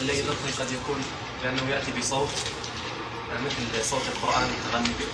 الليل 0.00 0.16
اللفظي 0.24 0.62
قد 0.64 0.72
يكون 0.72 1.00
لأنه 1.44 1.62
يأتي 1.70 1.92
بصوت 2.00 2.28
مثل 3.44 3.84
صوت 3.90 4.02
القرآن 4.14 4.42
التغني 4.66 4.88
به. 5.00 5.06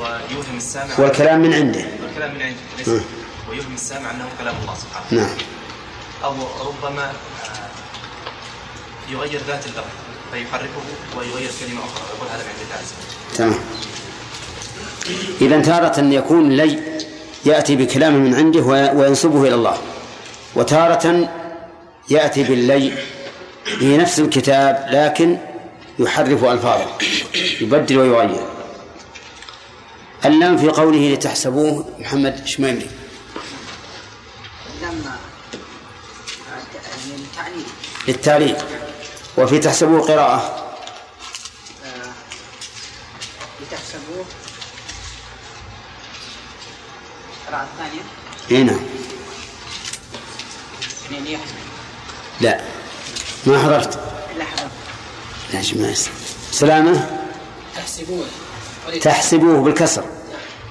ويوهم 0.00 0.56
السامع. 0.56 1.00
والكلام 1.00 1.40
من 1.42 1.52
عنده. 1.54 1.84
والكلام 2.02 2.34
من 2.34 2.42
عنده 2.42 2.60
ليس. 2.78 2.88
ويوهم 3.50 3.74
السامع 3.74 4.10
أنه 4.10 4.28
كلام 4.38 4.54
الله 4.62 4.74
سبحانه. 4.74 5.22
نعم. 5.22 5.36
أو 6.24 6.34
ربما 6.66 7.12
يغير 9.10 9.40
ذات 9.48 9.66
اللفظ 9.66 9.84
فيحركه 10.32 10.82
ويغير 11.16 11.50
كلمة 11.60 11.80
أخرى 11.84 12.02
ويقول 12.12 12.28
هذا 12.32 12.42
من 12.42 12.48
عند 12.48 12.62
الله. 12.64 12.76
عز 12.76 12.92
وجل 12.98 13.36
تمام. 13.36 13.60
إذا 15.40 15.62
تارة 15.62 16.00
يكون 16.14 16.48
لي 16.52 16.78
يأتي 17.44 17.76
بكلام 17.76 18.14
من 18.24 18.34
عنده 18.34 18.60
وي- 18.60 18.90
وينسبه 18.90 19.42
إلى 19.42 19.54
الله. 19.54 19.78
وتارة 20.54 21.28
يأتي 22.10 22.42
باللي 22.42 22.92
في 23.64 23.96
نفس 23.96 24.18
الكتاب 24.18 24.86
لكن 24.90 25.38
يحرف 25.98 26.44
ألفاظه 26.44 26.86
يبدل 27.60 27.98
ويغير. 27.98 28.46
اللام 30.24 30.56
في 30.58 30.68
قوله 30.68 31.12
لتحسبوه 31.12 31.94
محمد 31.98 32.46
شميمري 32.46 32.90
للتعليل. 38.08 38.56
وفي 39.38 39.58
تحسبوه 39.58 40.00
قراءة. 40.00 40.66
آه، 41.84 42.12
لتحسبوه. 43.60 44.24
القراءة 47.46 47.68
الثانية 47.72 48.02
هنا 48.50 48.72
يعني 48.72 48.76
يحسب 48.82 49.01
لا. 52.40 52.60
ما 53.46 53.58
حضرت. 53.62 54.00
لا 54.38 54.44
يا 55.58 55.62
جماعة 55.62 55.96
سلامة. 56.52 57.20
تحسبون. 57.76 58.24
تحسبوه 59.02 59.60
بالكسر. 59.62 60.04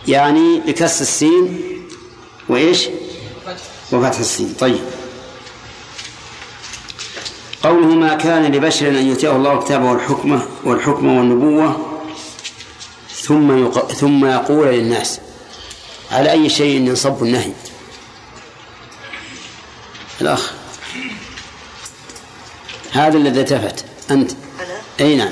يعني 0.08 0.60
بكسر 0.60 1.02
السين 1.02 1.62
وإيش؟ 2.50 2.88
وفتح 3.92 4.20
السين. 4.20 4.54
طيب. 4.60 4.80
قوله 7.64 7.88
ما 7.88 8.16
كان 8.16 8.52
لبشر 8.52 8.88
أن 8.88 9.08
يؤتيه 9.08 9.36
الله 9.36 9.54
الكتاب 9.54 9.84
والحكمة 9.84 10.48
والحكمة 10.64 11.18
والنبوة 11.18 12.00
ثم 13.22 13.66
يق... 13.66 13.92
ثم 13.92 14.26
يقول 14.26 14.68
للناس 14.68 15.20
على 16.12 16.32
أي 16.32 16.50
شيء 16.50 16.76
ينصب 16.76 17.24
النهي؟ 17.24 17.52
الأخ. 20.22 20.51
هذا 22.91 23.17
الذي 23.17 23.41
التفت. 23.41 23.86
أنت. 24.11 24.32
أنا؟ 24.32 24.82
أي 24.99 25.15
نعم. 25.15 25.32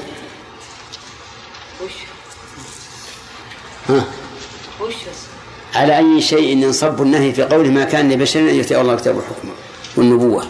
وش؟ 1.83 1.91
ها. 3.89 4.03
وش؟ 4.81 4.93
على 5.75 5.97
أي 5.97 6.21
شيء 6.21 6.57
ينصب 6.57 7.01
النهي 7.01 7.33
في 7.33 7.43
قوله 7.43 7.69
ما 7.69 7.83
كان 7.83 8.11
لبشر 8.11 8.39
أن 8.39 8.55
يؤتيه 8.55 8.81
الله 8.81 8.93
الكتاب 8.93 9.15
والحكمة 9.15 9.51
والنبوة؟ 9.97 10.47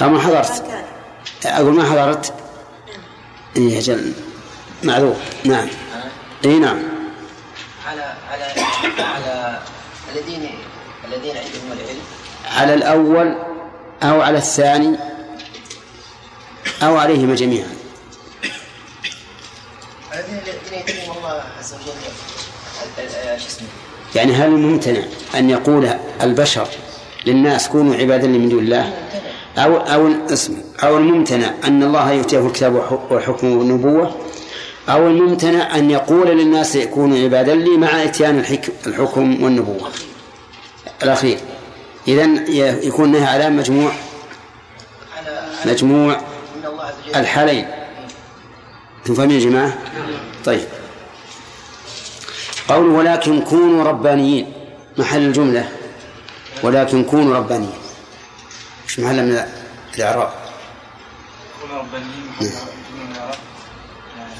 ما 0.00 0.20
حضرت؟ 0.20 0.64
أقول 1.44 1.74
ما 1.74 1.90
حضرت؟ 1.90 2.34
إيه 3.56 3.78
أجل. 3.78 4.12
معذور 4.82 5.16
نعم. 5.44 5.68
اي 6.44 6.58
نعم. 6.58 6.78
على 7.86 8.14
على 8.30 8.44
على 8.98 9.58
الذين 10.12 10.50
الذين 11.12 11.36
عندهم 11.36 11.72
العلم. 11.72 11.98
على 12.56 12.74
الأول 12.74 13.34
أو 14.02 14.20
على 14.20 14.38
الثاني 14.38 14.96
أو 16.82 16.96
عليهما 16.96 17.34
جميعا. 17.34 17.68
يعني 24.14 24.32
هل 24.32 24.50
ممتنع 24.50 25.02
أن 25.34 25.50
يقول 25.50 25.88
البشر 26.22 26.68
للناس 27.26 27.68
كونوا 27.68 27.94
عبادا 27.94 28.26
لي 28.26 28.38
من 28.38 28.48
دون 28.48 28.58
الله؟ 28.64 28.92
أو 29.58 29.76
أو 29.76 30.06
الاسم 30.06 30.56
أو 30.82 30.96
الممتنع 30.98 31.50
أن 31.64 31.82
الله 31.82 32.12
يؤتيه 32.12 32.46
الكتاب 32.46 32.74
والح- 32.76 33.12
والحكم 33.12 33.56
والنبوة؟ 33.56 34.16
أو 34.88 35.06
الممتنع 35.06 35.76
أن 35.76 35.90
يقول 35.90 36.28
للناس 36.28 36.76
كونوا 36.76 37.18
عبادا 37.18 37.54
لي 37.54 37.76
مع 37.76 38.04
إتيان 38.04 38.38
الحك- 38.38 38.72
الحكم 38.86 39.42
والنبوة؟ 39.42 39.90
الأخير. 41.02 41.38
إذن 42.08 42.44
يكون 42.82 43.12
نهي 43.12 43.24
على 43.24 43.50
مجموع 43.50 43.92
مجموع 45.66 46.20
الحالين. 47.16 47.68
أنتم 48.98 49.14
فاهمين 49.14 49.40
يا 49.40 49.50
جماعة؟ 49.50 49.78
طيب. 50.44 50.68
قوله 52.68 52.92
ولكن 52.92 53.42
كونوا 53.42 53.84
ربانيين. 53.84 54.52
محل 54.98 55.18
الجملة. 55.18 55.68
ولكن 56.62 57.04
كونوا 57.04 57.36
ربانيين. 57.36 57.78
مش 58.86 58.98
محل 58.98 59.22
من 59.22 59.44
الإعراب؟ 59.94 60.32
كونوا 61.60 61.78
ربانيين. 61.78 62.10
محل 62.40 62.46
من 62.94 63.12
الإعراب. 63.12 63.38
يعني 64.18 64.34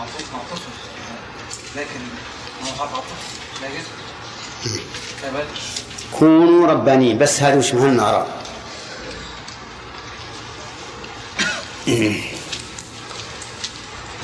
معطوف 0.00 0.32
معطوف 0.32 0.60
لكن 1.76 2.00
ما 2.62 2.82
عطف 2.82 3.04
لكن 3.62 3.82
كبل 5.22 5.44
كونوا 6.18 6.66
ربانيين 6.66 7.18
بس 7.18 7.40
هذا 7.42 7.58
وش 7.58 7.74
محل 7.74 7.86
من 7.86 7.94
الإعراب 7.94 8.26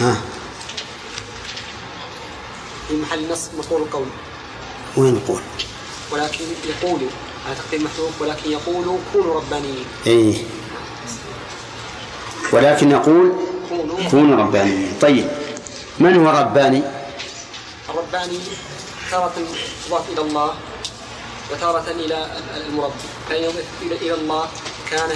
ها؟ 0.01 0.17
في 2.89 2.95
محل 2.97 3.33
نص 3.33 3.49
مفعول 3.59 3.83
القول 3.83 4.07
وين 4.97 5.15
نقول؟ 5.15 5.41
ولكن 6.11 6.45
يقول 6.69 7.01
على 7.47 7.57
تقدير 7.57 7.81
محذوف 7.85 8.23
ولكن 8.23 8.51
يقول 8.51 8.99
كونوا 9.13 9.35
ربانيين 9.41 9.85
إيه. 10.07 10.35
ولكن 12.53 12.89
نقول 12.89 13.33
كونوا. 13.69 14.11
كونوا 14.11 14.37
ربانيين 14.37 14.93
طيب. 15.01 15.29
من 16.01 16.27
هو 16.27 16.31
رباني؟ 16.31 16.83
الرباني 17.89 18.39
تارة 19.11 19.33
تضاف 19.87 20.11
إلى 20.13 20.21
الله 20.21 20.55
وتارة 21.53 21.91
إلى 21.91 22.27
المربي 22.57 22.95
فإن 23.29 23.43
يضيف 23.43 24.03
إلى 24.03 24.15
الله 24.15 24.49
كان 24.91 25.11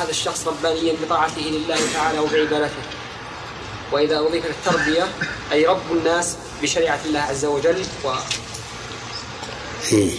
هذا 0.00 0.10
الشخص 0.10 0.48
ربانيا 0.48 0.94
بطاعته 1.04 1.40
لله 1.40 1.78
تعالى 1.94 2.18
وبعبادته 2.18 2.82
وإذا 3.92 4.18
أضيف 4.18 4.46
التربية 4.46 5.06
أي 5.52 5.66
رب 5.66 5.92
الناس 5.92 6.36
بشريعة 6.62 7.00
الله 7.06 7.20
عز 7.20 7.44
وجل 7.44 7.82
و 8.04 8.08
إيه. 9.92 10.10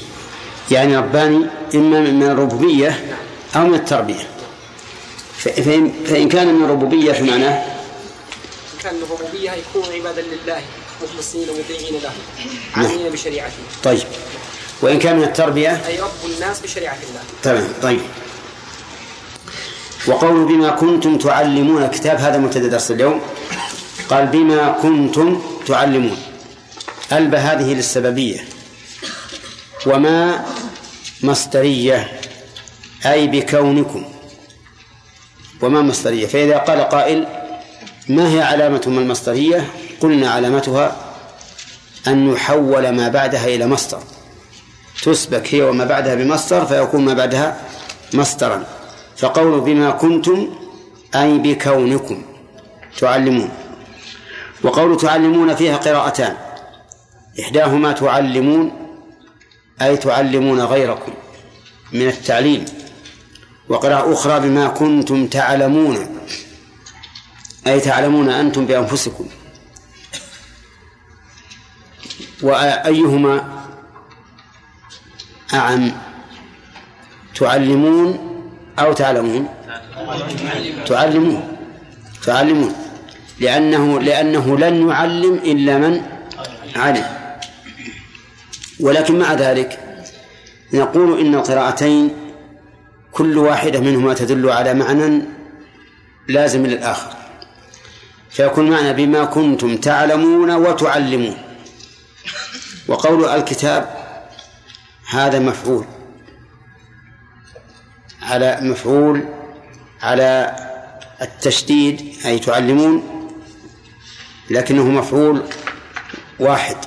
يعني 0.72 0.98
رباني 0.98 1.46
إما 1.76 2.00
من 2.00 2.24
الربوبية 2.24 3.18
أو 3.56 3.68
من 3.68 3.76
التربية 3.76 4.28
فإن, 5.38 5.94
فإن 6.06 6.30
كان 6.30 6.54
من 6.54 6.66
الربوبية 6.66 7.12
فمعناه 7.12 7.56
إن 7.56 7.83
كان 8.84 8.96
الربوبية 8.96 9.52
يكون 9.52 9.94
عبادا 9.94 10.22
لله 10.22 10.62
مخلصين 11.04 11.48
مطيعين 11.60 12.02
له 12.04 12.12
عاملين 12.76 13.12
بشريعته. 13.12 13.54
طيب. 13.84 14.08
وإن 14.82 15.00
كان 15.00 15.18
من 15.18 15.24
التربية؟ 15.24 15.88
أي 15.88 16.00
رب 16.00 16.32
الناس 16.36 16.60
بشريعة 16.60 16.98
الله. 17.10 17.22
تمام. 17.44 17.68
طيب. 17.82 18.02
وقول 20.08 20.46
بما 20.46 20.70
كنتم 20.70 21.18
تعلمون 21.18 21.84
الكتاب 21.84 22.18
هذا 22.18 22.38
مبتدأ 22.38 22.68
درس 22.68 22.92
اليوم. 22.92 23.22
قال 24.10 24.28
بما 24.28 24.72
كنتم 24.82 25.42
تعلمون. 25.68 26.18
ألب 27.12 27.36
هذه 27.36 27.74
للسببية. 27.74 28.48
وما 29.86 30.46
مصدرية 31.24 32.22
أي 33.06 33.28
بكونكم. 33.28 34.06
وما 35.62 35.82
مصدرية. 35.82 36.28
فإذا 36.28 36.58
قال 36.58 36.82
قائل 36.90 37.43
ما 38.10 38.30
هي 38.30 38.42
علامتهم 38.42 39.00
المصدرية؟ 39.00 39.68
قلنا 40.02 40.32
علامتها 40.32 40.96
أن 42.08 42.30
يحول 42.30 42.90
ما 42.90 43.08
بعدها 43.10 43.46
إلى 43.46 43.68
مصدر. 43.68 44.00
تسبك 45.04 45.56
هي 45.56 45.62
وما 45.62 45.86
بعدها 45.86 46.16
بمصدر 46.16 46.66
فيكون 46.66 47.06
ما 47.06 47.14
بعدها 47.14 47.60
مصدرا. 48.14 48.64
فقول 49.18 49.62
بما 49.62 49.92
كنتم 49.92 50.50
أي 51.16 51.38
بكونكم. 51.38 52.24
تعلمون. 53.00 53.50
وقول 54.64 54.98
تعلمون 54.98 55.56
فيها 55.56 55.78
قراءتان. 55.78 56.36
إحداهما 57.40 57.92
تعلمون 57.92 58.72
أي 59.82 59.98
تعلمون 59.98 60.62
غيركم 60.62 61.14
من 61.94 62.08
التعليم. 62.08 62.66
وقراءة 63.70 64.14
أخرى 64.14 64.40
بما 64.40 64.68
كنتم 64.68 65.28
تعلمون. 65.28 66.13
أي 67.68 67.80
تعلمون 67.80 68.30
أنتم 68.30 68.66
بأنفسكم؟ 68.66 69.28
وأيهما 72.42 73.64
أعم؟ 75.54 75.92
تعلمون 77.36 78.20
أو 78.80 78.94
تعلمون؟ 78.94 79.50
تعلمون. 80.86 81.58
تعلمون. 82.26 82.76
لأنه 83.40 84.00
لأنه 84.00 84.58
لن 84.58 84.90
يعلم 84.90 85.34
إلا 85.34 85.78
من 85.78 86.02
علم. 86.76 87.06
ولكن 88.80 89.20
مع 89.20 89.34
ذلك 89.34 89.80
نقول 90.74 91.20
إن 91.20 91.36
القراءتين 91.36 92.10
كل 93.12 93.38
واحدة 93.38 93.80
منهما 93.80 94.14
تدل 94.14 94.50
على 94.50 94.74
معنى 94.74 95.22
لازم 96.28 96.66
للآخر. 96.66 97.23
فيكون 98.34 98.70
معنى 98.70 98.94
بما 98.94 99.26
كنتم 99.26 99.78
تعلمون 99.78 100.52
وتعلمون. 100.52 101.38
وقول 102.88 103.26
الكتاب 103.26 103.96
هذا 105.10 105.40
مفعول. 105.40 105.86
على 108.22 108.58
مفعول 108.62 109.26
على 110.02 110.56
التشديد 111.22 112.16
أي 112.26 112.40
تعلمون 112.40 113.04
لكنه 114.50 114.84
مفعول 114.84 115.44
واحد. 116.40 116.78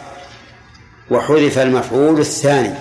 وحذف 1.10 1.58
المفعول 1.58 2.20
الثاني 2.20 2.74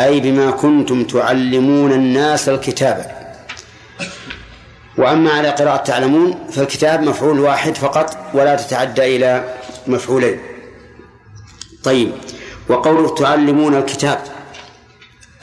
أي 0.00 0.20
بما 0.20 0.50
كنتم 0.50 1.04
تعلمون 1.04 1.92
الناس 1.92 2.48
الكتاب. 2.48 3.19
وأما 5.00 5.30
على 5.30 5.50
قراءة 5.50 5.82
تعلمون 5.82 6.46
فالكتاب 6.52 7.02
مفعول 7.02 7.40
واحد 7.40 7.76
فقط 7.76 8.16
ولا 8.34 8.56
تتعدى 8.56 9.16
إلى 9.16 9.54
مفعولين. 9.86 10.38
طيب 11.84 12.12
وقوله 12.68 13.14
تعلمون 13.14 13.74
الكتاب 13.74 14.18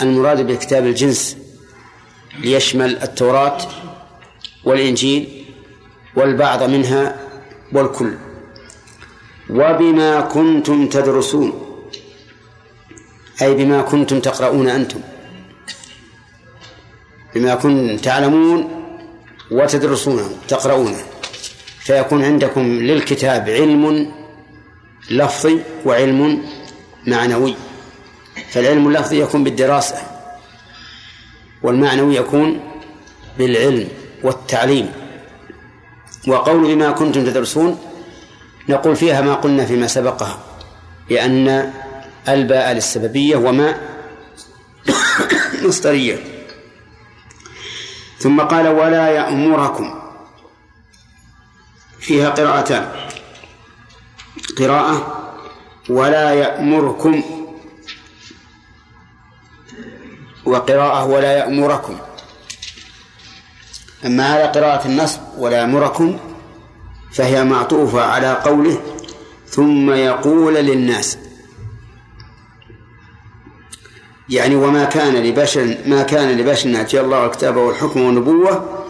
المراد 0.02 0.48
بالكتاب 0.48 0.86
الجنس 0.86 1.38
ليشمل 2.40 2.98
التوراة 3.04 3.58
والإنجيل 4.66 5.46
والبعض 6.16 6.64
منها 6.64 7.16
والكل. 7.74 8.14
وبما 9.50 10.22
كنتم 10.22 10.90
تدرسون 10.90 11.50
أي 13.42 13.54
بما 13.54 13.82
كنتم 13.82 14.20
تقرؤون 14.20 14.70
أنتم. 14.70 15.00
بما 17.36 17.56
كنتم 17.56 17.98
تعلمون 17.98 18.77
وتدرسونه 19.52 20.30
تقرؤونه. 20.48 21.04
فيكون 21.80 22.24
عندكم 22.24 22.80
للكتاب 22.80 23.50
علم 23.50 24.12
لفظي 25.12 25.60
وعلم 25.86 26.42
معنوي. 27.08 27.56
فالعلم 28.50 28.88
اللفظي 28.88 29.22
يكون 29.22 29.44
بالدراسة 29.44 29.96
والمعنوي 31.64 32.16
يكون 32.16 32.60
بالعلم 33.38 33.88
والتعليم. 34.24 34.92
وقول 36.28 36.76
بما 36.76 36.92
كنتم 36.92 37.26
تدرسون 37.26 37.80
نقول 38.70 38.96
فيها 38.96 39.22
ما 39.22 39.34
قلنا 39.34 39.66
فيما 39.66 39.88
سبقها 39.88 40.40
بأن 41.10 41.74
الباء 42.30 42.74
للسببية 42.74 43.36
وما 43.36 43.78
مصدرية. 45.64 46.37
ثم 48.20 48.42
قال 48.42 48.68
ولا 48.68 49.08
يأمركم. 49.08 50.02
فيها 52.00 52.30
قراءتان. 52.30 52.92
قراءة 54.60 55.24
ولا 55.90 56.34
يأمركم. 56.34 57.24
وقراءة 60.46 61.06
ولا 61.06 61.38
يأمركم. 61.38 61.98
أما 64.06 64.26
على 64.26 64.44
قراءة 64.44 64.88
النصب 64.88 65.22
ولا 65.38 65.58
يأمركم 65.58 66.20
فهي 67.14 67.44
معطوفة 67.44 68.02
على 68.02 68.34
قوله 68.34 68.82
ثم 69.48 69.92
يقول 69.92 70.54
للناس. 70.54 71.27
يعني 74.30 74.56
وما 74.56 74.86
كان 74.86 75.16
لبشر 75.16 75.78
ما 75.86 76.04
كان 76.04 76.38
لبشر 76.38 76.70
أن 76.70 76.76
يأتي 76.76 77.00
الله 77.02 77.26
الكتاب 77.26 77.56
والحكم 77.56 78.02
والنبوة 78.02 78.84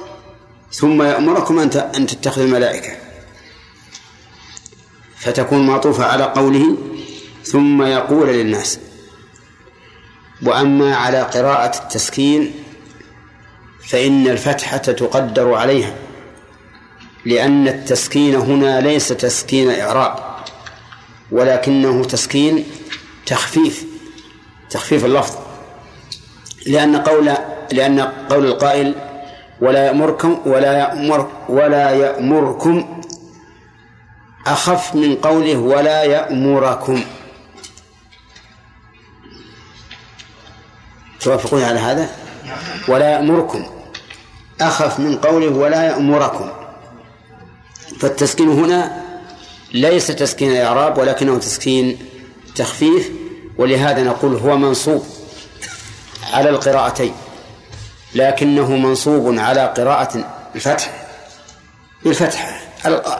ثم 0.71 1.01
يأمركم 1.01 1.59
أن 1.59 1.69
أن 1.95 2.07
تتخذوا 2.07 2.45
الملائكة. 2.45 2.91
فتكون 5.19 5.67
معطوفة 5.67 6.05
على 6.05 6.23
قوله 6.23 6.77
ثم 7.43 7.83
يقول 7.83 8.27
للناس 8.27 8.79
وأما 10.43 10.95
على 10.95 11.21
قراءة 11.21 11.77
التسكين 11.83 12.53
فإن 13.87 14.27
الفتحة 14.27 14.77
تقدر 14.77 15.53
عليها 15.53 15.95
لأن 17.25 17.67
التسكين 17.67 18.35
هنا 18.35 18.81
ليس 18.81 19.07
تسكين 19.07 19.71
إعراب 19.71 20.15
ولكنه 21.31 22.03
تسكين 22.03 22.63
تخفيف. 23.25 23.96
تخفيف 24.69 25.05
اللفظ. 25.05 25.35
لأن 26.67 26.95
قول 26.95 27.31
لأن 27.71 27.99
قول 28.01 28.45
القائل 28.45 28.95
ولا 29.61 29.85
يأمركم 29.85 30.41
ولا 30.45 30.77
يأمر 30.77 31.31
ولا 31.49 31.91
يأمركم 31.91 33.01
أخف 34.47 34.95
من 34.95 35.15
قوله 35.15 35.57
ولا 35.57 36.03
يأمركم. 36.03 37.03
توافقون 41.19 41.63
على 41.63 41.79
هذا؟ 41.79 42.09
ولا 42.87 43.09
يأمركم 43.09 43.65
أخف 44.61 44.99
من 44.99 45.17
قوله 45.17 45.49
ولا 45.49 45.83
يأمركم. 45.83 46.49
فالتسكين 47.99 48.49
هنا 48.49 49.03
ليس 49.73 50.07
تسكين 50.07 50.55
إعراب 50.55 50.97
ولكنه 50.97 51.37
تسكين 51.37 51.97
تخفيف 52.55 53.11
ولهذا 53.57 54.03
نقول 54.03 54.35
هو 54.35 54.57
منصوب 54.57 55.05
على 56.33 56.49
القراءتين 56.49 57.13
لكنه 58.15 58.75
منصوب 58.75 59.39
على 59.39 59.73
قراءة 59.77 60.25
الفتح 60.55 60.91
بالفتح 62.03 62.61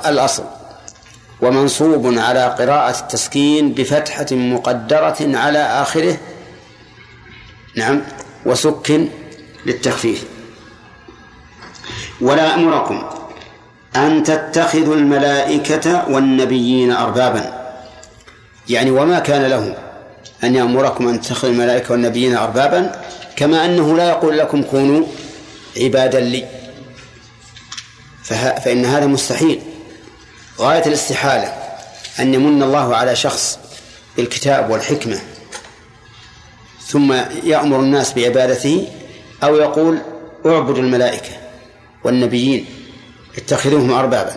الأصل. 0.05 0.43
ومنصوب 1.41 2.17
على 2.17 2.45
قراءة 2.45 2.99
التسكين 2.99 3.73
بفتحة 3.73 4.25
مقدرة 4.31 5.17
على 5.21 5.59
آخره. 5.59 6.17
نعم 7.75 8.01
وسك 8.45 9.01
للتخفيف. 9.65 10.23
ولا 12.21 12.55
أمركم 12.55 13.09
أن 13.95 14.23
تتخذوا 14.23 14.95
الملائكة 14.95 16.09
والنبيين 16.09 16.91
أربابا. 16.91 17.73
يعني 18.69 18.91
وما 18.91 19.19
كان 19.19 19.41
لهم 19.41 19.73
أن 20.43 20.55
يأمركم 20.55 21.07
أن 21.07 21.21
تتخذوا 21.21 21.53
الملائكة 21.53 21.91
والنبيين 21.91 22.35
أربابا 22.37 23.01
كما 23.35 23.65
أنه 23.65 23.97
لا 23.97 24.09
يقول 24.09 24.37
لكم 24.37 24.63
كونوا 24.63 25.05
عبادا 25.77 26.19
لي. 26.19 26.45
فإن 28.63 28.85
هذا 28.85 29.05
مستحيل. 29.05 29.61
غاية 30.59 30.85
الاستحالة 30.85 31.53
أن 32.19 32.33
يمن 32.33 32.63
الله 32.63 32.95
على 32.95 33.15
شخص 33.15 33.59
بالكتاب 34.17 34.69
والحكمة 34.69 35.19
ثم 36.87 37.13
يأمر 37.43 37.79
الناس 37.79 38.13
بعبادته 38.13 38.87
أو 39.43 39.55
يقول 39.55 39.99
اعبدوا 40.45 40.83
الملائكة 40.83 41.31
والنبيين 42.03 42.65
اتخذوهم 43.37 43.91
أربابا. 43.91 44.35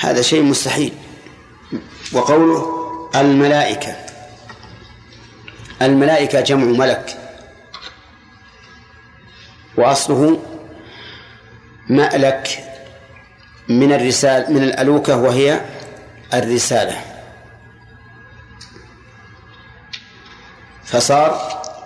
هذا 0.00 0.22
شيء 0.22 0.42
مستحيل. 0.42 0.92
وقوله 2.12 2.66
الملائكة. 3.14 3.96
الملائكة 5.86 6.40
جمع 6.40 6.64
ملك. 6.64 7.18
وأصله 9.76 10.42
مألك 11.88 12.64
من 13.68 13.92
الرسالة 13.92 14.50
من 14.50 14.62
الألوكة 14.62 15.16
وهي 15.16 15.60
الرسالة. 16.34 17.00
فصار 20.84 21.30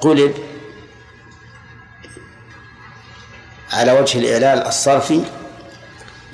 قلب 0.00 0.34
على 3.72 3.92
وجه 3.92 4.18
الإعلال 4.18 4.66
الصرفي 4.66 5.24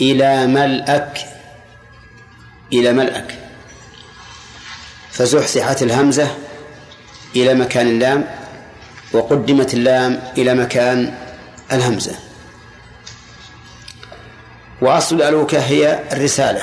إلى 0.01 0.47
ملأك 0.47 1.19
إلى 2.73 2.93
ملأك. 2.93 3.39
فزحزحت 5.11 5.83
الهمزة 5.83 6.44
إلى 7.37 7.55
مكان 7.55 7.87
اللام 7.87 8.25
وقدمت 9.13 9.75
اللام 9.75 10.21
إلى 10.39 10.55
مكان 10.55 11.15
الهمزة. 11.73 12.15
وأصل 14.83 15.17
الألوكة 15.17 15.59
هي 15.59 15.99
الرسالة. 16.13 16.63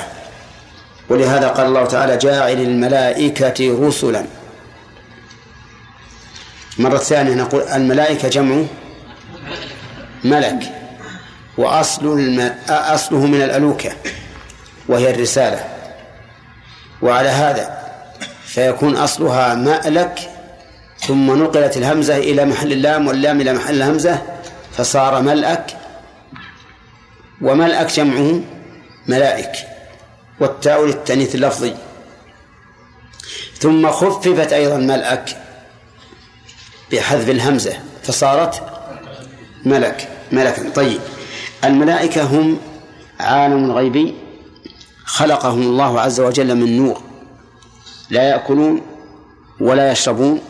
ولهذا 1.08 1.48
قال 1.48 1.66
الله 1.66 1.84
تعالى 1.86 2.16
جاعل 2.16 2.60
الملائكة 2.60 3.86
رسلا. 3.86 4.24
مرة 6.78 6.98
ثانية 6.98 7.34
نقول 7.34 7.62
الملائكة 7.62 8.28
جمع 8.28 8.62
ملك. 10.24 10.72
وأصل 11.58 12.18
الم... 12.18 12.54
أصله 12.68 13.26
من 13.26 13.42
الألوكة 13.42 13.92
وهي 14.88 15.10
الرسالة. 15.10 15.64
وعلى 17.02 17.28
هذا 17.28 17.82
فيكون 18.44 18.96
أصلها 18.96 19.54
مألك 19.54 20.31
ثم 21.06 21.42
نقلت 21.42 21.76
الهمزة 21.76 22.16
إلى 22.16 22.44
محل 22.44 22.72
اللام 22.72 23.06
واللام 23.06 23.40
إلى 23.40 23.52
محل 23.52 23.74
الهمزة 23.74 24.22
فصار 24.72 25.22
ملأك 25.22 25.76
وملأك 27.42 27.92
جمعه 27.92 28.40
ملائك 29.08 29.52
والتاء 30.40 30.86
للتأنيث 30.86 31.34
اللفظي. 31.34 31.74
ثم 33.58 33.90
خففت 33.90 34.52
أيضا 34.52 34.76
ملأك 34.76 35.36
بحذف 36.92 37.30
الهمزة 37.30 37.72
فصارت 38.02 38.62
ملك 39.64 40.08
ملكا. 40.32 40.70
طيب 40.70 41.00
الملائكة 41.64 42.22
هم 42.22 42.58
عالم 43.20 43.72
غيبي 43.72 44.14
خلقهم 45.04 45.62
الله 45.62 46.00
عز 46.00 46.20
وجل 46.20 46.54
من 46.54 46.76
نور 46.76 47.02
لا 48.10 48.22
يأكلون 48.22 48.82
ولا 49.60 49.92
يشربون 49.92 50.40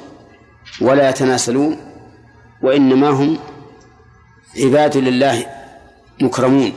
ولا 0.80 1.10
يتناسلون 1.10 1.76
وإنما 2.62 3.08
هم 3.08 3.38
عباد 4.56 4.96
لله 4.96 5.46
مكرمون 6.20 6.72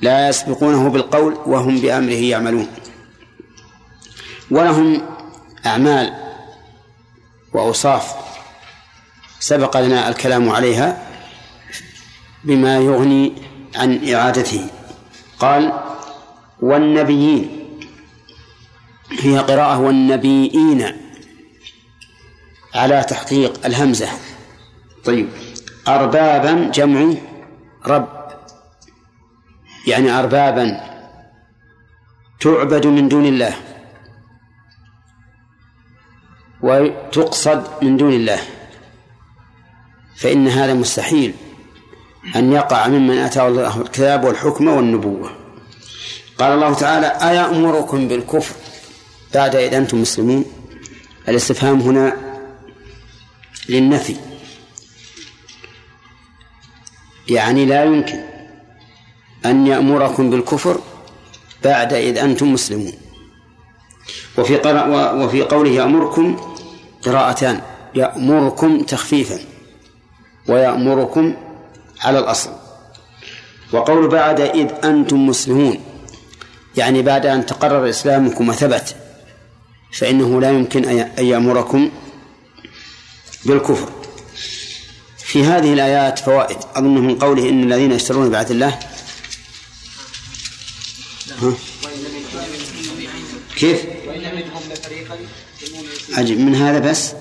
لا 0.00 0.28
يسبقونه 0.28 0.88
بالقول 0.88 1.34
وهم 1.46 1.78
بأمره 1.78 2.12
يعملون. 2.12 2.66
ولهم 4.50 5.02
أعمال 5.66 6.14
وأوصاف 7.54 8.14
سبق 9.40 9.76
لنا 9.76 10.08
الكلام 10.08 10.50
عليها 10.50 11.02
بما 12.44 12.78
يغني 12.78 13.32
عن 13.76 14.14
إعادته. 14.14 14.66
قال 15.38 15.72
والنبيين 16.60 17.50
هي 19.20 19.38
قراءة 19.38 19.80
والنبيين. 19.80 21.07
على 22.78 23.02
تحقيق 23.02 23.66
الهمزة. 23.66 24.08
طيب. 25.04 25.28
أربابا 25.88 26.70
جمع 26.74 27.14
رب. 27.86 28.08
يعني 29.86 30.10
أربابا 30.10 30.80
تعبد 32.40 32.86
من 32.86 33.08
دون 33.08 33.26
الله. 33.26 33.54
وتقصد 36.62 37.64
من 37.82 37.96
دون 37.96 38.12
الله. 38.12 38.40
فإن 40.16 40.48
هذا 40.48 40.74
مستحيل. 40.74 41.34
أن 42.36 42.52
يقع 42.52 42.88
ممن 42.88 43.18
أتاه 43.18 43.48
الله 43.48 43.80
الكتاب 43.80 44.24
والحكم 44.24 44.68
والنبوة. 44.68 45.30
قال 46.38 46.52
الله 46.52 46.74
تعالى 46.74 47.06
أيأمركم 47.06 48.08
بالكفر 48.08 48.54
بعد 49.34 49.56
إذا 49.56 49.78
أنتم 49.78 50.00
مسلمون؟ 50.00 50.44
الاستفهام 51.28 51.80
هنا 51.80 52.27
للنفي. 53.68 54.16
يعني 57.28 57.66
لا 57.66 57.84
يمكن 57.84 58.20
أن 59.46 59.66
يأمركم 59.66 60.30
بالكفر 60.30 60.80
بعد 61.64 61.92
إذ 61.92 62.18
أنتم 62.18 62.52
مسلمون. 62.52 62.92
وفي 64.38 64.54
وفي 65.24 65.42
قوله 65.42 65.70
يأمركم 65.70 66.36
قراءتان 67.02 67.60
يأمركم 67.94 68.82
تخفيفا 68.82 69.38
ويأمركم 70.48 71.34
على 72.00 72.18
الأصل. 72.18 72.50
وقول 73.72 74.08
بعد 74.08 74.40
إذ 74.40 74.72
أنتم 74.84 75.26
مسلمون 75.26 75.78
يعني 76.76 77.02
بعد 77.02 77.26
أن 77.26 77.46
تقرر 77.46 77.88
إسلامكم 77.88 78.48
وثبت 78.48 78.96
فإنه 79.92 80.40
لا 80.40 80.50
يمكن 80.50 80.84
أن 80.84 81.24
يأمركم 81.26 81.90
بالكفر. 83.44 83.88
في 85.18 85.44
هذه 85.44 85.72
الآيات 85.72 86.18
فوائد. 86.18 86.56
أظن 86.74 86.94
من 86.94 87.18
قوله 87.18 87.48
إن 87.48 87.72
الذين 87.72 87.92
يشترون 87.92 88.30
بعهد 88.30 88.50
الله 88.50 88.78
ها؟ 91.42 91.52
كيف؟ 93.56 93.82
عجب 96.14 96.38
من 96.38 96.54
هذا 96.54 96.78
بس؟ 96.78 97.12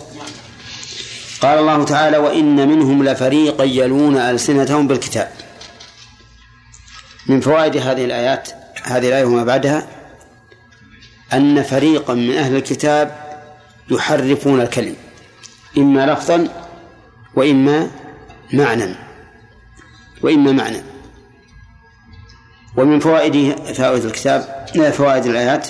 قال 1.41 1.59
الله 1.59 1.83
تعالى 1.85 2.17
وإن 2.17 2.67
منهم 2.67 3.03
لفريقا 3.03 3.63
يلون 3.63 4.17
ألسنتهم 4.17 4.87
بالكتاب. 4.87 5.31
من 7.27 7.41
فوائد 7.41 7.77
هذه 7.77 8.05
الآيات 8.05 8.49
هذه 8.83 9.07
الآية 9.07 9.25
وما 9.25 9.43
بعدها 9.43 9.87
أن 11.33 11.63
فريقا 11.63 12.13
من 12.13 12.37
أهل 12.37 12.55
الكتاب 12.55 13.27
يحرفون 13.91 14.61
الكلم. 14.61 14.95
إما 15.77 16.05
لفظا 16.05 16.47
وإما 17.35 17.91
معنى 18.53 18.95
وإما 20.21 20.51
معنى 20.51 20.81
ومن 22.77 22.99
فوائد 22.99 23.55
فوائد 23.73 24.05
الكتاب 24.05 24.67
فوائد 24.93 25.25
الآيات 25.25 25.67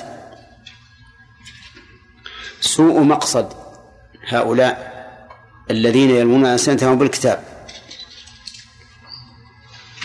سوء 2.62 3.02
مقصد 3.02 3.54
هؤلاء 4.28 4.98
الذين 5.72 6.10
يلمون 6.10 6.46
ألسنتهم 6.46 6.98
بالكتاب. 6.98 7.44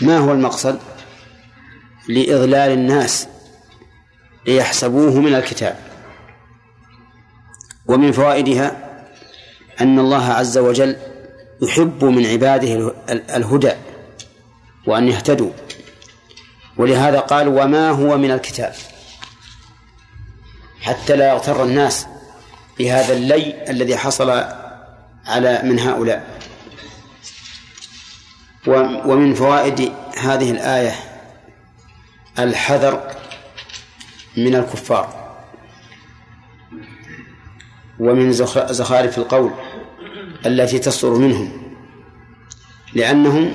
ما 0.02 0.18
هو 0.18 0.32
المقصد؟ 0.32 0.80
لإضلال 2.08 2.72
الناس 2.72 3.28
ليحسبوه 4.46 5.20
من 5.20 5.34
الكتاب. 5.34 5.78
ومن 7.86 8.12
فوائدها 8.12 8.91
أن 9.82 9.98
الله 9.98 10.24
عز 10.24 10.58
وجل 10.58 10.96
يحب 11.62 12.04
من 12.04 12.26
عباده 12.26 12.94
الهدى 13.10 13.72
وأن 14.86 15.08
يهتدوا. 15.08 15.50
ولهذا 16.76 17.20
قال 17.20 17.48
وما 17.48 17.90
هو 17.90 18.18
من 18.18 18.30
الكتاب؟ 18.30 18.74
حتى 20.80 21.16
لا 21.16 21.28
يغتر 21.28 21.64
الناس 21.64 22.06
بهذا 22.78 23.12
اللي 23.12 23.70
الذي 23.70 23.96
حصل 23.96 24.30
على 25.26 25.60
من 25.64 25.78
هؤلاء. 25.78 26.40
ومن 29.06 29.34
فوائد 29.34 29.92
هذه 30.18 30.50
الآية 30.50 30.94
الحذر 32.38 33.10
من 34.36 34.54
الكفار. 34.54 35.22
ومن 38.00 38.32
زخارف 38.72 39.18
القول. 39.18 39.52
التي 40.46 40.78
تصدر 40.78 41.14
منهم 41.14 41.52
لأنهم 42.94 43.54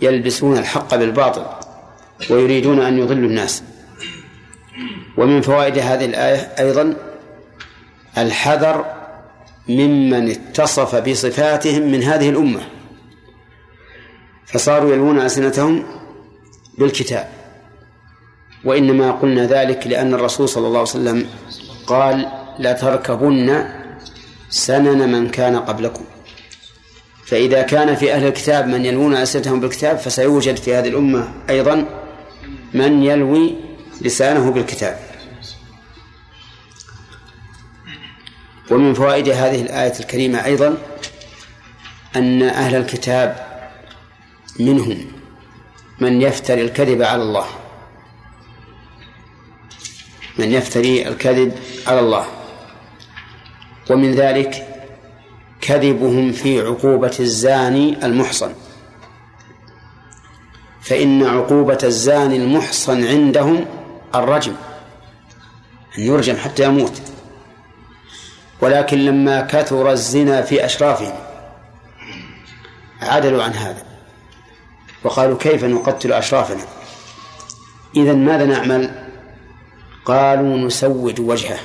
يلبسون 0.00 0.58
الحق 0.58 0.94
بالباطل 0.94 1.46
ويريدون 2.30 2.80
أن 2.80 2.98
يضلوا 2.98 3.28
الناس. 3.28 3.62
ومن 5.16 5.40
فوائد 5.40 5.78
هذه 5.78 6.04
الآية 6.04 6.36
أيضا 6.36 6.96
الحذر 8.18 8.84
ممن 9.68 10.30
اتصف 10.30 10.94
بصفاتهم 10.96 11.82
من 11.82 12.02
هذه 12.02 12.30
الأمة. 12.30 12.60
فصاروا 14.46 14.92
يلوون 14.92 15.20
ألسنتهم 15.20 15.84
بالكتاب. 16.78 17.28
وإنما 18.64 19.10
قلنا 19.10 19.46
ذلك 19.46 19.86
لأن 19.86 20.14
الرسول 20.14 20.48
صلى 20.48 20.66
الله 20.66 20.78
عليه 20.78 20.88
وسلم 20.88 21.26
قال 21.86 22.26
لتركبن 22.58 23.77
سنن 24.50 25.12
من 25.12 25.28
كان 25.28 25.56
قبلكم. 25.56 26.04
فإذا 27.26 27.62
كان 27.62 27.94
في 27.94 28.12
أهل 28.12 28.26
الكتاب 28.26 28.66
من 28.66 28.84
يلوون 28.84 29.16
ألسنتهم 29.16 29.60
بالكتاب 29.60 29.98
فسيوجد 29.98 30.56
في 30.56 30.74
هذه 30.74 30.88
الأمة 30.88 31.34
أيضا 31.50 31.84
من 32.74 33.02
يلوي 33.02 33.54
لسانه 34.00 34.50
بالكتاب. 34.50 35.00
ومن 38.70 38.94
فوائد 38.94 39.28
هذه 39.28 39.62
الآية 39.62 40.00
الكريمة 40.00 40.44
أيضا 40.44 40.78
أن 42.16 42.42
أهل 42.42 42.74
الكتاب 42.74 43.46
منهم 44.60 45.12
من 46.00 46.22
يفتري 46.22 46.62
الكذب 46.62 47.02
على 47.02 47.22
الله. 47.22 47.46
من 50.38 50.52
يفتري 50.52 51.08
الكذب 51.08 51.52
على 51.86 52.00
الله. 52.00 52.37
ومن 53.90 54.14
ذلك 54.14 54.66
كذبهم 55.60 56.32
في 56.32 56.60
عقوبة 56.60 57.16
الزاني 57.20 58.06
المحصن. 58.06 58.52
فإن 60.80 61.24
عقوبة 61.24 61.78
الزاني 61.84 62.36
المحصن 62.36 63.06
عندهم 63.06 63.66
الرجم 64.14 64.54
أن 65.98 66.02
يرجم 66.02 66.36
حتى 66.36 66.64
يموت. 66.64 67.02
ولكن 68.60 68.98
لما 68.98 69.40
كثر 69.40 69.92
الزنا 69.92 70.42
في 70.42 70.64
أشرافهم 70.64 71.12
عدلوا 73.02 73.42
عن 73.42 73.52
هذا 73.52 73.82
وقالوا 75.04 75.38
كيف 75.38 75.64
نقتل 75.64 76.12
أشرافنا؟ 76.12 76.62
إذا 77.96 78.12
ماذا 78.12 78.44
نعمل؟ 78.44 78.90
قالوا 80.04 80.56
نسود 80.56 81.20
وجهه. 81.20 81.58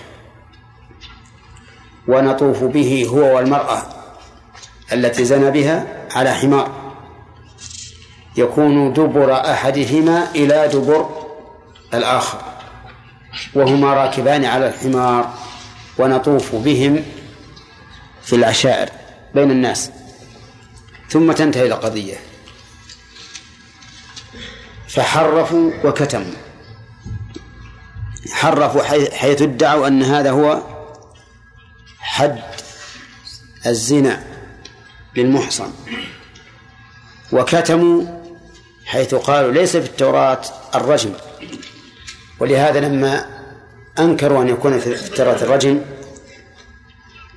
ونطوف 2.08 2.64
به 2.64 3.08
هو 3.10 3.36
والمرأة 3.36 3.84
التي 4.94 5.26
زنى 5.26 5.52
بها 5.52 6.08
على 6.12 6.34
حمار. 6.34 6.72
يكون 8.38 8.94
دبر 8.94 9.34
أحدهما 9.34 10.32
إلى 10.36 10.68
دبر 10.74 11.10
الآخر 11.94 12.42
وهما 13.54 13.94
راكبان 13.94 14.46
على 14.46 14.68
الحمار 14.68 15.34
ونطوف 15.98 16.56
بهم 16.56 17.04
في 18.24 18.36
العشائر 18.36 18.90
بين 19.36 19.52
الناس. 19.52 19.92
ثم 21.10 21.32
تنتهي 21.32 21.68
القضية. 21.68 22.16
فحرفوا 24.88 25.72
وكتموا. 25.84 26.34
حرفوا 28.32 28.84
حيث 29.14 29.42
ادعوا 29.42 29.88
أن 29.88 30.04
هذا 30.04 30.32
هو 30.32 30.73
حد 32.04 32.42
الزنا 33.66 34.24
للمحصن. 35.16 35.72
وكتموا 37.32 38.04
حيث 38.86 39.16
قالوا 39.16 39.52
ليس 39.52 39.78
في 39.78 39.86
التوراة 39.86 40.42
الرجم. 40.76 41.14
ولهذا 42.40 42.80
لما 42.80 43.26
أنكروا 44.00 44.42
أن 44.42 44.50
يكون 44.50 44.80
في 44.80 44.88
التوراة 44.88 45.36
الرجم 45.36 45.82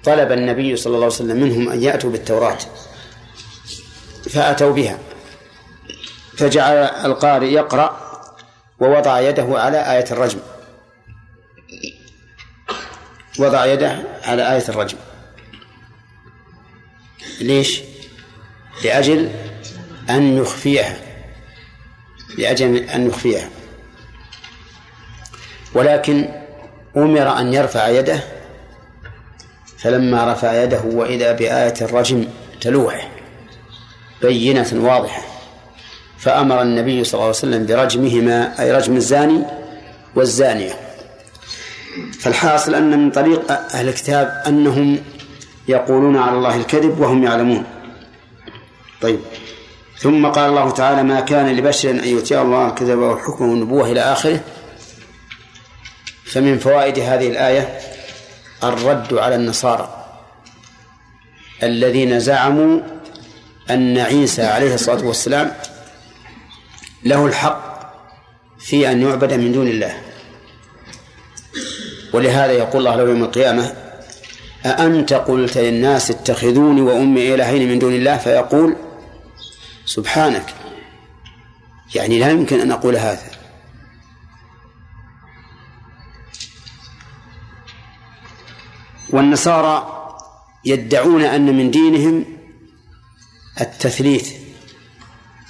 طلب 0.05 0.33
النبي 0.33 0.77
صلى 0.77 0.95
الله 0.95 1.05
عليه 1.05 1.15
وسلم 1.15 1.37
منهم 1.37 1.69
أن 1.69 1.83
يأتوا 1.83 2.11
بالتوراة 2.11 2.59
فأتوا 4.31 4.73
بها. 4.73 4.99
فجعل 6.37 6.77
القارئ 6.77 7.47
يقرأ 7.47 8.07
ووضع 8.81 9.21
يده 9.21 9.49
على 9.61 9.93
آية 9.93 10.13
الرجم. 10.13 10.39
وضع 13.39 13.67
يده 13.67 14.16
على 14.27 14.53
آية 14.53 14.65
الرجم. 14.69 14.99
ليش؟ 17.41 17.83
لأجل 18.85 19.31
أن 20.11 20.39
يخفيها 20.39 20.97
لأجل 22.39 22.77
أن 22.77 23.07
يخفيها 23.07 23.49
ولكن 25.75 26.29
أمر 26.97 27.39
أن 27.39 27.55
يرفع 27.55 27.89
يده 27.89 28.21
فلما 29.79 30.33
رفع 30.33 30.63
يده 30.63 30.83
وإذا 30.85 31.33
بآية 31.33 31.75
الرجم 31.83 32.29
تلوح 32.61 33.11
بينة 34.23 34.69
واضحة. 34.73 35.23
فأمر 36.19 36.63
النبي 36.63 37.05
صلى 37.05 37.15
الله 37.15 37.27
عليه 37.27 37.37
وسلم 37.37 37.67
برجمهما 37.67 38.63
أي 38.63 38.73
رجم 38.73 38.97
الزاني 38.97 39.43
والزانية. 40.15 40.86
فالحاصل 42.21 42.75
أن 42.75 42.99
من 42.99 43.11
طريق 43.11 43.53
أهل 43.53 43.89
الكتاب 43.89 44.43
أنهم 44.47 44.99
يقولون 45.69 46.17
على 46.17 46.37
الله 46.37 46.57
الكذب 46.57 47.01
وهم 47.01 47.25
يعلمون. 47.25 47.65
طيب. 49.01 49.21
ثم 49.99 50.27
قال 50.27 50.51
الله 50.51 50.71
تعالى 50.71 51.03
ما 51.03 51.21
كان 51.21 51.57
لبشر 51.57 51.91
أن 51.91 52.09
يؤتيه 52.09 52.43
الله 52.43 52.69
الكتاب 52.69 52.99
والحكم 52.99 53.49
والنبوة 53.49 53.93
إلى 53.93 54.01
آخره. 54.01 54.41
فمن 56.25 56.59
فوائد 56.59 56.99
هذه 56.99 57.29
الآية 57.29 57.79
الرد 58.65 59.15
على 59.15 59.35
النصارى 59.35 60.07
الذين 61.63 62.21
زعموا 62.21 62.81
أن 63.71 63.99
عيسى 63.99 64.43
عليه 64.43 64.75
الصلاة 64.75 65.05
والسلام 65.05 65.53
له 67.05 67.27
الحق 67.27 67.93
في 68.59 68.91
أن 68.91 69.03
يعبد 69.03 69.33
من 69.33 69.53
دون 69.53 69.69
الله. 69.69 70.06
ولهذا 72.13 72.53
يقول 72.53 72.87
الله 72.87 72.97
له 72.97 73.11
يوم 73.11 73.25
القيامة 73.25 73.73
أأنت 74.67 75.13
قلت 75.13 75.59
للناس 75.59 76.11
اتخذوني 76.11 76.81
وأمي 76.81 77.35
إلهين 77.35 77.69
من 77.69 77.79
دون 77.79 77.95
الله؟ 77.95 78.17
فيقول 78.17 78.77
سبحانك. 79.85 80.55
يعني 81.95 82.19
لا 82.19 82.31
يمكن 82.31 82.61
أن 82.61 82.71
أقول 82.71 82.97
هذا. 82.97 83.31
والنصارى 89.11 89.93
يدعون 90.65 91.23
أن 91.23 91.57
من 91.57 91.71
دينهم 91.71 92.25
التثليث 93.61 94.33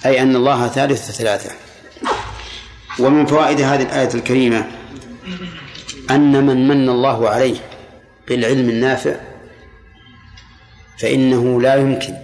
أي 0.07 0.23
أن 0.23 0.37
الله 0.37 0.69
ثالث 0.69 1.11
ثلاثة. 1.11 1.51
ومن 2.99 3.27
فوائد 3.27 3.61
هذه 3.61 3.83
الآية 3.83 4.15
الكريمة 4.15 4.66
أن 6.11 6.47
من 6.47 6.69
من 6.69 6.89
الله 6.89 7.28
عليه 7.28 7.57
بالعلم 8.28 8.69
النافع 8.69 9.15
فإنه 10.99 11.61
لا 11.61 11.74
يمكن 11.74 12.15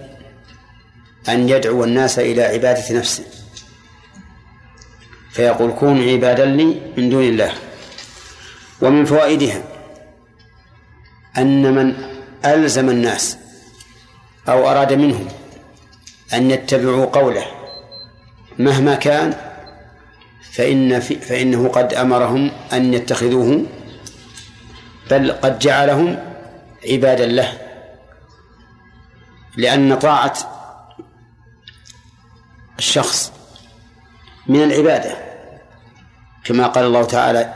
أن 1.29 1.49
يدعو 1.49 1.83
الناس 1.83 2.19
إلى 2.19 2.43
عبادة 2.43 2.99
نفسه. 2.99 3.23
فيقول 5.31 5.71
كونوا 5.71 6.11
عبادا 6.11 6.45
لي 6.45 6.81
من 6.97 7.09
دون 7.09 7.23
الله. 7.23 7.53
ومن 8.81 9.05
فوائدها 9.05 9.63
أن 11.37 11.73
من 11.75 11.95
ألزم 12.45 12.89
الناس 12.89 13.37
أو 14.49 14.69
أراد 14.71 14.93
منهم 14.93 15.27
أن 16.33 16.51
يتبعوا 16.51 17.05
قوله 17.05 17.45
مهما 18.59 18.95
كان 18.95 19.33
فإن 20.53 20.99
في 20.99 21.15
فإنه 21.15 21.67
قد 21.67 21.93
أمرهم 21.93 22.51
أن 22.73 22.93
يتخذوه 22.93 23.65
بل 25.11 25.31
قد 25.31 25.59
جعلهم 25.59 26.19
عبادا 26.91 27.25
له 27.25 27.57
لأن 29.57 29.95
طاعة 29.95 30.33
الشخص 32.79 33.31
من 34.47 34.63
العبادة. 34.63 35.17
كما 36.43 36.67
قال 36.67 36.85
الله 36.85 37.03
تعالى 37.03 37.53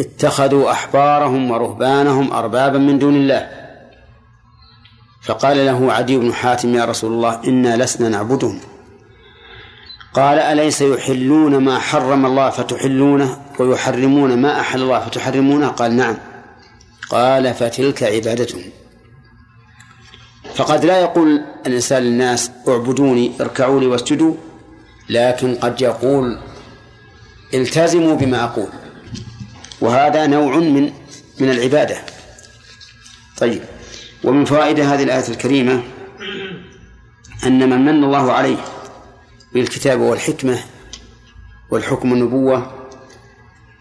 اتخذوا 0.00 0.70
أحبارهم 0.70 1.50
ورهبانهم 1.50 2.32
أربابا 2.32 2.78
من 2.78 2.98
دون 2.98 3.16
الله. 3.16 3.50
فقال 5.22 5.66
له 5.66 5.92
عدي 5.92 6.16
بن 6.16 6.32
حاتم 6.32 6.74
يا 6.74 6.84
رسول 6.84 7.12
الله 7.12 7.44
إنا 7.44 7.76
لسنا 7.76 8.08
نعبدهم. 8.08 8.60
قال 10.14 10.38
أليس 10.38 10.80
يحلون 10.80 11.56
ما 11.56 11.78
حرم 11.78 12.26
الله 12.26 12.50
فتحلونه 12.50 13.38
ويحرمون 13.58 14.38
ما 14.38 14.60
أحل 14.60 14.82
الله 14.82 15.00
فتحرمونه؟ 15.00 15.68
قال 15.68 15.96
نعم. 15.96 16.16
قال 17.10 17.54
فتلك 17.54 18.02
عبادتهم. 18.02 18.62
فقد 20.54 20.84
لا 20.84 21.00
يقول 21.00 21.44
الإنسان 21.66 22.02
للناس 22.02 22.50
اعبدوني 22.68 23.32
اركعوا 23.40 23.80
لي 23.80 23.86
واسجدوا 23.86 24.34
لكن 25.08 25.54
قد 25.54 25.80
يقول 25.80 26.38
التزموا 27.54 28.16
بما 28.16 28.44
أقول. 28.44 28.68
وهذا 29.80 30.26
نوع 30.26 30.56
من 30.56 30.92
من 31.40 31.50
العبادة. 31.50 31.96
طيب. 33.38 33.62
ومن 34.24 34.44
فوائد 34.44 34.80
هذه 34.80 35.02
الآية 35.02 35.28
الكريمة 35.28 35.82
أن 37.46 37.70
من 37.70 37.84
من 37.84 38.04
الله 38.04 38.32
عليه 38.32 38.56
بالكتاب 39.54 40.00
والحكمة 40.00 40.58
والحكم 41.70 42.12
النبوة 42.12 42.88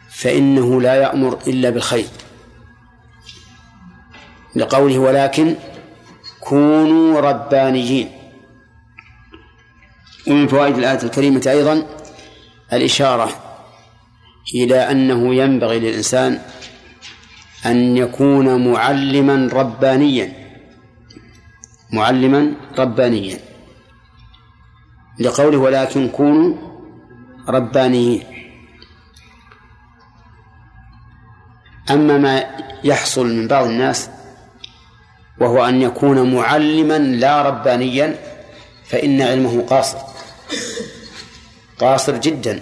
فإنه 0.10 0.82
لا 0.82 0.96
يأمر 0.96 1.40
إلا 1.48 1.70
بالخير. 1.70 2.06
لقوله 4.56 5.00
ولكن 5.00 5.56
كونوا 6.40 7.20
ربانيين. 7.20 8.12
ومن 10.28 10.48
فوائد 10.48 10.78
الآية 10.78 11.04
الكريمة 11.04 11.44
أيضا 11.48 11.88
الإشارة 12.74 13.30
إلى 14.56 14.92
أنه 14.92 15.36
ينبغي 15.36 15.80
للإنسان 15.80 16.42
أن 17.66 17.98
يكون 17.98 18.72
معلما 18.72 19.50
ربانيا. 19.54 20.34
معلما 21.94 22.54
ربانيا. 22.78 23.53
لقوله 25.20 25.58
ولكن 25.58 26.10
كونوا 26.10 26.58
ربانيين. 27.48 28.24
أما 31.92 32.18
ما 32.18 32.44
يحصل 32.84 33.28
من 33.28 33.48
بعض 33.48 33.66
الناس 33.66 34.10
وهو 35.40 35.66
أن 35.66 35.82
يكون 35.82 36.36
معلما 36.36 36.98
لا 36.98 37.42
ربانيا 37.42 38.20
فإن 38.86 39.22
علمه 39.22 39.66
قاصر. 39.66 39.98
قاصر 41.80 42.18
جدا. 42.18 42.62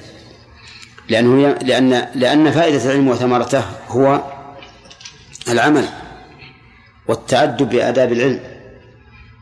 لأنه 1.09 1.51
لأن 1.51 2.07
لأن 2.15 2.51
فائدة 2.51 2.85
العلم 2.85 3.07
وثمرته 3.07 3.63
هو 3.87 4.21
العمل 5.49 5.87
والتأدب 7.07 7.69
بآداب 7.69 8.11
العلم. 8.11 8.39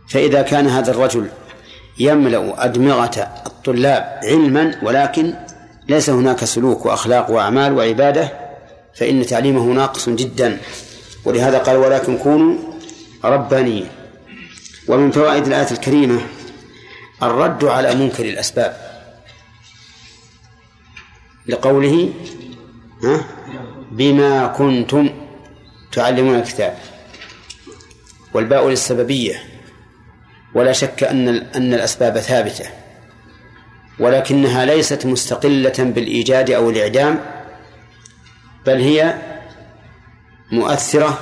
فإذا 0.10 0.41
كان 0.41 0.68
هذا 0.68 0.91
الرجل 0.91 1.30
يملأ 1.99 2.65
أدمغة 2.65 3.27
الطلاب 3.45 4.19
علما 4.23 4.80
ولكن 4.84 5.34
ليس 5.89 6.09
هناك 6.09 6.45
سلوك 6.45 6.85
وأخلاق 6.85 7.31
وأعمال 7.31 7.73
وعبادة 7.73 8.34
فإن 8.95 9.26
تعليمه 9.26 9.65
ناقص 9.65 10.09
جدا. 10.09 10.57
ولهذا 11.26 11.57
قال 11.57 11.77
ولكن 11.77 12.17
كونوا 12.17 12.57
ربانيين 13.23 13.88
ومن 14.88 15.11
فوائد 15.11 15.47
الآية 15.47 15.71
الكريمة 15.71 16.21
الرد 17.23 17.65
على 17.65 17.95
منكر 17.95 18.26
الأسباب. 18.26 18.77
لقوله 21.47 22.13
بما 23.91 24.47
كنتم 24.47 25.09
تعلمون 25.91 26.35
الكتاب. 26.35 26.77
والباء 28.34 28.69
للسببية 28.69 29.43
ولا 30.55 30.71
شك 30.71 31.03
أن 31.03 31.27
أن 31.30 31.73
الأسباب 31.73 32.19
ثابتة 32.19 32.65
ولكنها 33.99 34.65
ليست 34.65 35.05
مستقلة 35.05 35.73
بالإيجاد 35.80 36.51
أو 36.51 36.69
الإعدام 36.69 37.19
بل 38.65 38.81
هي 38.81 39.15
مؤثرة 40.51 41.19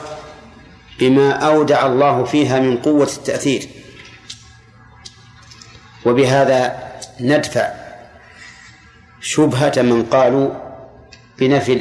بما 0.99 1.31
أودع 1.31 1.85
الله 1.85 2.23
فيها 2.23 2.59
من 2.59 2.77
قوة 2.77 3.09
التأثير. 3.17 3.67
وبهذا 6.05 6.87
ندفع 7.19 7.73
شبهة 9.21 9.73
من 9.77 10.03
قالوا 10.03 10.49
بنفي 11.39 11.73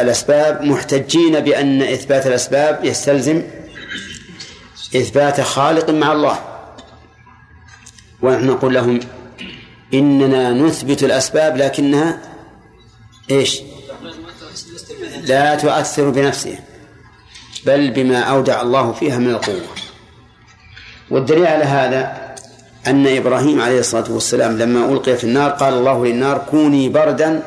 الأسباب 0.00 0.62
محتجين 0.62 1.40
بأن 1.40 1.82
إثبات 1.82 2.26
الأسباب 2.26 2.84
يستلزم 2.84 3.42
إثبات 4.96 5.40
خالق 5.40 5.90
مع 5.90 6.12
الله. 6.12 6.49
ونحن 8.22 8.46
نقول 8.46 8.74
لهم 8.74 9.00
إننا 9.94 10.50
نثبت 10.50 11.04
الأسباب 11.04 11.56
لكنها 11.56 12.18
إيش؟ 13.30 13.60
لا 15.22 15.54
تؤثر 15.54 16.10
بنفسها 16.10 16.58
بل 17.66 17.90
بما 17.90 18.18
أودع 18.18 18.62
الله 18.62 18.92
فيها 18.92 19.18
من 19.18 19.30
القوة. 19.30 19.60
والدليل 21.10 21.46
على 21.46 21.64
هذا 21.64 22.30
أن 22.86 23.06
إبراهيم 23.06 23.60
عليه 23.60 23.80
الصلاة 23.80 24.12
والسلام 24.12 24.58
لما 24.58 24.92
ألقي 24.92 25.16
في 25.16 25.24
النار 25.24 25.50
قال 25.50 25.74
الله 25.74 26.06
للنار 26.06 26.46
كوني 26.50 26.88
بردا 26.88 27.42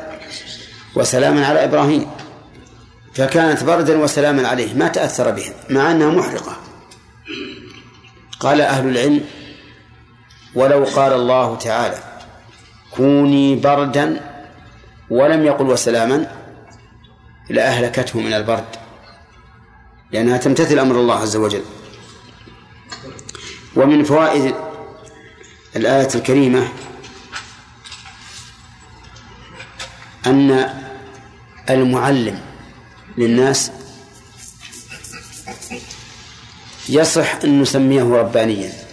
وسلاما 0.96 1.46
على 1.46 1.64
إبراهيم. 1.64 2.06
فكانت 3.14 3.64
بردا 3.64 3.98
وسلاما 3.98 4.48
عليه 4.48 4.74
ما 4.74 4.88
تأثر 4.88 5.30
بها 5.30 5.52
مع 5.70 5.90
أنها 5.90 6.10
محرقة. 6.10 6.56
قال 8.40 8.60
أهل 8.60 8.88
العلم 8.88 9.20
ولو 10.54 10.84
قال 10.84 11.12
الله 11.12 11.56
تعالى 11.56 11.98
كوني 12.90 13.56
بردا 13.56 14.20
ولم 15.10 15.44
يقل 15.44 15.66
وسلاما 15.66 16.36
لأهلكته 17.50 18.20
من 18.20 18.32
البرد 18.32 18.64
لأنها 20.12 20.36
تمتثل 20.38 20.78
أمر 20.78 20.96
الله 20.96 21.14
عز 21.14 21.36
وجل. 21.36 21.62
ومن 23.76 24.04
فوائد 24.04 24.54
الآية 25.76 26.08
الكريمة 26.14 26.68
أن 30.26 30.70
المعلم 31.70 32.40
للناس 33.18 33.70
يصح 36.88 37.34
أن 37.44 37.62
نسميه 37.62 38.02
ربانياً. 38.02 38.83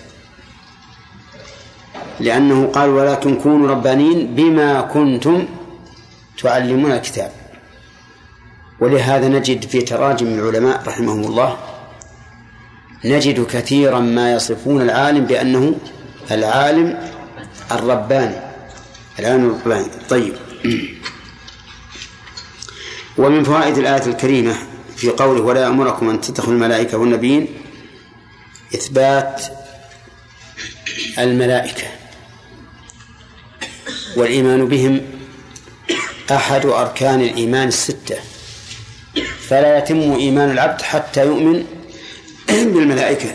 لأنه 2.20 2.68
قال 2.68 2.90
ولكن 2.90 3.36
كونوا 3.36 3.70
ربانيين 3.70 4.36
بما 4.36 4.82
كنتم 4.82 5.46
تعلمون 6.44 6.92
الكتاب. 6.92 7.32
ولهذا 8.82 9.28
نجد 9.28 9.66
في 9.66 9.82
تراجم 9.82 10.28
العلماء 10.28 10.84
رحمهم 10.88 11.24
الله 11.24 11.58
نجد 13.06 13.46
كثيرا 13.46 14.00
ما 14.00 14.34
يصفون 14.34 14.82
العالم 14.82 15.26
بأنه 15.26 15.76
العالم 16.32 17.10
الرباني 17.72 18.36
العالم 19.20 19.46
الرباني. 19.50 19.88
طيب. 20.10 20.34
ومن 23.18 23.44
فوائد 23.44 23.78
الآية 23.78 24.06
الكريمة 24.06 24.56
في 24.96 25.10
قوله 25.10 25.42
ولا 25.42 25.68
أمركم 25.68 26.10
أن 26.10 26.22
تتخذوا 26.22 26.54
الملائكة 26.54 26.98
والنبيين 26.98 27.48
إثبات 28.76 29.44
الملائكة. 31.20 31.88
والإيمان 34.18 34.66
بهم 34.66 35.02
أحد 36.32 36.66
أركان 36.66 37.22
الإيمان 37.22 37.68
الستة. 37.68 38.16
فلا 39.48 39.78
يتم 39.78 40.12
إيمان 40.14 40.52
العبد 40.52 40.82
حتى 40.82 41.26
يؤمن 41.26 41.66
بالملائكة. 42.48 43.30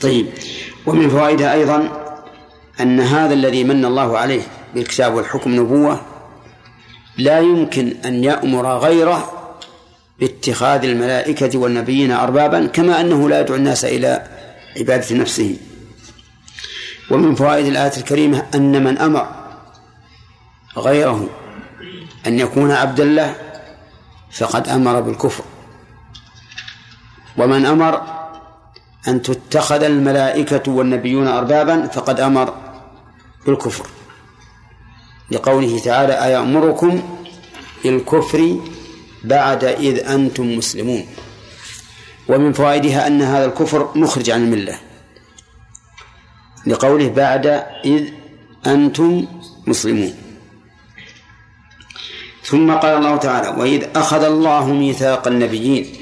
طيب 0.00 0.26
ومن 0.86 1.10
فوائدها 1.10 1.52
أيضا 1.52 2.04
أن 2.80 3.00
هذا 3.00 3.34
الذي 3.34 3.64
من 3.64 3.84
الله 3.84 4.18
عليه 4.18 4.42
بالكتاب 4.74 5.14
والحكم 5.14 5.54
نبوة 5.54 6.00
لا 7.18 7.40
يمكن 7.40 7.96
أن 8.04 8.24
يأمر 8.24 8.78
غيره 8.78 9.30
باتخاذ 10.20 10.84
الملائكة 10.84 11.58
والنبيين 11.58 12.12
أربابا 12.12 12.66
كما 12.66 13.00
أنه 13.00 13.28
لا 13.28 13.40
يدعو 13.40 13.56
الناس 13.56 13.84
إلى 13.84 14.22
عبادة 14.76 15.16
نفسه. 15.16 15.56
ومن 17.10 17.34
فوائد 17.34 17.66
الآية 17.66 17.96
الكريمة 17.96 18.46
أن 18.54 18.84
من 18.84 18.98
أمر 18.98 19.28
غيره 20.76 21.28
أن 22.26 22.38
يكون 22.38 22.70
عبدا 22.70 23.04
له 23.04 23.36
فقد 24.32 24.68
أمر 24.68 25.00
بالكفر. 25.00 25.44
ومن 27.38 27.66
أمر 27.66 28.02
أن 29.08 29.22
تتخذ 29.22 29.82
الملائكة 29.82 30.72
والنبيون 30.72 31.28
أربابا 31.28 31.86
فقد 31.86 32.20
أمر 32.20 32.54
بالكفر. 33.46 33.86
لقوله 35.30 35.78
تعالى 35.78 36.24
أيأمركم 36.24 37.02
بالكفر 37.84 38.60
بعد 39.24 39.64
إذ 39.64 40.08
أنتم 40.08 40.58
مسلمون. 40.58 41.06
ومن 42.28 42.52
فوائدها 42.52 43.06
أن 43.06 43.22
هذا 43.22 43.44
الكفر 43.44 43.90
مخرج 43.94 44.30
عن 44.30 44.44
الملة. 44.44 44.78
لقوله 46.66 47.08
بعد 47.08 47.46
إذ 47.84 48.08
أنتم 48.66 49.26
مسلمون. 49.66 50.14
ثم 52.44 52.72
قال 52.72 52.96
الله 52.96 53.16
تعالى 53.16 53.48
وإذ 53.48 53.84
أخذ 53.96 54.22
الله 54.24 54.72
ميثاق 54.72 55.26
النبيين. 55.26 55.96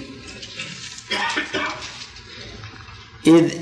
إذ 3.27 3.55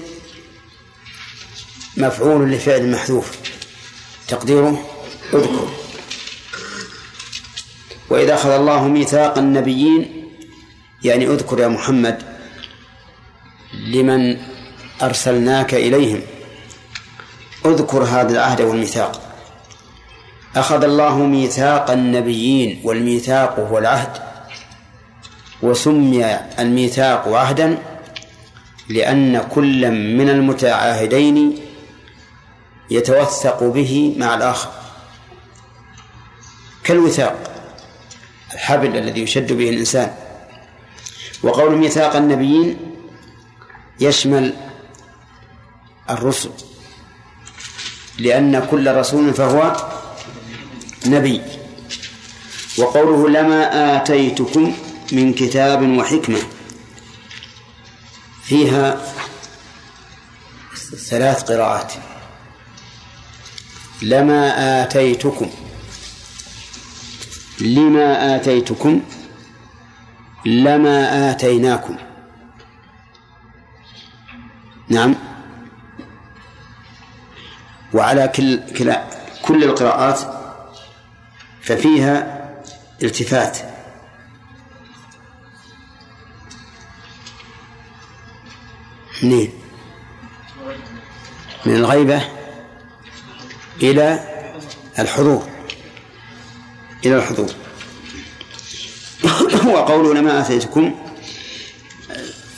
مفعول 1.97 2.51
لفعل 2.51 2.91
محذوف. 2.91 3.39
تقديره؟ 4.29 4.91
اذكر 5.35 5.69
وإذا 8.11 8.35
أخذ 8.35 8.51
الله 8.51 8.89
ميثاق 8.89 9.39
النبيين 9.39 10.27
يعني 11.05 11.27
اذكر 11.27 11.61
يا 11.61 11.69
محمد 11.69 12.23
لمن 13.75 14.37
أرسلناك 15.03 15.75
إليهم. 15.75 16.23
اذكر 17.67 18.03
هذا 18.03 18.33
العهد 18.33 18.61
والميثاق. 18.61 19.21
أخذ 20.57 20.85
الله 20.85 21.19
ميثاق 21.19 21.91
النبيين 21.91 22.81
والميثاق 22.85 23.59
هو 23.59 23.79
العهد 23.79 24.23
وسمي 25.63 26.39
الميثاق 26.59 27.29
عهدا 27.29 27.79
لأن 28.89 29.49
كل 29.55 29.91
من 29.91 30.29
المتعاهدين 30.29 31.59
يتوثق 32.91 33.65
به 33.65 34.15
مع 34.19 34.35
الآخر. 34.35 34.71
كالوثاق 36.85 37.37
الحبل 38.55 38.97
الذي 38.97 39.21
يشد 39.21 39.53
به 39.53 39.71
الإنسان. 39.71 40.15
وقول 41.43 41.77
ميثاق 41.77 42.17
النبيين 42.17 42.77
يشمل 44.01 44.55
الرسل. 46.11 46.51
لأن 48.21 48.67
كل 48.71 48.95
رسول 48.95 49.35
فهو 49.35 49.77
نبي. 51.07 51.41
وقوله 52.79 53.29
لما 53.29 53.61
آتيتكم 53.97 54.75
من 55.13 55.33
كتاب 55.35 55.83
وحكمة. 55.99 56.39
فيها 58.43 59.01
ثلاث 61.11 61.43
قراءات. 61.43 61.93
لما 64.03 64.43
آتيتكم. 64.83 65.51
لما 67.61 68.37
آتيتكم. 68.37 69.01
لما 70.47 71.31
آتيناكم. 71.31 71.97
نعم. 74.89 75.30
وعلى 77.95 78.29
كل 78.29 78.61
كلا 78.79 79.05
كل 79.43 79.65
القراءات 79.65 80.21
ففيها 81.63 82.41
التفات. 83.03 83.59
من 91.67 91.77
الغيبة 91.77 92.23
إلى 93.83 94.21
الحضور. 94.99 95.49
إلى 97.05 97.17
الحضور. 97.17 97.51
وقوله 99.75 100.15
لما 100.15 100.41
آتيتكم 100.41 100.95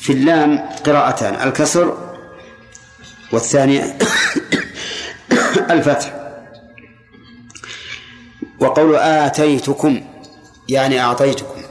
في 0.01 0.13
اللام 0.13 0.59
قراءتان 0.87 1.49
الكسر 1.49 2.17
والثانية. 3.33 3.99
الفتح. 5.73 6.15
وقول 8.61 8.97
آتيتكم 8.97 10.01
يعني 10.69 11.01
أعطيتكم. 11.01 11.63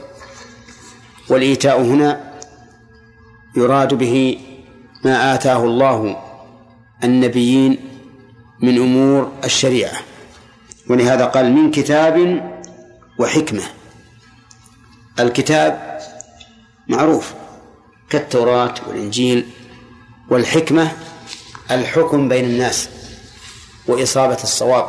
والإيتاء 1.28 1.80
هنا 1.80 2.32
يراد 3.56 3.94
به 3.94 4.38
ما 5.04 5.34
آتاه 5.34 5.64
الله 5.64 6.16
النبيين 7.04 7.78
من 8.60 8.78
أمور 8.78 9.32
الشريعة. 9.44 9.98
ولهذا 10.90 11.24
قال 11.24 11.52
من 11.52 11.70
كتاب 11.70 12.42
وحكمة. 13.18 13.62
الكتاب 15.20 15.98
معروف 16.88 17.34
كالتوراة 18.10 18.74
والإنجيل 18.88 19.46
والحكمة 20.30 20.92
الحكم 21.70 22.28
بين 22.28 22.44
الناس. 22.44 22.88
وإصابة 23.86 24.42
الصواب. 24.42 24.86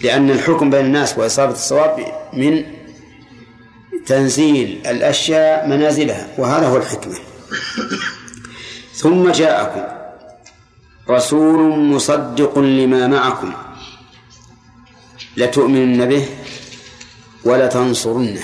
لأن 0.00 0.30
الحكم 0.30 0.70
بين 0.70 0.84
الناس 0.84 1.18
وإصابة 1.18 1.52
الصواب 1.52 2.06
من 2.32 2.64
تنزيل 4.06 4.86
الأشياء 4.86 5.68
منازلها 5.68 6.28
وهذا 6.38 6.66
هو 6.66 6.76
الحكمة. 6.76 7.14
ثم 8.94 9.30
جاءكم 9.30 9.82
رسول 11.10 11.78
مصدق 11.78 12.58
لما 12.58 13.06
معكم 13.06 13.52
لتؤمنن 15.36 16.08
به 16.08 16.28
ولتنصرنه. 17.44 18.42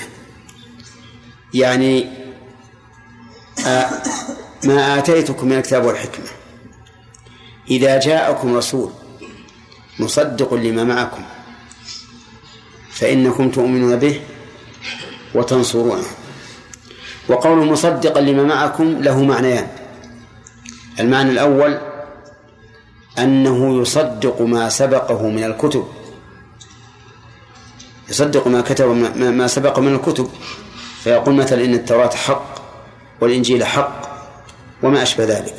يعني 1.53 2.07
ما 4.63 4.97
آتيتكم 4.97 5.47
من 5.47 5.57
الكتاب 5.57 5.85
والحكمة. 5.85 6.25
إذا 7.69 7.99
جاءكم 7.99 8.57
رسول 8.57 8.91
مصدق 10.01 10.53
لما 10.53 10.83
معكم. 10.83 11.23
فإنكم 12.91 13.49
تؤمنون 13.51 13.95
به 13.95 14.21
وتنصرونه 15.35 16.07
وقول 17.29 17.65
مصدقا 17.65 18.21
لما 18.21 18.43
معكم 18.43 19.01
له 19.01 19.23
معنيان. 19.23 19.67
المعنى 20.99 21.31
الأول 21.31 21.79
أنه 23.19 23.81
يصدق 23.81 24.41
ما 24.41 24.69
سبقه 24.69 25.29
من 25.29 25.43
الكتب. 25.43 25.85
يصدق 28.09 28.47
ما 28.47 28.61
كتب 28.61 28.87
ما 29.17 29.47
سبق 29.47 29.79
من 29.79 29.95
الكتب. 29.95 30.29
فيقول 31.03 31.35
مثلا 31.35 31.65
إن 31.65 31.73
التوراة 31.73 32.15
حق 32.15 32.55
والإنجيل 33.21 33.65
حق 33.65 34.01
وما 34.83 35.03
أشبه 35.03 35.23
ذلك. 35.25 35.55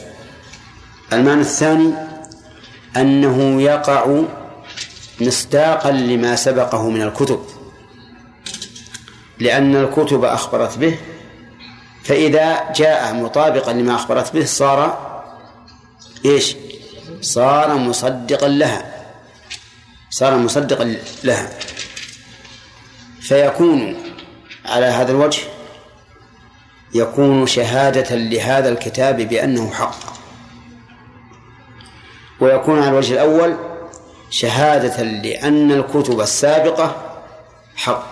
المعنى 1.12 1.40
الثاني 1.40 2.11
أنه 2.96 3.62
يقع 3.62 4.22
مصداقا 5.20 5.90
لما 5.90 6.36
سبقه 6.36 6.90
من 6.90 7.02
الكتب. 7.02 7.44
لأن 9.38 9.76
الكتب 9.76 10.24
أخبرت 10.24 10.78
به 10.78 10.98
فإذا 12.04 12.72
جاء 12.72 13.14
مطابقا 13.14 13.72
لما 13.72 13.94
أخبرت 13.94 14.34
به 14.34 14.44
صار 14.44 15.12
إيش؟ 16.24 16.56
صار 17.20 17.74
مصدقا 17.74 18.48
لها. 18.48 19.06
صار 20.10 20.36
مصدقا 20.36 20.96
لها. 21.24 21.50
فيكون 23.20 23.96
على 24.64 24.86
هذا 24.86 25.12
الوجه 25.12 25.42
يكون 26.94 27.46
شهادة 27.46 28.16
لهذا 28.16 28.68
الكتاب 28.68 29.16
بأنه 29.16 29.70
حق. 29.70 30.11
ويكون 32.42 32.78
على 32.78 32.88
الوجه 32.88 33.12
الأول 33.12 33.56
شهادة 34.30 35.02
لأن 35.02 35.72
الكتب 35.72 36.20
السابقة 36.20 36.96
حق. 37.76 38.06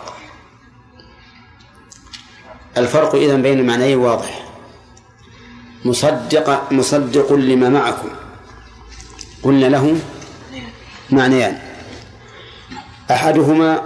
الفرق 2.76 3.14
إذن 3.14 3.42
بين 3.42 3.58
المعنيين 3.58 3.98
واضح. 3.98 4.46
مصدق 5.84 6.72
مصدق 6.72 7.32
لما 7.32 7.68
معكم. 7.68 8.08
قلنا 9.42 9.66
له 9.66 9.96
معنيان. 11.10 11.58
أحدهما 13.10 13.82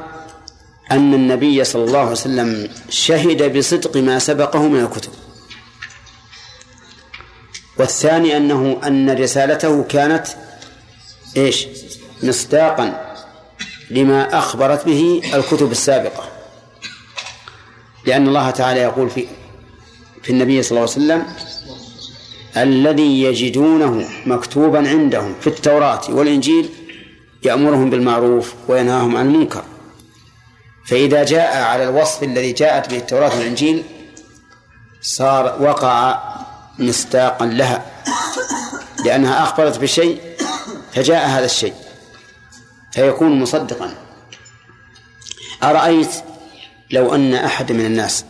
أن 0.91 1.15
النبي 1.15 1.65
صلى 1.65 1.85
الله 1.85 1.99
عليه 1.99 2.11
وسلم 2.11 2.69
شهد 2.89 3.59
بصدق 3.59 3.97
ما 3.97 4.19
سبقه 4.19 4.69
من 4.69 4.81
الكتب. 4.81 5.13
والثاني 7.79 8.37
أنه 8.37 8.81
أن 8.87 9.11
رسالته 9.11 9.83
كانت 9.83 10.27
إيش؟ 11.37 11.67
مصداقا 12.23 13.17
لما 13.91 14.39
أخبرت 14.39 14.87
به 14.87 15.23
الكتب 15.35 15.71
السابقة. 15.73 16.29
لأن 18.07 18.29
الله 18.29 18.51
تعالى 18.51 18.81
يقول 18.81 19.11
في 19.11 19.27
في 20.23 20.31
النبي 20.31 20.63
صلى 20.63 20.79
الله 20.79 20.91
عليه 20.91 21.05
وسلم 21.05 21.27
الذي 22.57 23.23
يجدونه 23.23 24.09
مكتوبا 24.27 24.89
عندهم 24.89 25.35
في 25.41 25.47
التوراة 25.47 26.01
والإنجيل 26.09 26.69
يأمرهم 27.43 27.91
بالمعروف 27.91 28.55
وينهاهم 28.69 29.17
عن 29.17 29.27
المنكر. 29.27 29.65
فإذا 30.87 31.25
جاء 31.25 31.63
على 31.63 31.85
الوصف 31.85 32.23
الذي 32.23 32.53
جاءت 32.53 32.91
به 32.91 32.97
التوراة 32.97 33.39
والإنجيل 33.39 33.83
صار 35.01 35.63
وقع 35.63 36.23
مصداقا 36.79 37.47
لها 37.47 37.87
لأنها 39.05 39.43
أخبرت 39.43 39.79
بشيء 39.79 40.37
فجاء 40.93 41.29
هذا 41.29 41.45
الشيء 41.45 41.75
فيكون 42.93 43.41
مصدقا. 43.41 43.95
أرأيت 45.63 46.11
لو 46.91 47.15
أن 47.15 47.35
أحد 47.35 47.73
من 47.73 47.87
الناس 47.87 48.25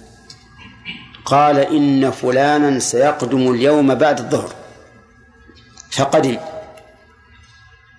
قال 1.25 1.59
إن 1.59 2.11
فلانا 2.11 2.79
سيقدم 2.79 3.51
اليوم 3.51 3.95
بعد 3.95 4.21
الظهر 4.21 4.53
فقدم. 5.91 6.39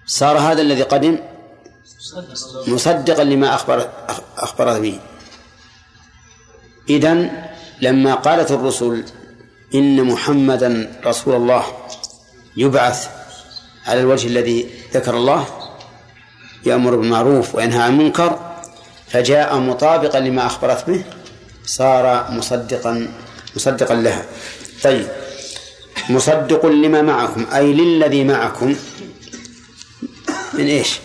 صار 0.06 0.38
هذا 0.38 0.62
الذي 0.62 0.84
قدم 0.84 1.20
مصدقا 2.68 3.24
لما 3.24 3.56
أخبر 3.56 3.90
أخبر 4.38 4.80
به. 4.80 5.00
إذن 6.90 7.46
لما 7.82 8.16
قالت 8.16 8.52
الرسل 8.52 9.06
إن 9.74 10.04
محمدا 10.04 11.02
رسول 11.06 11.36
الله 11.36 11.66
يبعث 12.58 13.10
على 13.86 14.00
الوجه 14.00 14.28
الذي 14.28 14.70
ذكر 14.94 15.18
الله 15.18 15.46
يأمر 16.66 16.96
بالمعروف 16.96 17.56
وينهى 17.56 17.82
عن 17.82 17.92
المنكر 17.92 18.40
فجاء 19.08 19.58
مطابقا 19.58 20.20
لما 20.20 20.46
أخبرت 20.46 20.88
به 20.90 21.04
صار 21.66 22.32
مصدقا 22.32 23.08
مصدقا 23.56 23.96
لها. 23.96 24.26
طيب 24.84 25.08
مصدق 26.10 26.66
لما 26.66 27.02
معكم 27.02 27.46
أي 27.54 27.74
للذي 27.74 28.24
معكم 28.24 28.76
من 30.54 30.68
إيش؟ 30.68 31.00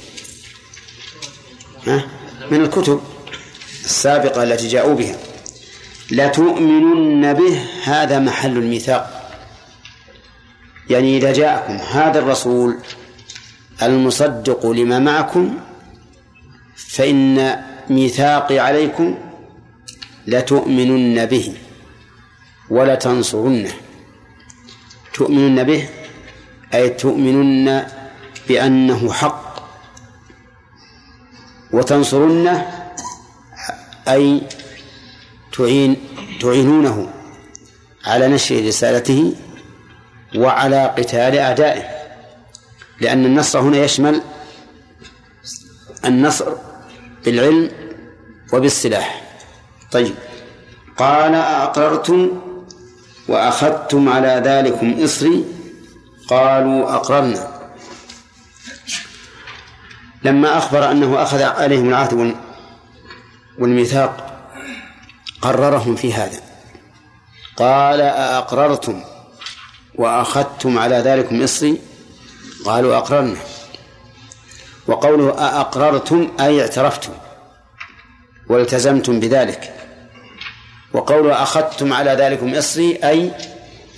ها؟ 1.87 2.07
من 2.51 2.61
الكتب 2.61 3.01
السابقة 3.85 4.43
التي 4.43 4.69
جاءوا 4.69 4.95
بها. 4.95 5.17
لتؤمنن 6.11 7.33
به 7.33 7.65
هذا 7.85 8.19
محل 8.19 8.57
الميثاق. 8.57 9.31
يعني 10.91 11.17
إذا 11.17 11.33
جاءكم 11.33 11.73
هذا 11.73 12.19
الرسول 12.19 12.79
المصدق 13.83 14.67
لما 14.67 14.99
معكم 14.99 15.59
فإن 16.77 17.57
ميثاقي 17.91 18.59
عليكم 18.59 19.19
لتؤمنن 20.27 21.27
به 21.27 21.55
ولتنصرنه. 22.71 23.73
تؤمنن 25.15 25.65
به 25.65 25.89
أي 26.75 26.89
تؤمنن 26.89 27.87
بأنه 28.49 29.13
حق. 29.13 29.51
وتنصرنه 31.73 32.87
أي 34.09 34.43
تعين 35.53 35.97
تعينونه 36.41 37.13
على 38.05 38.29
نشر 38.29 38.67
رسالته 38.67 39.35
وعلى 40.37 40.95
قتال 40.99 41.39
أعدائه. 41.39 41.83
لأن 43.01 43.25
النصر 43.25 43.61
هنا 43.61 43.77
يشمل 43.77 44.23
النصر 46.05 46.53
بالعلم 47.25 47.71
وبالسلاح. 48.53 49.23
طيب. 49.93 50.15
قال 50.97 51.35
أأقررتم 51.35 52.41
وأخذتم 53.29 54.09
على 54.09 54.43
ذلكم 54.45 55.05
إصري؟ 55.05 55.45
قالوا 56.29 56.95
أقررنا. 56.95 57.61
لما 60.25 60.59
أخبر 60.59 60.91
أنه 60.91 61.23
أخذ 61.23 61.43
عليهم 61.43 61.89
العهد 61.89 62.35
والميثاق 63.59 64.30
قررهم 65.43 65.97
في 65.97 66.13
هذا. 66.13 66.41
قال 67.57 68.01
أأقررتم 68.01 69.03
وأخذتم 69.95 70.79
على 70.79 70.97
ذلكم 70.97 71.43
إصري 71.43 71.79
قالوا 72.65 72.97
أقررنا. 72.97 73.37
وقوله 74.87 75.31
أأقررتم 75.31 76.31
أي 76.41 76.61
اعترفتم 76.61 77.13
والتزمتم 78.49 79.21
بذلك. 79.21 79.75
وقوله 80.93 81.43
أخذتم 81.43 81.93
على 81.93 82.11
ذلكم 82.11 82.55
إصري 82.55 82.99
أي 83.05 83.31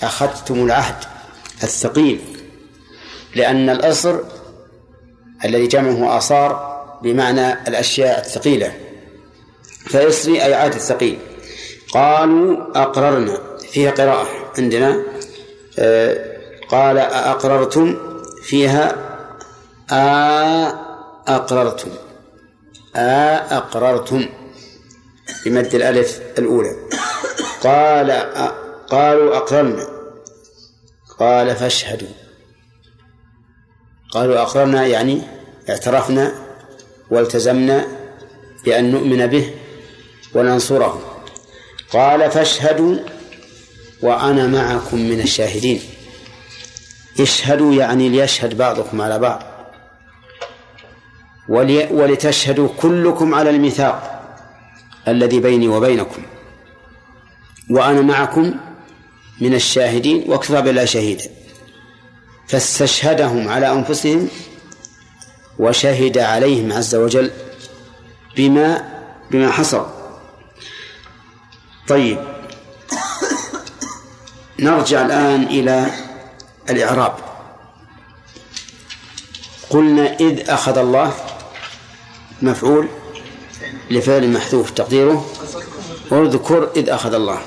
أخذتم 0.02 0.64
العهد 0.64 1.04
الثقيل. 1.62 2.20
لأن 3.34 3.70
الإصر 3.70 4.18
الذي 5.44 5.66
جمعه 5.66 6.18
آثار 6.18 6.72
بمعنى 7.02 7.52
الأشياء 7.52 8.20
الثقيلة. 8.20 8.74
فإصري 9.90 10.44
أي 10.44 10.54
عهد 10.54 10.74
الثقيل 10.74 11.18
قالوا 11.92 12.82
أقررنا 12.82 13.38
فيها 13.58 13.90
قراءة 13.90 14.26
عندنا 14.58 15.02
آه، 15.78 16.36
قال 16.68 16.98
أقررتم 16.98 17.96
فيها 18.42 18.96
أقررتم 21.28 21.90
أقررتم 22.96 24.26
بمد 25.44 25.74
الألف 25.74 26.20
الأولى. 26.38 26.76
قال 27.62 28.10
قالوا 28.90 29.36
أقررنا. 29.36 29.86
قال 31.18 31.56
فاشهدوا. 31.56 32.08
قالوا 34.10 34.42
أقررنا 34.42 34.86
يعني 34.86 35.22
اعترفنا 35.68 36.34
والتزمنا 37.10 37.86
بأن 38.64 38.90
نؤمن 38.90 39.26
به 39.26 39.54
وننصره. 40.34 41.11
قال 41.92 42.30
فاشهدوا 42.30 42.96
وأنا 44.02 44.46
معكم 44.46 44.98
من 44.98 45.20
الشاهدين. 45.20 45.80
اشهدوا 47.20 47.74
يعني 47.74 48.08
ليشهد 48.08 48.58
بعضكم 48.58 49.00
على 49.00 49.18
بعض. 49.18 49.42
ولتشهدوا 51.90 52.68
كلكم 52.80 53.34
على 53.34 53.50
الميثاق 53.50 54.22
الذي 55.08 55.40
بيني 55.40 55.68
وبينكم. 55.68 56.22
وأنا 57.70 58.00
معكم 58.00 58.54
من 59.40 59.54
الشاهدين 59.54 60.24
وكفى 60.28 60.62
بالله 60.62 60.84
شهيدا 60.84 61.24
فاستشهدهم 62.48 63.48
على 63.48 63.72
أنفسهم 63.72 64.28
وشهد 65.58 66.18
عليهم 66.18 66.72
عز 66.72 66.94
وجل 66.94 67.30
بما 68.36 68.84
بما 69.30 69.50
حصل. 69.50 70.01
طيب. 71.92 72.18
نرجع 74.58 75.06
الآن 75.06 75.42
إلى 75.42 75.90
الإعراب. 76.70 77.16
قلنا 79.70 80.16
إذ 80.20 80.50
أخذ 80.50 80.78
الله 80.78 81.14
مفعول 82.42 82.88
لفعل 83.90 84.28
محذوف 84.28 84.70
تقديره. 84.70 85.32
واذكر 86.10 86.70
إذ 86.76 86.88
أخذ 86.90 87.14
الله. 87.14 87.42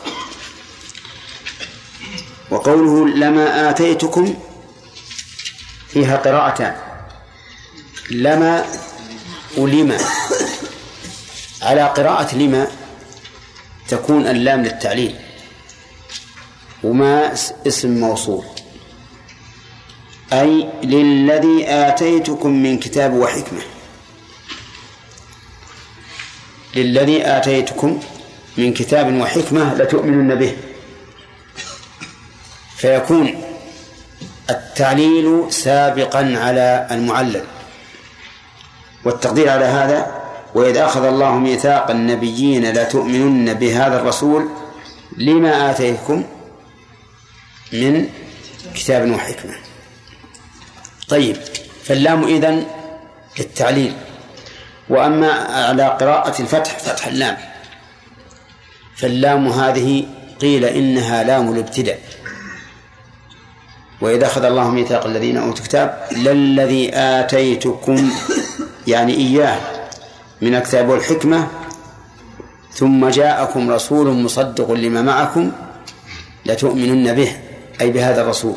وقوله 2.52 3.08
لما 3.08 3.70
آتيتكم 3.70 4.36
فيها 5.88 6.18
قراءتان 6.18 6.76
لما 8.12 8.66
ولما 9.58 9.98
على 11.62 11.82
قراءة 11.82 12.36
لما 12.36 12.85
تكون 13.88 14.28
اللام 14.28 14.64
للتعليل 14.64 15.16
وما 16.84 17.34
اسم 17.68 18.00
موصول. 18.00 18.46
أي 20.34 20.70
للذي 20.84 21.66
آتيتكم 21.68 22.50
من 22.64 22.80
كتاب 22.80 23.14
وحكمة. 23.14 23.62
للذي 26.76 27.26
آتيتكم 27.26 28.00
من 28.58 28.74
كتاب 28.74 29.22
وحكمة 29.22 29.74
لتؤمنن 29.74 30.36
به. 30.36 30.58
فيكون 32.78 33.42
التعليل 34.50 35.54
سابقا 35.54 36.38
على 36.38 36.88
المعلل. 36.92 37.44
والتقدير 39.06 39.50
على 39.50 39.66
هذا 39.66 40.25
وإذ 40.56 40.78
أخذ 40.78 41.06
الله 41.06 41.38
ميثاق 41.38 41.92
النبيين 41.92 42.74
لتؤمنن 42.74 43.54
بهذا 43.54 44.02
الرسول 44.02 44.50
لما 45.18 45.72
آتيكم 45.72 46.24
من 47.74 48.10
كتاب 48.76 49.12
وحكمة. 49.12 49.54
طيب 51.10 51.38
فاللام 51.84 52.24
إذن 52.24 52.66
للتعليل. 53.40 53.94
وأما 54.90 55.32
على 55.32 55.84
قراءة 55.84 56.42
الفتح 56.42 56.80
فتح 56.80 57.08
اللام. 57.08 57.38
فاللام 58.96 59.48
هذه 59.48 60.06
قيل 60.42 60.66
إنها 60.66 61.24
لام 61.24 61.52
الابتداء 61.54 62.00
وإذا 64.02 64.26
أخذ 64.26 64.44
الله 64.44 64.70
ميثاق 64.70 65.06
الذين 65.06 65.38
أوتوا 65.38 65.64
الكتاب 65.64 66.08
للذي 66.12 66.92
آتيتكم 66.94 68.12
يعني 68.88 69.14
إياه 69.14 69.75
من 70.42 70.56
الكتاب 70.56 70.90
والحكمة 70.90 71.48
ثم 72.74 73.08
جاءكم 73.08 73.72
رسول 73.72 74.08
مصدق 74.12 74.72
لما 74.72 75.02
معكم 75.02 75.52
لتؤمنن 76.46 77.14
به 77.14 77.40
أي 77.82 77.92
بهذا 77.92 78.22
الرسول. 78.22 78.56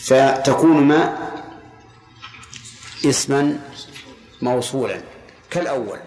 فتكون 0.00 0.82
ما 0.88 1.18
اسما 3.04 3.58
موصولا 4.42 5.00
كالأول. 5.50 5.98